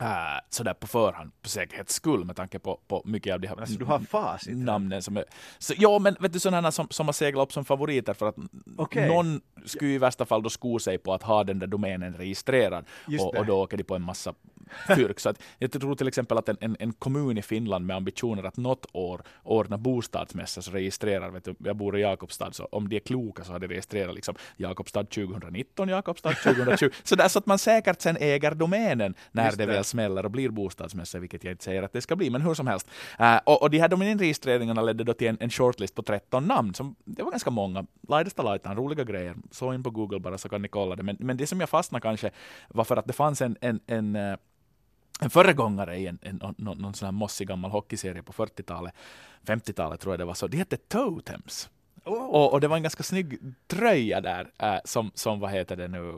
Uh, 0.00 0.08
sådär 0.50 0.74
på 0.74 0.86
förhand, 0.86 1.32
för 1.42 1.48
säkerhets 1.48 1.94
skull 1.94 2.24
med 2.24 2.36
tanke 2.36 2.58
på, 2.58 2.80
på 2.88 3.02
mycket 3.04 3.34
av 3.34 3.40
de 3.40 3.48
här 3.48 3.60
Alltså 3.60 3.78
du 3.78 3.84
har 3.84 3.98
facit. 3.98 4.56
namnen 4.56 5.02
som 5.02 5.16
är... 5.16 5.24
Så, 5.58 5.74
ja, 5.76 5.98
men 5.98 6.16
vet 6.20 6.32
du 6.32 6.40
sådana 6.40 6.72
som, 6.72 6.86
som 6.90 7.06
har 7.06 7.12
seglat 7.12 7.42
upp 7.42 7.52
som 7.52 7.64
favoriter 7.64 8.14
för 8.14 8.28
att 8.28 8.36
Okej. 8.76 9.08
någon 9.08 9.40
skulle 9.64 9.90
i 9.90 9.98
värsta 9.98 10.26
fall 10.26 10.42
då 10.42 10.50
sko 10.50 10.78
sig 10.78 10.98
på 10.98 11.14
att 11.14 11.22
ha 11.22 11.44
den 11.44 11.58
där 11.58 11.66
domänen 11.66 12.14
registrerad 12.14 12.84
och, 13.20 13.36
och 13.36 13.46
då 13.46 13.62
åker 13.62 13.76
de 13.76 13.84
på 13.84 13.94
en 13.94 14.02
massa 14.02 14.34
fyrk. 14.96 15.20
Så 15.20 15.28
att, 15.28 15.42
jag 15.58 15.72
tror 15.72 15.94
till 15.94 16.08
exempel 16.08 16.38
att 16.38 16.48
en, 16.48 16.56
en, 16.60 16.76
en 16.80 16.92
kommun 16.92 17.38
i 17.38 17.42
Finland 17.42 17.86
med 17.86 17.96
ambitioner 17.96 18.42
att 18.42 18.56
något 18.56 18.86
år 18.92 19.22
ordna 19.42 19.78
bostadsmässa 19.78 20.62
så 20.62 20.70
registrerar, 20.70 21.30
vet 21.30 21.44
du, 21.44 21.54
jag 21.58 21.76
bor 21.76 21.98
i 21.98 22.00
Jakobstad, 22.00 22.52
så 22.52 22.64
om 22.64 22.88
de 22.88 22.96
är 22.96 23.00
kloka 23.00 23.44
så 23.44 23.52
har 23.52 23.58
de 23.58 23.68
registrerat 23.68 24.14
liksom 24.14 24.34
Jakobstad 24.56 25.04
2019, 25.04 25.88
Jakobstad 25.88 26.32
2020. 26.32 26.88
så 27.02 27.14
där 27.16 27.28
så 27.28 27.38
att 27.38 27.46
man 27.46 27.58
säkert 27.58 28.00
sen 28.00 28.16
äger 28.20 28.54
domänen 28.54 29.14
när 29.32 29.46
Just 29.46 29.58
det. 29.58 29.66
väl 29.66 29.83
smäller 29.84 30.24
och 30.24 30.30
blir 30.30 30.48
bostadsmässa, 30.48 31.18
vilket 31.18 31.44
jag 31.44 31.52
inte 31.52 31.64
säger 31.64 31.82
att 31.82 31.92
det 31.92 32.00
ska 32.00 32.16
bli, 32.16 32.30
men 32.30 32.42
hur 32.42 32.54
som 32.54 32.66
helst. 32.66 32.90
Uh, 33.20 33.36
och, 33.44 33.62
och 33.62 33.70
de 33.70 33.78
här 33.78 33.88
dominregistreringarna 33.88 34.82
ledde 34.82 35.04
då 35.04 35.12
till 35.12 35.28
en, 35.28 35.36
en 35.40 35.50
shortlist 35.50 35.94
på 35.94 36.02
13 36.02 36.46
namn, 36.46 36.74
som, 36.74 36.96
det 37.04 37.22
var 37.22 37.30
ganska 37.30 37.50
många. 37.50 37.86
Laidasta 38.08 38.42
laitaan, 38.42 38.76
roliga 38.76 39.04
grejer. 39.04 39.34
Så 39.50 39.74
in 39.74 39.82
på 39.82 39.90
Google 39.90 40.20
bara 40.20 40.38
så 40.38 40.48
kan 40.48 40.62
ni 40.62 40.68
kolla 40.68 40.96
det. 40.96 41.02
Men, 41.02 41.16
men 41.20 41.36
det 41.36 41.46
som 41.46 41.60
jag 41.60 41.68
fastnade 41.68 42.02
kanske 42.02 42.30
var 42.68 42.84
för 42.84 42.96
att 42.96 43.06
det 43.06 43.12
fanns 43.12 43.42
en, 43.42 43.56
en, 43.60 43.80
en, 43.86 44.16
eh, 44.16 44.36
en 45.20 45.30
föregångare 45.30 45.96
i 45.96 46.06
en, 46.06 46.18
en, 46.22 46.54
någon, 46.58 46.78
någon 46.78 46.94
sån 46.94 47.06
här 47.06 47.12
mossig 47.12 47.48
gammal 47.48 47.70
hockeyserie 47.70 48.22
på 48.22 48.32
40-talet, 48.32 48.94
50-talet 49.46 50.00
tror 50.00 50.12
jag 50.12 50.20
det 50.20 50.24
var 50.24 50.34
så. 50.34 50.46
Det 50.46 50.56
hette 50.56 50.76
Totems. 50.76 51.68
Oh. 52.04 52.26
Och, 52.26 52.52
och, 52.52 52.60
det 52.60 52.68
var 52.68 52.76
en 52.76 52.82
ganska 52.82 53.02
snygg 53.02 53.38
tröja 53.66 54.20
där 54.20 54.50
äh, 54.58 54.76
som, 54.84 55.10
som, 55.14 55.40
vad 55.40 55.50
heter 55.50 55.76
det 55.76 55.88
nu, 55.88 56.14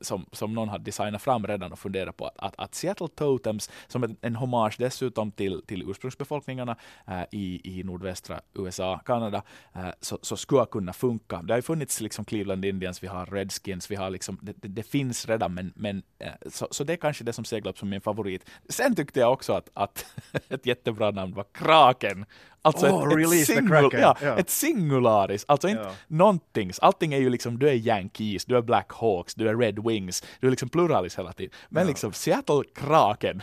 som, 0.00 0.26
som 0.32 0.54
någon 0.54 0.68
hade 0.68 0.84
designat 0.84 1.22
fram 1.22 1.46
redan 1.46 1.72
och 1.72 1.78
funderat 1.78 2.16
på 2.16 2.26
att, 2.26 2.38
att, 2.38 2.54
att 2.58 2.74
Seattle 2.74 3.08
Totems, 3.08 3.70
som 3.86 4.04
en, 4.04 4.16
en 4.20 4.36
hommage 4.36 4.76
dessutom 4.78 5.32
till, 5.32 5.62
till 5.66 5.90
ursprungsbefolkningarna 5.90 6.76
äh, 7.06 7.22
i, 7.32 7.60
i 7.64 7.84
nordvästra 7.84 8.40
USA, 8.54 9.00
Kanada, 9.04 9.42
äh, 9.74 9.88
så, 10.00 10.18
så 10.22 10.36
skulle 10.36 10.66
kunna 10.66 10.92
funka. 10.92 11.42
Det 11.42 11.52
har 11.52 11.58
ju 11.58 11.62
funnits 11.62 12.00
liksom 12.00 12.24
Cleveland 12.24 12.64
Indians, 12.64 13.02
vi 13.02 13.06
har 13.06 13.26
Redskins, 13.26 13.90
vi 13.90 13.96
har 13.96 14.10
liksom, 14.10 14.38
det, 14.42 14.52
det, 14.56 14.68
det 14.68 14.82
finns 14.82 15.26
redan, 15.26 15.54
men, 15.54 15.72
men 15.76 16.02
så, 16.46 16.68
så 16.70 16.84
det 16.84 16.92
är 16.92 16.96
kanske 16.96 17.24
det 17.24 17.32
som 17.32 17.44
seglar 17.44 17.70
upp 17.70 17.78
som 17.78 17.88
min 17.88 18.00
favorit. 18.00 18.50
Sen 18.68 18.94
tyckte 18.94 19.20
jag 19.20 19.32
också 19.32 19.52
att, 19.52 19.70
att 19.74 20.06
ett 20.48 20.66
jättebra 20.66 21.10
namn 21.10 21.34
var 21.34 21.46
Kraken. 21.52 22.26
Alltså 22.62 22.86
oh, 22.86 23.22
ett, 23.22 23.32
ett, 23.32 23.46
singul, 23.46 23.88
ja, 23.92 24.16
ja. 24.22 24.38
ett 24.38 24.50
singularis, 24.50 25.44
alltså 25.48 25.68
inte 25.68 25.82
ja. 25.82 25.92
nåntings. 26.06 26.78
Allting 26.78 27.14
är 27.14 27.18
ju 27.18 27.30
liksom, 27.30 27.58
du 27.58 27.68
är 27.68 27.74
Yankees, 27.74 28.44
du 28.44 28.56
är 28.56 28.62
Black 28.62 28.92
Hawks, 28.92 29.34
du 29.34 29.48
är 29.48 29.56
Red 29.56 29.86
Wings, 29.86 30.24
du 30.40 30.46
är 30.46 30.50
liksom 30.50 30.68
pluralis 30.68 31.18
hela 31.18 31.32
tiden. 31.32 31.54
Men 31.68 31.82
ja. 31.82 31.88
liksom 31.88 32.12
Seattle 32.12 32.62
Kraken. 32.74 33.42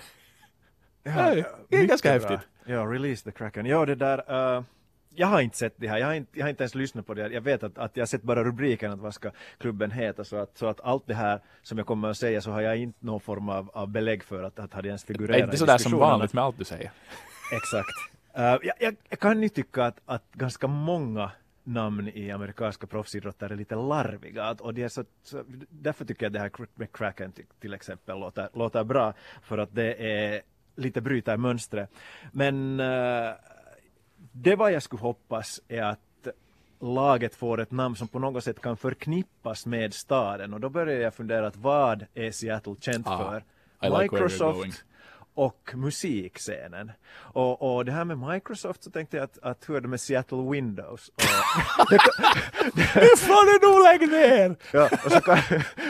Ja, 1.03 1.35
det 1.69 1.77
är 1.77 1.83
ganska 1.83 2.19
bra. 2.19 2.29
häftigt. 2.29 2.49
Ja, 2.65 2.85
release 2.85 3.23
the 3.23 3.31
Kraken. 3.31 3.65
Ja, 3.65 3.85
det 3.85 3.95
där, 3.95 4.57
uh, 4.57 4.63
jag 5.15 5.27
har 5.27 5.41
inte 5.41 5.57
sett 5.57 5.73
det 5.77 5.87
här, 5.87 5.97
jag 5.97 6.07
har 6.07 6.13
inte, 6.13 6.39
jag 6.39 6.45
har 6.45 6.49
inte 6.49 6.63
ens 6.63 6.75
lyssnat 6.75 7.07
på 7.07 7.13
det. 7.13 7.27
Jag 7.27 7.41
vet 7.41 7.63
att, 7.63 7.77
att 7.77 7.97
jag 7.97 8.01
har 8.01 8.07
sett 8.07 8.23
bara 8.23 8.43
rubriken 8.43 8.91
att 8.91 8.99
vad 8.99 9.13
ska 9.13 9.31
klubben 9.57 9.91
heta, 9.91 10.23
så 10.23 10.35
att, 10.35 10.57
så 10.57 10.65
att 10.65 10.81
allt 10.81 11.03
det 11.07 11.13
här 11.13 11.39
som 11.63 11.77
jag 11.77 11.87
kommer 11.87 12.09
att 12.09 12.17
säga 12.17 12.41
så 12.41 12.51
har 12.51 12.61
jag 12.61 12.77
inte 12.77 13.05
någon 13.05 13.19
form 13.19 13.49
av, 13.49 13.69
av 13.73 13.87
belägg 13.87 14.23
för 14.23 14.43
att, 14.43 14.59
att 14.59 14.73
hade 14.73 14.87
ens 14.87 15.03
figurerat 15.03 15.39
i 15.39 15.43
Inte 15.43 15.57
sådär 15.57 15.77
som 15.77 15.91
vanligt 15.91 16.33
med 16.33 16.43
allt 16.43 16.57
du 16.57 16.63
säger. 16.63 16.91
Exakt. 17.53 18.16
Uh, 18.37 18.43
jag, 18.43 18.73
jag, 18.79 18.95
jag, 19.09 19.19
kan 19.19 19.43
ju 19.43 19.49
tycka 19.49 19.85
att, 19.85 19.99
att 20.05 20.31
ganska 20.33 20.67
många 20.67 21.31
namn 21.63 22.07
i 22.07 22.31
amerikanska 22.31 22.87
proffsidrottare 22.87 23.53
är 23.53 23.57
lite 23.57 23.75
larviga. 23.75 24.51
Och 24.59 24.73
det 24.73 24.83
är 24.83 24.89
så, 24.89 25.03
så, 25.23 25.43
därför 25.69 26.05
tycker 26.05 26.25
jag 26.25 26.33
det 26.33 26.39
här 26.39 26.51
McCracken 26.75 27.31
till, 27.31 27.45
till 27.59 27.73
exempel 27.73 28.19
låter, 28.19 28.49
låter 28.53 28.83
bra. 28.83 29.13
För 29.41 29.57
att 29.57 29.75
det 29.75 29.93
är 29.93 30.41
lite 30.75 31.01
bryter 31.01 31.37
mönstret. 31.37 31.91
Men 32.31 32.79
uh, 32.79 33.33
det 34.31 34.55
vad 34.55 34.71
jag 34.71 34.83
skulle 34.83 35.01
hoppas 35.01 35.61
är 35.67 35.83
att 35.83 35.99
laget 36.79 37.35
får 37.35 37.61
ett 37.61 37.71
namn 37.71 37.95
som 37.95 38.07
på 38.07 38.19
något 38.19 38.43
sätt 38.43 38.61
kan 38.61 38.77
förknippas 38.77 39.65
med 39.65 39.93
staden. 39.93 40.53
Och 40.53 40.59
då 40.59 40.69
börjar 40.69 40.99
jag 40.99 41.13
fundera 41.13 41.47
att 41.47 41.55
vad 41.55 42.05
är 42.13 42.31
Seattle 42.31 42.75
känt 42.81 43.07
ah, 43.07 43.17
för? 43.17 43.43
Microsoft, 44.01 44.83
och 45.37 45.71
musikscenen. 45.75 46.91
Och, 47.15 47.75
och 47.75 47.85
det 47.85 47.91
här 47.91 48.05
med 48.05 48.17
Microsoft 48.17 48.83
så 48.83 48.91
tänkte 48.91 49.17
jag 49.17 49.23
att, 49.23 49.37
att 49.41 49.69
hur 49.69 49.75
är 49.75 49.81
det 49.81 49.87
med 49.87 50.01
Seattle 50.01 50.51
Windows? 50.51 51.09
Och, 51.09 51.91
det 52.75 53.19
får 53.19 53.45
du 53.45 53.67
nog 53.67 53.83
lägga 53.83 54.17
ner! 54.17 54.55
ja, 54.73 54.89
och 55.05 55.11
så, 55.11 55.21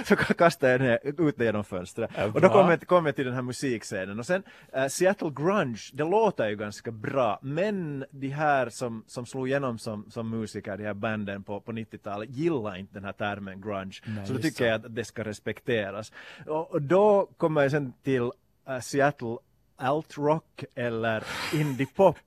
så 0.16 0.16
kastade 0.16 0.72
jag 0.72 0.82
ner, 0.82 1.28
ut 1.28 1.38
det 1.38 1.46
genom 1.46 1.64
fönstret. 1.64 2.12
Ja, 2.16 2.26
och 2.26 2.42
då 2.42 2.50
kom 2.50 2.70
jag, 2.70 2.88
kom 2.88 3.06
jag 3.06 3.16
till 3.16 3.26
den 3.26 3.34
här 3.34 3.42
musikscenen. 3.42 4.20
Och 4.20 4.26
sen 4.26 4.44
uh, 4.78 4.88
Seattle 4.88 5.32
Grunge, 5.36 5.82
det 5.94 6.04
låter 6.04 6.50
ju 6.50 6.56
ganska 6.56 6.92
bra, 6.92 7.40
men 7.42 8.06
de 8.12 8.30
här 8.30 8.70
som, 8.70 9.04
som 9.08 9.26
slog 9.26 9.48
igenom 9.48 9.80
som, 9.80 10.12
som 10.12 10.30
musiker, 10.30 10.78
de 10.78 10.84
här 10.84 10.94
banden 10.94 11.44
på, 11.44 11.62
på 11.62 11.72
90-talet, 11.72 12.30
gillar 12.30 12.76
inte 12.76 12.94
den 12.94 13.04
här 13.06 13.14
termen 13.14 13.62
grunge. 13.62 14.02
Nej, 14.06 14.28
så 14.28 14.34
då 14.34 14.40
tycker 14.40 14.58
så. 14.58 14.64
jag 14.64 14.74
att 14.74 14.96
det 14.96 15.06
ska 15.06 15.24
respekteras. 15.24 16.12
Och, 16.48 16.72
och 16.72 16.82
då 16.82 17.30
kommer 17.38 17.62
jag 17.62 17.72
sen 17.72 17.94
till 18.04 18.32
uh, 18.70 18.80
Seattle 18.80 19.38
alt-rock 19.76 20.64
eller 20.76 21.24
indie-pop. 21.54 22.18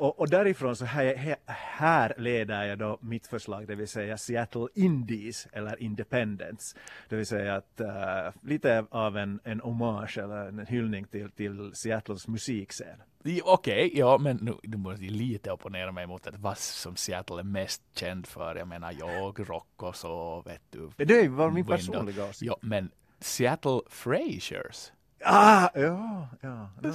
Och, 0.00 0.20
och, 0.20 0.28
därifrån 0.28 0.76
så 0.76 0.84
här, 0.84 1.36
här 1.46 2.14
leder 2.18 2.64
jag 2.64 2.78
då 2.78 2.98
mitt 3.00 3.26
förslag, 3.26 3.66
det 3.66 3.74
vill 3.74 3.88
säga 3.88 4.18
Seattle 4.18 4.66
Indies 4.74 5.48
eller 5.52 5.82
Independence. 5.82 6.76
Det 7.08 7.16
vill 7.16 7.26
säga 7.26 7.54
att 7.54 7.80
uh, 7.80 8.48
lite 8.48 8.86
av 8.90 9.16
en, 9.16 9.40
en 9.44 9.60
hommage 9.60 10.18
eller 10.18 10.46
en 10.46 10.66
hyllning 10.66 11.04
till, 11.04 11.30
till 11.30 11.70
Seattles 11.74 12.28
musikscen. 12.28 13.02
Okej, 13.20 13.42
okay, 13.42 13.90
ja 13.94 14.18
men 14.18 14.36
nu, 14.36 14.54
nu 14.62 14.76
måste 14.76 15.04
jag 15.04 15.12
lite 15.12 15.52
opponera 15.52 15.92
mig 15.92 16.06
mot 16.06 16.26
att 16.26 16.38
vad 16.38 16.58
som 16.58 16.96
Seattle 16.96 17.38
är 17.38 17.42
mest 17.42 17.82
känd 17.94 18.26
för. 18.26 18.56
Jag 18.56 18.68
menar 18.68 18.94
jag, 18.98 19.50
rock 19.50 19.82
och 19.82 19.96
så 19.96 20.42
vet 20.46 20.62
du. 20.70 20.90
Det 20.96 21.28
var 21.28 21.50
min 21.50 21.66
personliga 21.66 22.24
åsikt. 22.24 22.42
Ja, 22.42 22.56
men 22.60 22.90
Seattle 23.18 23.80
Frasers 23.88 24.92
Ah, 25.24 25.68
ja, 25.74 26.28
ja. 26.40 26.68
ja. 26.82 26.90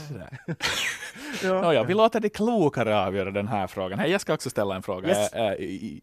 ja. 1.44 1.62
Nåja, 1.62 1.84
vi 1.84 1.94
låter 1.94 2.20
det 2.20 2.30
klokare 2.30 3.00
avgöra 3.00 3.32
den 3.32 3.48
här 3.48 3.68
frågan. 3.68 4.00
Hey, 4.00 4.12
jag 4.12 4.22
ska 4.22 4.34
också 4.34 4.50
ställa 4.50 4.76
en 4.76 4.84
fråga. 4.84 5.10
Yes. 5.10 5.34
Äh, 5.34 5.54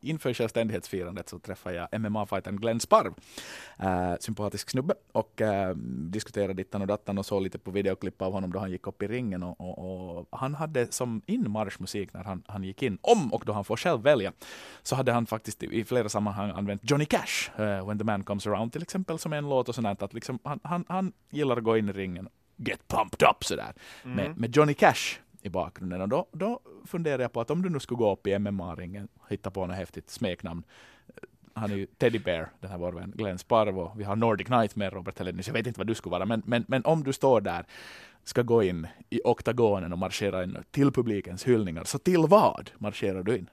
inför 0.01 0.35
självständighetsfirandet 0.35 1.29
så 1.29 1.39
träffade 1.39 1.77
jag 1.77 2.01
MMA-fightern 2.01 2.57
Glenn 2.57 2.81
Sparv, 2.81 3.15
äh, 3.79 4.15
sympatisk 4.21 4.71
snubbe, 4.71 4.95
och 5.13 5.41
äh, 5.41 5.77
diskuterade 6.11 6.55
dittan 6.55 6.81
och 6.81 6.87
dattan 6.87 7.19
och 7.19 7.27
såg 7.27 7.43
lite 7.43 7.59
på 7.59 7.71
videoklipp 7.71 8.23
av 8.23 8.33
honom 8.33 8.53
då 8.53 8.59
han 8.59 8.71
gick 8.71 8.87
upp 8.87 9.03
i 9.03 9.07
ringen. 9.07 9.43
Och, 9.43 9.61
och, 9.61 10.19
och 10.19 10.39
han 10.39 10.55
hade 10.55 10.93
som 10.93 11.23
inmarschmusik 11.27 12.13
när 12.13 12.25
han, 12.25 12.43
han 12.47 12.65
gick 12.65 12.83
in, 12.83 12.99
om 13.01 13.33
och 13.33 13.43
då 13.47 13.53
han 13.53 13.65
får 13.65 13.77
själv 13.77 14.03
välja, 14.03 14.33
så 14.83 14.97
hade 14.97 15.13
han 15.13 15.27
faktiskt 15.27 15.63
i 15.63 15.85
flera 15.85 16.09
sammanhang 16.09 16.51
använt 16.51 16.91
Johnny 16.91 17.05
Cash, 17.05 17.51
When 17.87 17.99
the 17.99 18.05
man 18.05 18.23
comes 18.23 18.47
around 18.47 18.73
till 18.73 18.83
exempel, 18.83 19.19
som 19.19 19.33
en 19.33 19.49
låt 19.49 19.69
och 19.69 19.75
sånt. 19.75 20.03
Att 20.03 20.15
liksom, 20.15 20.39
han, 20.45 20.61
han, 20.63 20.85
han 20.89 21.13
gillar 21.31 21.57
att 21.57 21.65
gå 21.65 21.77
in 21.77 21.89
i 21.89 21.93
ringen 21.93 22.12
ringen 22.13 22.29
Get 22.57 22.89
pumped 22.89 23.29
up 23.29 23.45
sådär. 23.45 23.73
Mm. 24.05 24.17
Med, 24.17 24.39
med 24.39 24.57
Johnny 24.57 24.75
Cash 24.75 25.19
i 25.43 25.49
bakgrunden. 25.49 26.01
Och 26.01 26.09
då, 26.09 26.27
då 26.33 26.61
funderar 26.87 27.23
jag 27.23 27.33
på 27.33 27.41
att 27.41 27.51
om 27.51 27.63
du 27.63 27.69
nu 27.69 27.81
skulle 27.81 27.99
gå 27.99 28.13
upp 28.13 28.27
i 28.27 28.39
MMA-ringen 28.39 29.09
och 29.21 29.31
hitta 29.31 29.51
på 29.51 29.67
något 29.67 29.77
häftigt 29.77 30.11
smeknamn. 30.11 30.63
Han 31.55 31.71
är 31.71 31.77
ju 31.77 31.87
Teddy 31.87 32.19
Bear, 32.19 32.51
den 32.61 32.71
här 32.71 32.79
vår 32.79 32.93
vän 32.93 33.13
Glenn 33.17 33.39
Sparvo. 33.39 33.93
Vi 33.97 34.05
har 34.05 34.17
Nordic 34.17 34.47
Knight 34.47 34.77
med 34.77 34.93
Robert 34.93 35.19
Hellenius. 35.19 35.47
Jag 35.47 35.55
vet 35.55 35.67
inte 35.67 35.81
vad 35.81 35.87
du 35.87 35.95
skulle 35.95 36.11
vara, 36.11 36.27
men, 36.27 36.43
men, 36.47 36.65
men 36.69 36.85
om 36.85 37.05
du 37.05 37.13
står 37.13 37.41
där, 37.41 37.65
ska 38.25 38.43
gå 38.43 38.63
in 38.63 38.87
i 39.11 39.21
oktagonen 39.25 39.93
och 39.93 39.99
marschera 39.99 40.45
in 40.45 40.59
till 40.71 40.93
publikens 40.93 41.45
hyllningar, 41.45 41.85
så 41.85 41.99
till 41.99 42.27
vad 42.29 42.71
marscherar 42.79 43.23
du 43.23 43.37
in? 43.37 43.51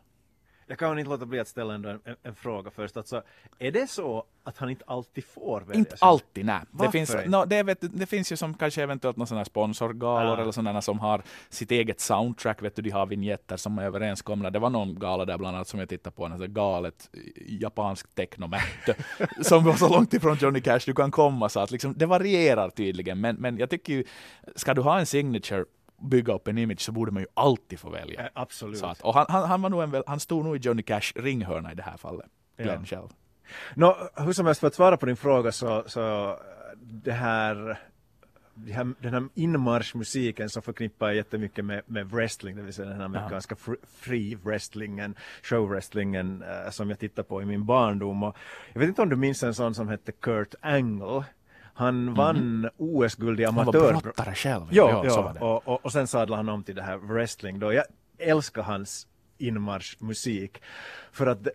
Jag 0.69 0.77
kan 0.79 0.99
inte 0.99 1.10
låta 1.10 1.25
bli 1.25 1.39
att 1.39 1.47
ställa 1.47 1.73
en, 1.73 1.99
en, 2.23 2.36
fråga 2.36 2.71
först. 2.71 2.97
Alltså, 2.97 3.21
är 3.60 3.71
det 3.71 3.89
så 3.89 4.25
att 4.43 4.58
han 4.58 4.69
inte 4.69 4.84
alltid 4.88 5.25
får 5.25 5.62
välja? 5.62 5.79
Inte 5.79 5.95
alltid, 5.99 6.45
nej. 6.45 6.62
Det 6.71 6.91
finns, 6.91 7.15
no, 7.25 7.45
det, 7.45 7.63
vet, 7.63 7.77
det 7.82 8.05
finns 8.05 8.32
ju 8.32 8.36
som 8.36 8.53
kanske 8.53 8.84
eventuellt 8.84 9.17
några 9.17 9.27
sådana 9.27 9.45
sponsorgalor 9.45 10.38
ja. 10.38 10.41
eller 10.41 10.51
sådana 10.51 10.82
som 10.82 10.99
har 10.99 11.23
sitt 11.49 11.71
eget 11.71 11.99
soundtrack. 11.99 12.63
Vet 12.63 12.75
du, 12.75 12.82
de 12.82 12.89
har 12.89 13.05
vignetter 13.05 13.58
som 13.58 13.79
är 13.79 13.84
överenskomna. 13.84 14.49
Det 14.49 14.60
var 14.60 14.69
någon 14.69 14.99
gala 14.99 15.25
där 15.25 15.38
bland 15.38 15.55
annat 15.55 15.67
som 15.67 15.79
jag 15.79 15.89
tittade 15.89 16.15
på, 16.15 16.25
en 16.25 16.53
galet 16.53 17.10
japansk 17.47 18.15
technomätte 18.15 18.95
som 19.41 19.63
var 19.63 19.73
så 19.73 19.89
långt 19.89 20.13
ifrån 20.13 20.38
Johnny 20.41 20.62
Cash 20.62 20.79
du 20.86 20.93
kan 20.93 21.12
komma. 21.12 21.49
Så 21.49 21.60
att 21.60 21.71
liksom, 21.71 21.93
det 21.97 22.05
varierar 22.05 22.69
tydligen. 22.69 23.21
Men, 23.21 23.36
men 23.36 23.58
jag 23.58 23.69
tycker 23.69 23.93
ju, 23.93 24.03
ska 24.55 24.73
du 24.73 24.82
ha 24.82 24.99
en 24.99 25.05
signature 25.05 25.65
bygga 26.01 26.33
upp 26.33 26.47
en 26.47 26.57
image 26.57 26.81
så 26.81 26.91
borde 26.91 27.12
man 27.12 27.21
ju 27.21 27.27
alltid 27.33 27.79
få 27.79 27.89
välja. 27.89 28.21
Ja, 28.21 28.29
absolut. 28.33 28.77
Så 28.77 28.85
att, 28.85 29.01
och 29.01 29.13
han, 29.13 29.25
han, 29.29 29.49
han, 29.49 29.62
var 29.62 29.69
nog 29.69 29.83
en, 29.83 30.03
han 30.07 30.19
stod 30.19 30.45
nog 30.45 30.55
i 30.55 30.59
Johnny 30.59 30.83
Cash 30.83 31.13
ringhörna 31.15 31.71
i 31.71 31.75
det 31.75 31.83
här 31.83 31.97
fallet, 31.97 32.25
Glenn 32.57 32.79
ja. 32.79 32.85
själv. 32.85 33.09
Nå, 33.75 33.97
hur 34.15 34.33
som 34.33 34.45
helst, 34.45 34.59
för 34.59 34.67
att 34.67 34.75
svara 34.75 34.97
på 34.97 35.05
din 35.05 35.17
fråga 35.17 35.51
så, 35.51 35.83
så 35.88 36.35
det 36.81 37.12
här 37.12 37.79
den 38.99 39.13
här 39.13 39.27
inmarschmusiken 39.33 40.49
som 40.49 40.62
förknippar 40.62 41.12
jättemycket 41.12 41.65
med, 41.65 41.81
med 41.85 42.12
wrestling, 42.12 42.55
det 42.55 42.62
vill 42.62 42.73
säga 42.73 42.88
den 42.88 42.97
här 42.97 43.05
amerikanska 43.05 43.55
free 43.99 44.35
wrestlingen, 44.43 45.15
showwrestlingen 45.43 46.43
äh, 46.43 46.71
som 46.71 46.89
jag 46.89 46.99
tittade 46.99 47.27
på 47.27 47.41
i 47.41 47.45
min 47.45 47.65
barndom. 47.65 48.23
Och 48.23 48.38
jag 48.73 48.79
vet 48.79 48.89
inte 48.89 49.01
om 49.01 49.09
du 49.09 49.15
minns 49.15 49.43
en 49.43 49.53
sån 49.53 49.75
som 49.75 49.88
hette 49.88 50.12
Kurt 50.12 50.55
Angle 50.62 51.23
han 51.80 52.06
mhm. 52.06 52.13
vann 52.13 52.38
mm. 52.38 52.72
OS-guld 52.78 53.39
i 53.39 53.46
amatör... 53.46 53.80
Han 53.80 53.94
var 53.94 54.02
brottare 54.02 54.36
själv. 54.36 54.63
Ja, 54.72 55.04
ja, 55.06 55.06
ja 55.06 55.36
och, 55.39 55.68
och, 55.68 55.86
och, 55.86 55.92
sen 55.92 56.08
sadlade 56.08 56.39
han 56.39 56.50
om 56.50 56.63
till 56.63 56.76
det 56.76 56.82
här 56.82 56.98
wrestling 56.98 57.60
då. 57.60 57.74
Jag 57.74 57.84
älskar 58.18 58.62
hans 58.62 59.08
inmarschmusik 59.38 60.62
för 61.12 61.28
att 61.28 61.48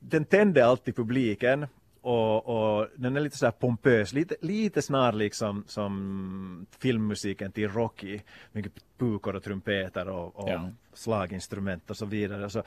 den 0.00 0.24
tände 0.24 0.66
alltid 0.66 0.96
publiken 0.96 1.66
och, 2.00 2.46
och, 2.46 2.88
den 2.96 3.16
är 3.16 3.20
lite 3.20 3.36
så 3.36 3.46
här 3.46 3.52
pompös, 3.52 4.12
lite, 4.12 4.36
lite 4.40 4.82
snarlik 4.82 5.34
som, 5.34 5.64
som 5.66 6.66
filmmusiken 6.78 7.52
till 7.52 7.68
Rocky. 7.68 8.20
Mycket 8.52 8.72
pukor 8.98 9.36
och 9.36 9.42
trumpeter 9.42 10.08
och, 10.08 10.36
och 10.36 10.48
ja. 10.48 10.68
slaginstrument 10.94 11.90
och 11.90 11.96
så 11.96 12.06
vidare. 12.06 12.44
Och, 12.44 12.52
så, 12.52 12.58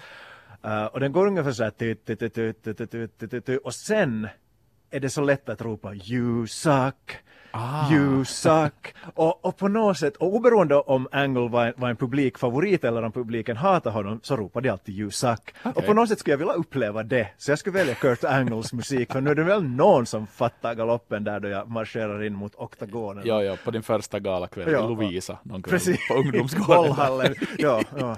uh, 0.66 0.86
och 0.86 1.00
den 1.00 1.12
går 1.12 1.28
ungefär 1.28 1.52
så 1.52 1.64
här 1.64 1.72
och 3.64 3.76
sen 3.76 4.28
är 4.92 5.00
det 5.00 5.10
så 5.10 5.22
lätt 5.22 5.50
att 5.50 5.62
ropa 5.62 5.94
you 5.94 6.48
suck. 6.48 7.18
Ah. 7.60 7.94
You 7.94 8.26
suck. 8.26 8.96
Och, 9.14 9.46
och 9.46 9.58
på 9.58 9.68
något 9.68 9.98
sätt, 9.98 10.16
och 10.18 10.36
oberoende 10.36 10.76
om 10.76 11.08
Angle 11.12 11.50
var, 11.50 11.74
var 11.78 11.90
en 11.90 11.96
publikfavorit 11.96 12.84
eller 12.84 13.04
om 13.04 13.12
publiken 13.12 13.58
hatar 13.58 13.92
honom, 13.92 14.20
så 14.24 14.36
ropade 14.36 14.68
de 14.68 14.72
alltid 14.72 14.96
You 14.96 15.12
suck. 15.12 15.54
Och 15.64 15.86
på 15.86 15.94
något 15.94 16.10
sätt 16.10 16.20
skulle 16.20 16.34
jag 16.34 16.38
vilja 16.38 16.54
uppleva 16.54 17.04
det. 17.04 17.30
Så 17.38 17.52
jag 17.52 17.60
skulle 17.60 17.78
välja 17.78 17.96
Kurt 17.96 18.24
Angles 18.24 18.74
musik, 18.74 19.12
för 19.12 19.22
nu 19.22 19.30
är 19.32 19.36
det 19.36 19.44
väl 19.44 19.64
någon 19.64 20.06
som 20.06 20.28
fattar 20.28 20.76
galoppen 20.76 21.24
där 21.24 21.40
då 21.40 21.48
jag 21.48 21.70
marscherar 21.70 22.24
in 22.24 22.34
mot 22.34 22.56
oktagonen. 22.56 23.24
Ja, 23.28 23.44
ja, 23.44 23.58
på 23.66 23.72
din 23.72 23.84
första 23.84 24.20
galakväll 24.20 24.72
Ja. 24.72 24.86
i 24.86 24.88
Lovisa 24.88 25.38
någon 25.44 25.62
kväll 25.62 25.72
Precis. 25.72 26.08
på 26.08 26.14
ungdomsgården. 26.14 27.36
Ja, 27.58 27.82
ja. 27.98 28.16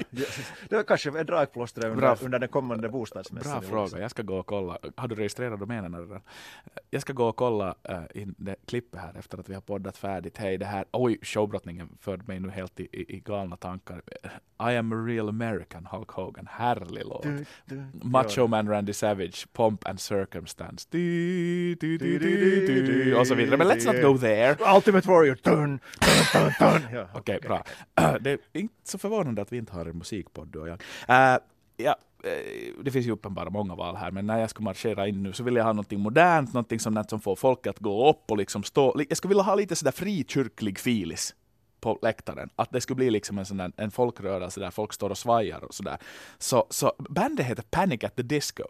Det 0.69 0.75
var 0.75 0.84
kanske 0.84 1.19
ett 1.19 1.28
dragplåster 1.28 1.82
Bra. 1.82 1.91
under, 1.91 2.25
under 2.25 2.39
den 2.39 2.49
kommande 2.49 2.89
bostadsmässan. 2.89 3.60
Bra 3.60 3.69
fråga, 3.69 4.02
jag 4.02 4.12
ska 4.12 4.23
gå 4.23 4.38
och 4.38 4.45
kolla. 4.45 4.78
Har 4.95 5.08
du 5.08 5.15
registrerat 5.15 5.60
domänen? 5.60 6.21
Jag 6.89 7.02
ska 7.02 7.13
gå 7.13 7.28
och 7.28 7.36
kolla 7.36 7.75
uh, 7.89 8.21
in 8.21 8.36
det 8.38 8.56
klippet 8.67 8.99
här 8.99 9.17
efter 9.29 9.39
att 9.39 9.49
vi 9.49 9.53
har 9.53 9.61
poddat 9.61 9.97
färdigt. 9.97 10.38
Hej, 10.38 10.57
det 10.57 10.65
här, 10.65 10.86
oj, 10.91 11.19
showbrottningen 11.21 11.89
förde 11.99 12.23
mig 12.27 12.39
nu 12.39 12.49
helt 12.49 12.80
i, 12.80 12.84
i, 12.91 13.15
i 13.15 13.19
galna 13.19 13.57
tankar. 13.57 14.01
I 14.59 14.77
am 14.77 14.91
a 14.91 14.95
real 14.95 15.30
American, 15.30 15.86
Hulk 15.86 16.09
Hogan, 16.09 16.47
härlig 16.51 17.03
låt. 17.05 17.23
Du, 17.23 17.45
du, 17.65 17.84
Macho 17.93 18.41
ja. 18.41 18.47
Man 18.47 18.69
Randy 18.69 18.93
Savage, 18.93 19.47
Pomp 19.53 19.88
and 19.88 19.99
Circumstance, 19.99 20.88
du, 20.89 21.75
och 23.15 23.27
så 23.27 23.36
vidare. 23.36 23.57
Men 23.57 23.67
let's 23.67 23.93
not 23.93 24.01
go 24.01 24.17
there. 24.17 24.57
Ultimate 24.75 25.07
Warrior. 25.07 25.38
Dun, 25.43 25.80
dun, 26.34 26.51
dun. 26.59 26.82
Ja, 26.93 27.07
Okej, 27.13 27.39
bra. 27.41 27.63
Det 28.21 28.32
är 28.32 28.39
inte 28.53 28.73
så 28.84 28.97
förvånande 28.97 29.41
att 29.41 29.53
vi 29.53 29.57
inte 29.57 29.73
har 29.73 29.86
en 29.86 29.97
musikpodd 29.97 30.47
du 30.47 30.59
och 30.59 30.67
jag. 30.67 30.82
Eh, 31.07 31.38
ja, 31.77 31.95
Eh, 32.24 32.84
det 32.84 32.91
finns 32.91 33.05
ju 33.05 33.11
uppenbara 33.11 33.49
många 33.49 33.76
val 33.76 33.95
här, 33.95 34.11
men 34.11 34.28
när 34.28 34.39
jag 34.39 34.49
ska 34.49 34.63
marschera 34.63 35.07
in 35.07 35.24
nu 35.24 35.34
så 35.34 35.43
vill 35.43 35.55
jag 35.55 35.63
ha 35.63 35.74
något 35.74 35.91
modernt, 35.91 36.53
något 36.53 36.82
som, 36.82 37.03
som 37.09 37.20
får 37.20 37.36
folk 37.36 37.67
att 37.67 37.80
gå 37.80 38.09
upp 38.09 38.32
och 38.32 38.38
liksom 38.38 38.63
stå. 38.63 39.01
Jag 39.09 39.17
skulle 39.17 39.30
vilja 39.30 39.43
ha 39.43 39.55
lite 39.55 39.76
sådär 39.76 39.91
frikyrklig 39.91 40.80
filis 40.80 41.36
på 41.82 41.99
läktaren. 42.01 42.49
Att 42.55 42.72
det 42.72 42.82
skulle 42.82 42.95
bli 42.95 43.09
liksom 43.09 43.38
en, 43.38 43.45
sån 43.45 43.57
där, 43.57 43.72
en 43.78 43.91
folkrörelse 43.91 44.59
där 44.59 44.72
folk 44.72 44.93
står 44.93 45.09
och 45.09 45.17
svajar 45.17 45.63
och 45.63 45.74
sådär. 45.74 45.97
Så, 46.38 46.67
så 46.70 46.93
bandet 47.09 47.45
heter 47.45 47.63
Panic 47.63 48.03
at 48.03 48.15
the 48.15 48.24
Disco. 48.24 48.63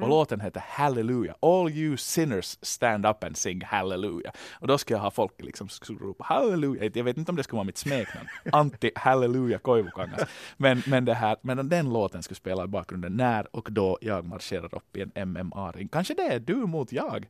Och 0.00 0.08
låten 0.08 0.40
heter 0.40 0.62
Hallelujah. 0.68 1.36
All 1.40 1.70
you 1.70 1.96
sinners 1.96 2.58
stand 2.62 3.06
up 3.06 3.24
and 3.24 3.36
sing 3.36 3.62
Hallelujah. 3.64 4.34
Och 4.52 4.66
då 4.66 4.78
ska 4.78 4.94
jag 4.94 5.00
ha 5.00 5.10
folk 5.10 5.42
liksom 5.42 5.68
som 5.68 5.98
ropa 5.98 6.24
Hallelujah. 6.24 6.90
Jag 6.94 7.04
vet 7.04 7.16
inte 7.16 7.32
om 7.32 7.36
det 7.36 7.42
skulle 7.42 7.56
vara 7.56 7.64
mitt 7.64 7.78
smeknamn. 7.78 8.28
Anti 8.52 8.90
Hallelujah 8.94 9.60
Koivukangas. 9.60 10.28
Men, 10.56 10.82
men, 10.86 11.04
det 11.04 11.14
här, 11.14 11.36
men 11.42 11.68
den 11.68 11.92
låten 11.92 12.22
skulle 12.22 12.36
spela 12.36 12.64
i 12.64 12.66
bakgrunden 12.66 13.16
när 13.16 13.56
och 13.56 13.68
då 13.70 13.98
jag 14.00 14.24
marscherar 14.24 14.74
upp 14.74 14.96
i 14.96 15.04
en 15.14 15.38
MMA-ring. 15.38 15.88
Kanske 15.88 16.14
det 16.14 16.22
är 16.22 16.40
du 16.40 16.56
mot 16.56 16.92
jag. 16.92 17.28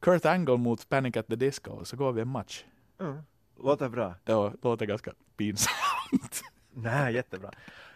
Kurt 0.00 0.26
Angle 0.26 0.56
mot 0.56 0.88
Panic 0.88 1.16
at 1.16 1.26
the 1.26 1.36
Disco. 1.36 1.84
Så 1.84 1.96
går 1.96 2.12
vi 2.12 2.20
en 2.20 2.28
match. 2.28 2.64
Mm. 3.00 3.18
Låter 3.62 3.88
bra. 3.88 4.14
Ja, 4.24 4.52
låter 4.62 4.86
ganska 4.86 5.12
pinsamt. 5.36 6.42
Nej, 6.72 7.14
jättebra. 7.14 7.50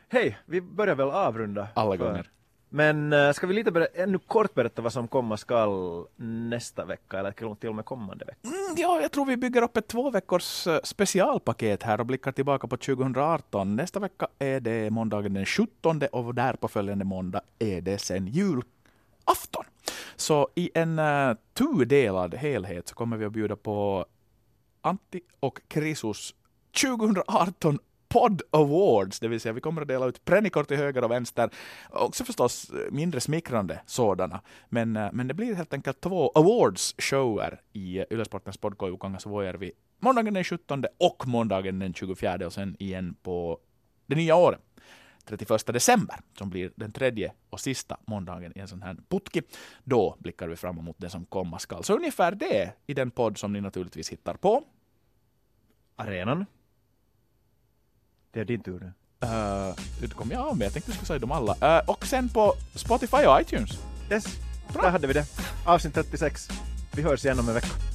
Hej, 0.09 0.39
vi 0.47 0.61
börjar 0.61 0.95
väl 0.95 1.11
avrunda. 1.11 1.69
Alla 1.75 1.97
gånger. 1.97 2.31
Men 2.75 3.13
äh, 3.13 3.33
ska 3.33 3.47
vi 3.47 3.55
lite 3.55 3.71
ber- 3.71 3.89
ännu 3.95 4.15
eh, 4.15 4.21
kort 4.27 4.55
berätta 4.55 4.83
vad 4.83 4.93
som 4.93 5.09
komma 5.09 5.37
skall 5.37 6.05
nästa 6.17 6.85
vecka 6.85 7.19
eller 7.19 7.55
till 7.55 7.69
och 7.69 7.75
med 7.75 7.85
kommande 7.85 8.25
vecka? 8.25 8.39
Mm, 8.45 8.75
ja, 8.77 9.01
jag 9.01 9.13
tror 9.13 9.27
vi 9.27 9.37
bygger 9.37 9.63
upp 9.63 9.77
ett 9.77 9.89
två 9.89 10.11
veckors 10.11 10.67
eh, 10.67 10.81
specialpaket 10.85 11.83
här 11.83 12.01
och 12.01 12.07
blickar 12.07 12.33
tillbaka 12.33 12.67
på 12.67 12.77
2018. 12.77 13.77
Nästa 13.77 14.01
vecka 14.01 14.27
är 14.39 14.61
det 14.61 14.91
måndagen 14.91 15.35
den 15.35 15.47
17 15.47 16.03
och 16.13 16.35
därpå 16.35 16.69
följande 16.69 17.05
måndag 17.05 17.41
är 17.59 17.81
det 17.81 17.99
sen 17.99 18.27
julafton. 18.27 19.65
Så 20.17 20.49
i 20.55 20.71
en 20.75 20.99
uh, 20.99 21.37
tudelad 21.55 22.35
helhet 22.35 22.89
så 22.89 22.95
kommer 22.95 23.17
vi 23.17 23.25
att 23.25 23.33
bjuda 23.33 23.57
på 23.57 24.07
Antti 24.81 25.21
och 25.41 25.61
Krisus 25.69 26.35
2018 26.83 27.79
Pod 28.13 28.43
Awards, 28.51 29.21
det 29.21 29.29
vill 29.29 29.41
säga 29.41 29.53
vi 29.53 29.61
kommer 29.61 29.83
att 29.83 29.89
dela 29.89 30.07
ut 30.07 30.25
prennikort 30.25 30.69
till 30.69 30.77
höger 30.77 31.05
och 31.05 31.11
vänster. 31.11 31.51
Också 31.91 32.25
förstås 32.25 32.71
mindre 32.91 33.21
smickrande 33.21 33.81
sådana. 33.87 34.41
Men, 34.69 34.97
eh, 34.97 35.09
men 35.13 35.29
det 35.29 35.35
blir 35.35 35.55
helt 35.55 35.75
enkelt 35.75 36.01
två 36.01 36.33
awards-shower 36.35 37.61
i 37.73 37.99
eh, 37.99 38.05
Ylesportens 38.11 38.57
poddkojukangas 38.57 39.27
Vuojärvi 39.27 39.73
måndagen 40.03 40.35
den 40.35 40.45
17 40.45 40.85
och 40.99 41.27
måndagen 41.27 41.79
den 41.79 41.95
24 41.95 42.47
och 42.47 42.53
sen 42.53 42.77
igen 42.79 43.17
på 43.23 43.59
det 44.07 44.17
nya 44.17 44.37
året. 44.37 44.61
31 45.25 45.67
december, 45.67 46.17
som 46.39 46.51
blir 46.51 46.73
den 46.77 46.93
tredje 46.93 47.33
och 47.51 47.61
sista 47.61 47.97
måndagen 48.07 48.53
i 48.57 48.61
en 48.61 48.69
sån 48.69 48.83
här 48.83 48.97
putki. 49.09 49.43
Då 49.85 50.17
blickar 50.19 50.49
vi 50.49 50.57
fram 50.57 50.79
emot 50.79 50.97
det 50.99 51.11
som 51.11 51.25
komma 51.25 51.59
skall. 51.59 51.85
Så 51.85 51.97
ungefär 51.97 52.33
det 52.33 52.73
i 52.87 52.95
den 52.95 53.11
podd 53.11 53.39
som 53.39 53.53
ni 53.53 53.61
naturligtvis 53.61 54.13
hittar 54.13 54.35
på 54.35 54.65
Arenan. 55.97 56.47
Det 58.33 58.41
är 58.41 58.45
din 58.45 58.63
tur 58.63 58.81
nu. 58.81 58.87
Uh, 59.29 59.75
det 60.01 60.15
kom 60.15 60.31
jag 60.31 60.41
av 60.41 60.59
med, 60.59 60.65
jag 60.65 60.73
tänkte 60.73 60.91
du 60.91 60.95
skulle 60.95 61.07
säga 61.07 61.19
dem 61.19 61.33
alla. 61.33 61.79
Eh, 61.79 61.85
och 61.87 62.07
sen 62.07 62.29
på 62.29 62.55
Spotify 62.75 63.17
och 63.17 63.41
iTunes. 63.41 63.71
Yes, 64.11 64.25
där 64.73 64.91
hade 64.91 65.07
vi 65.07 65.13
det. 65.13 65.25
Avsnitt 65.67 65.95
36. 65.95 66.49
Vi 66.93 67.03
hörs 67.03 67.25
igen 67.25 67.39
om 67.39 67.49
en 67.49 67.55
vecka. 67.55 67.92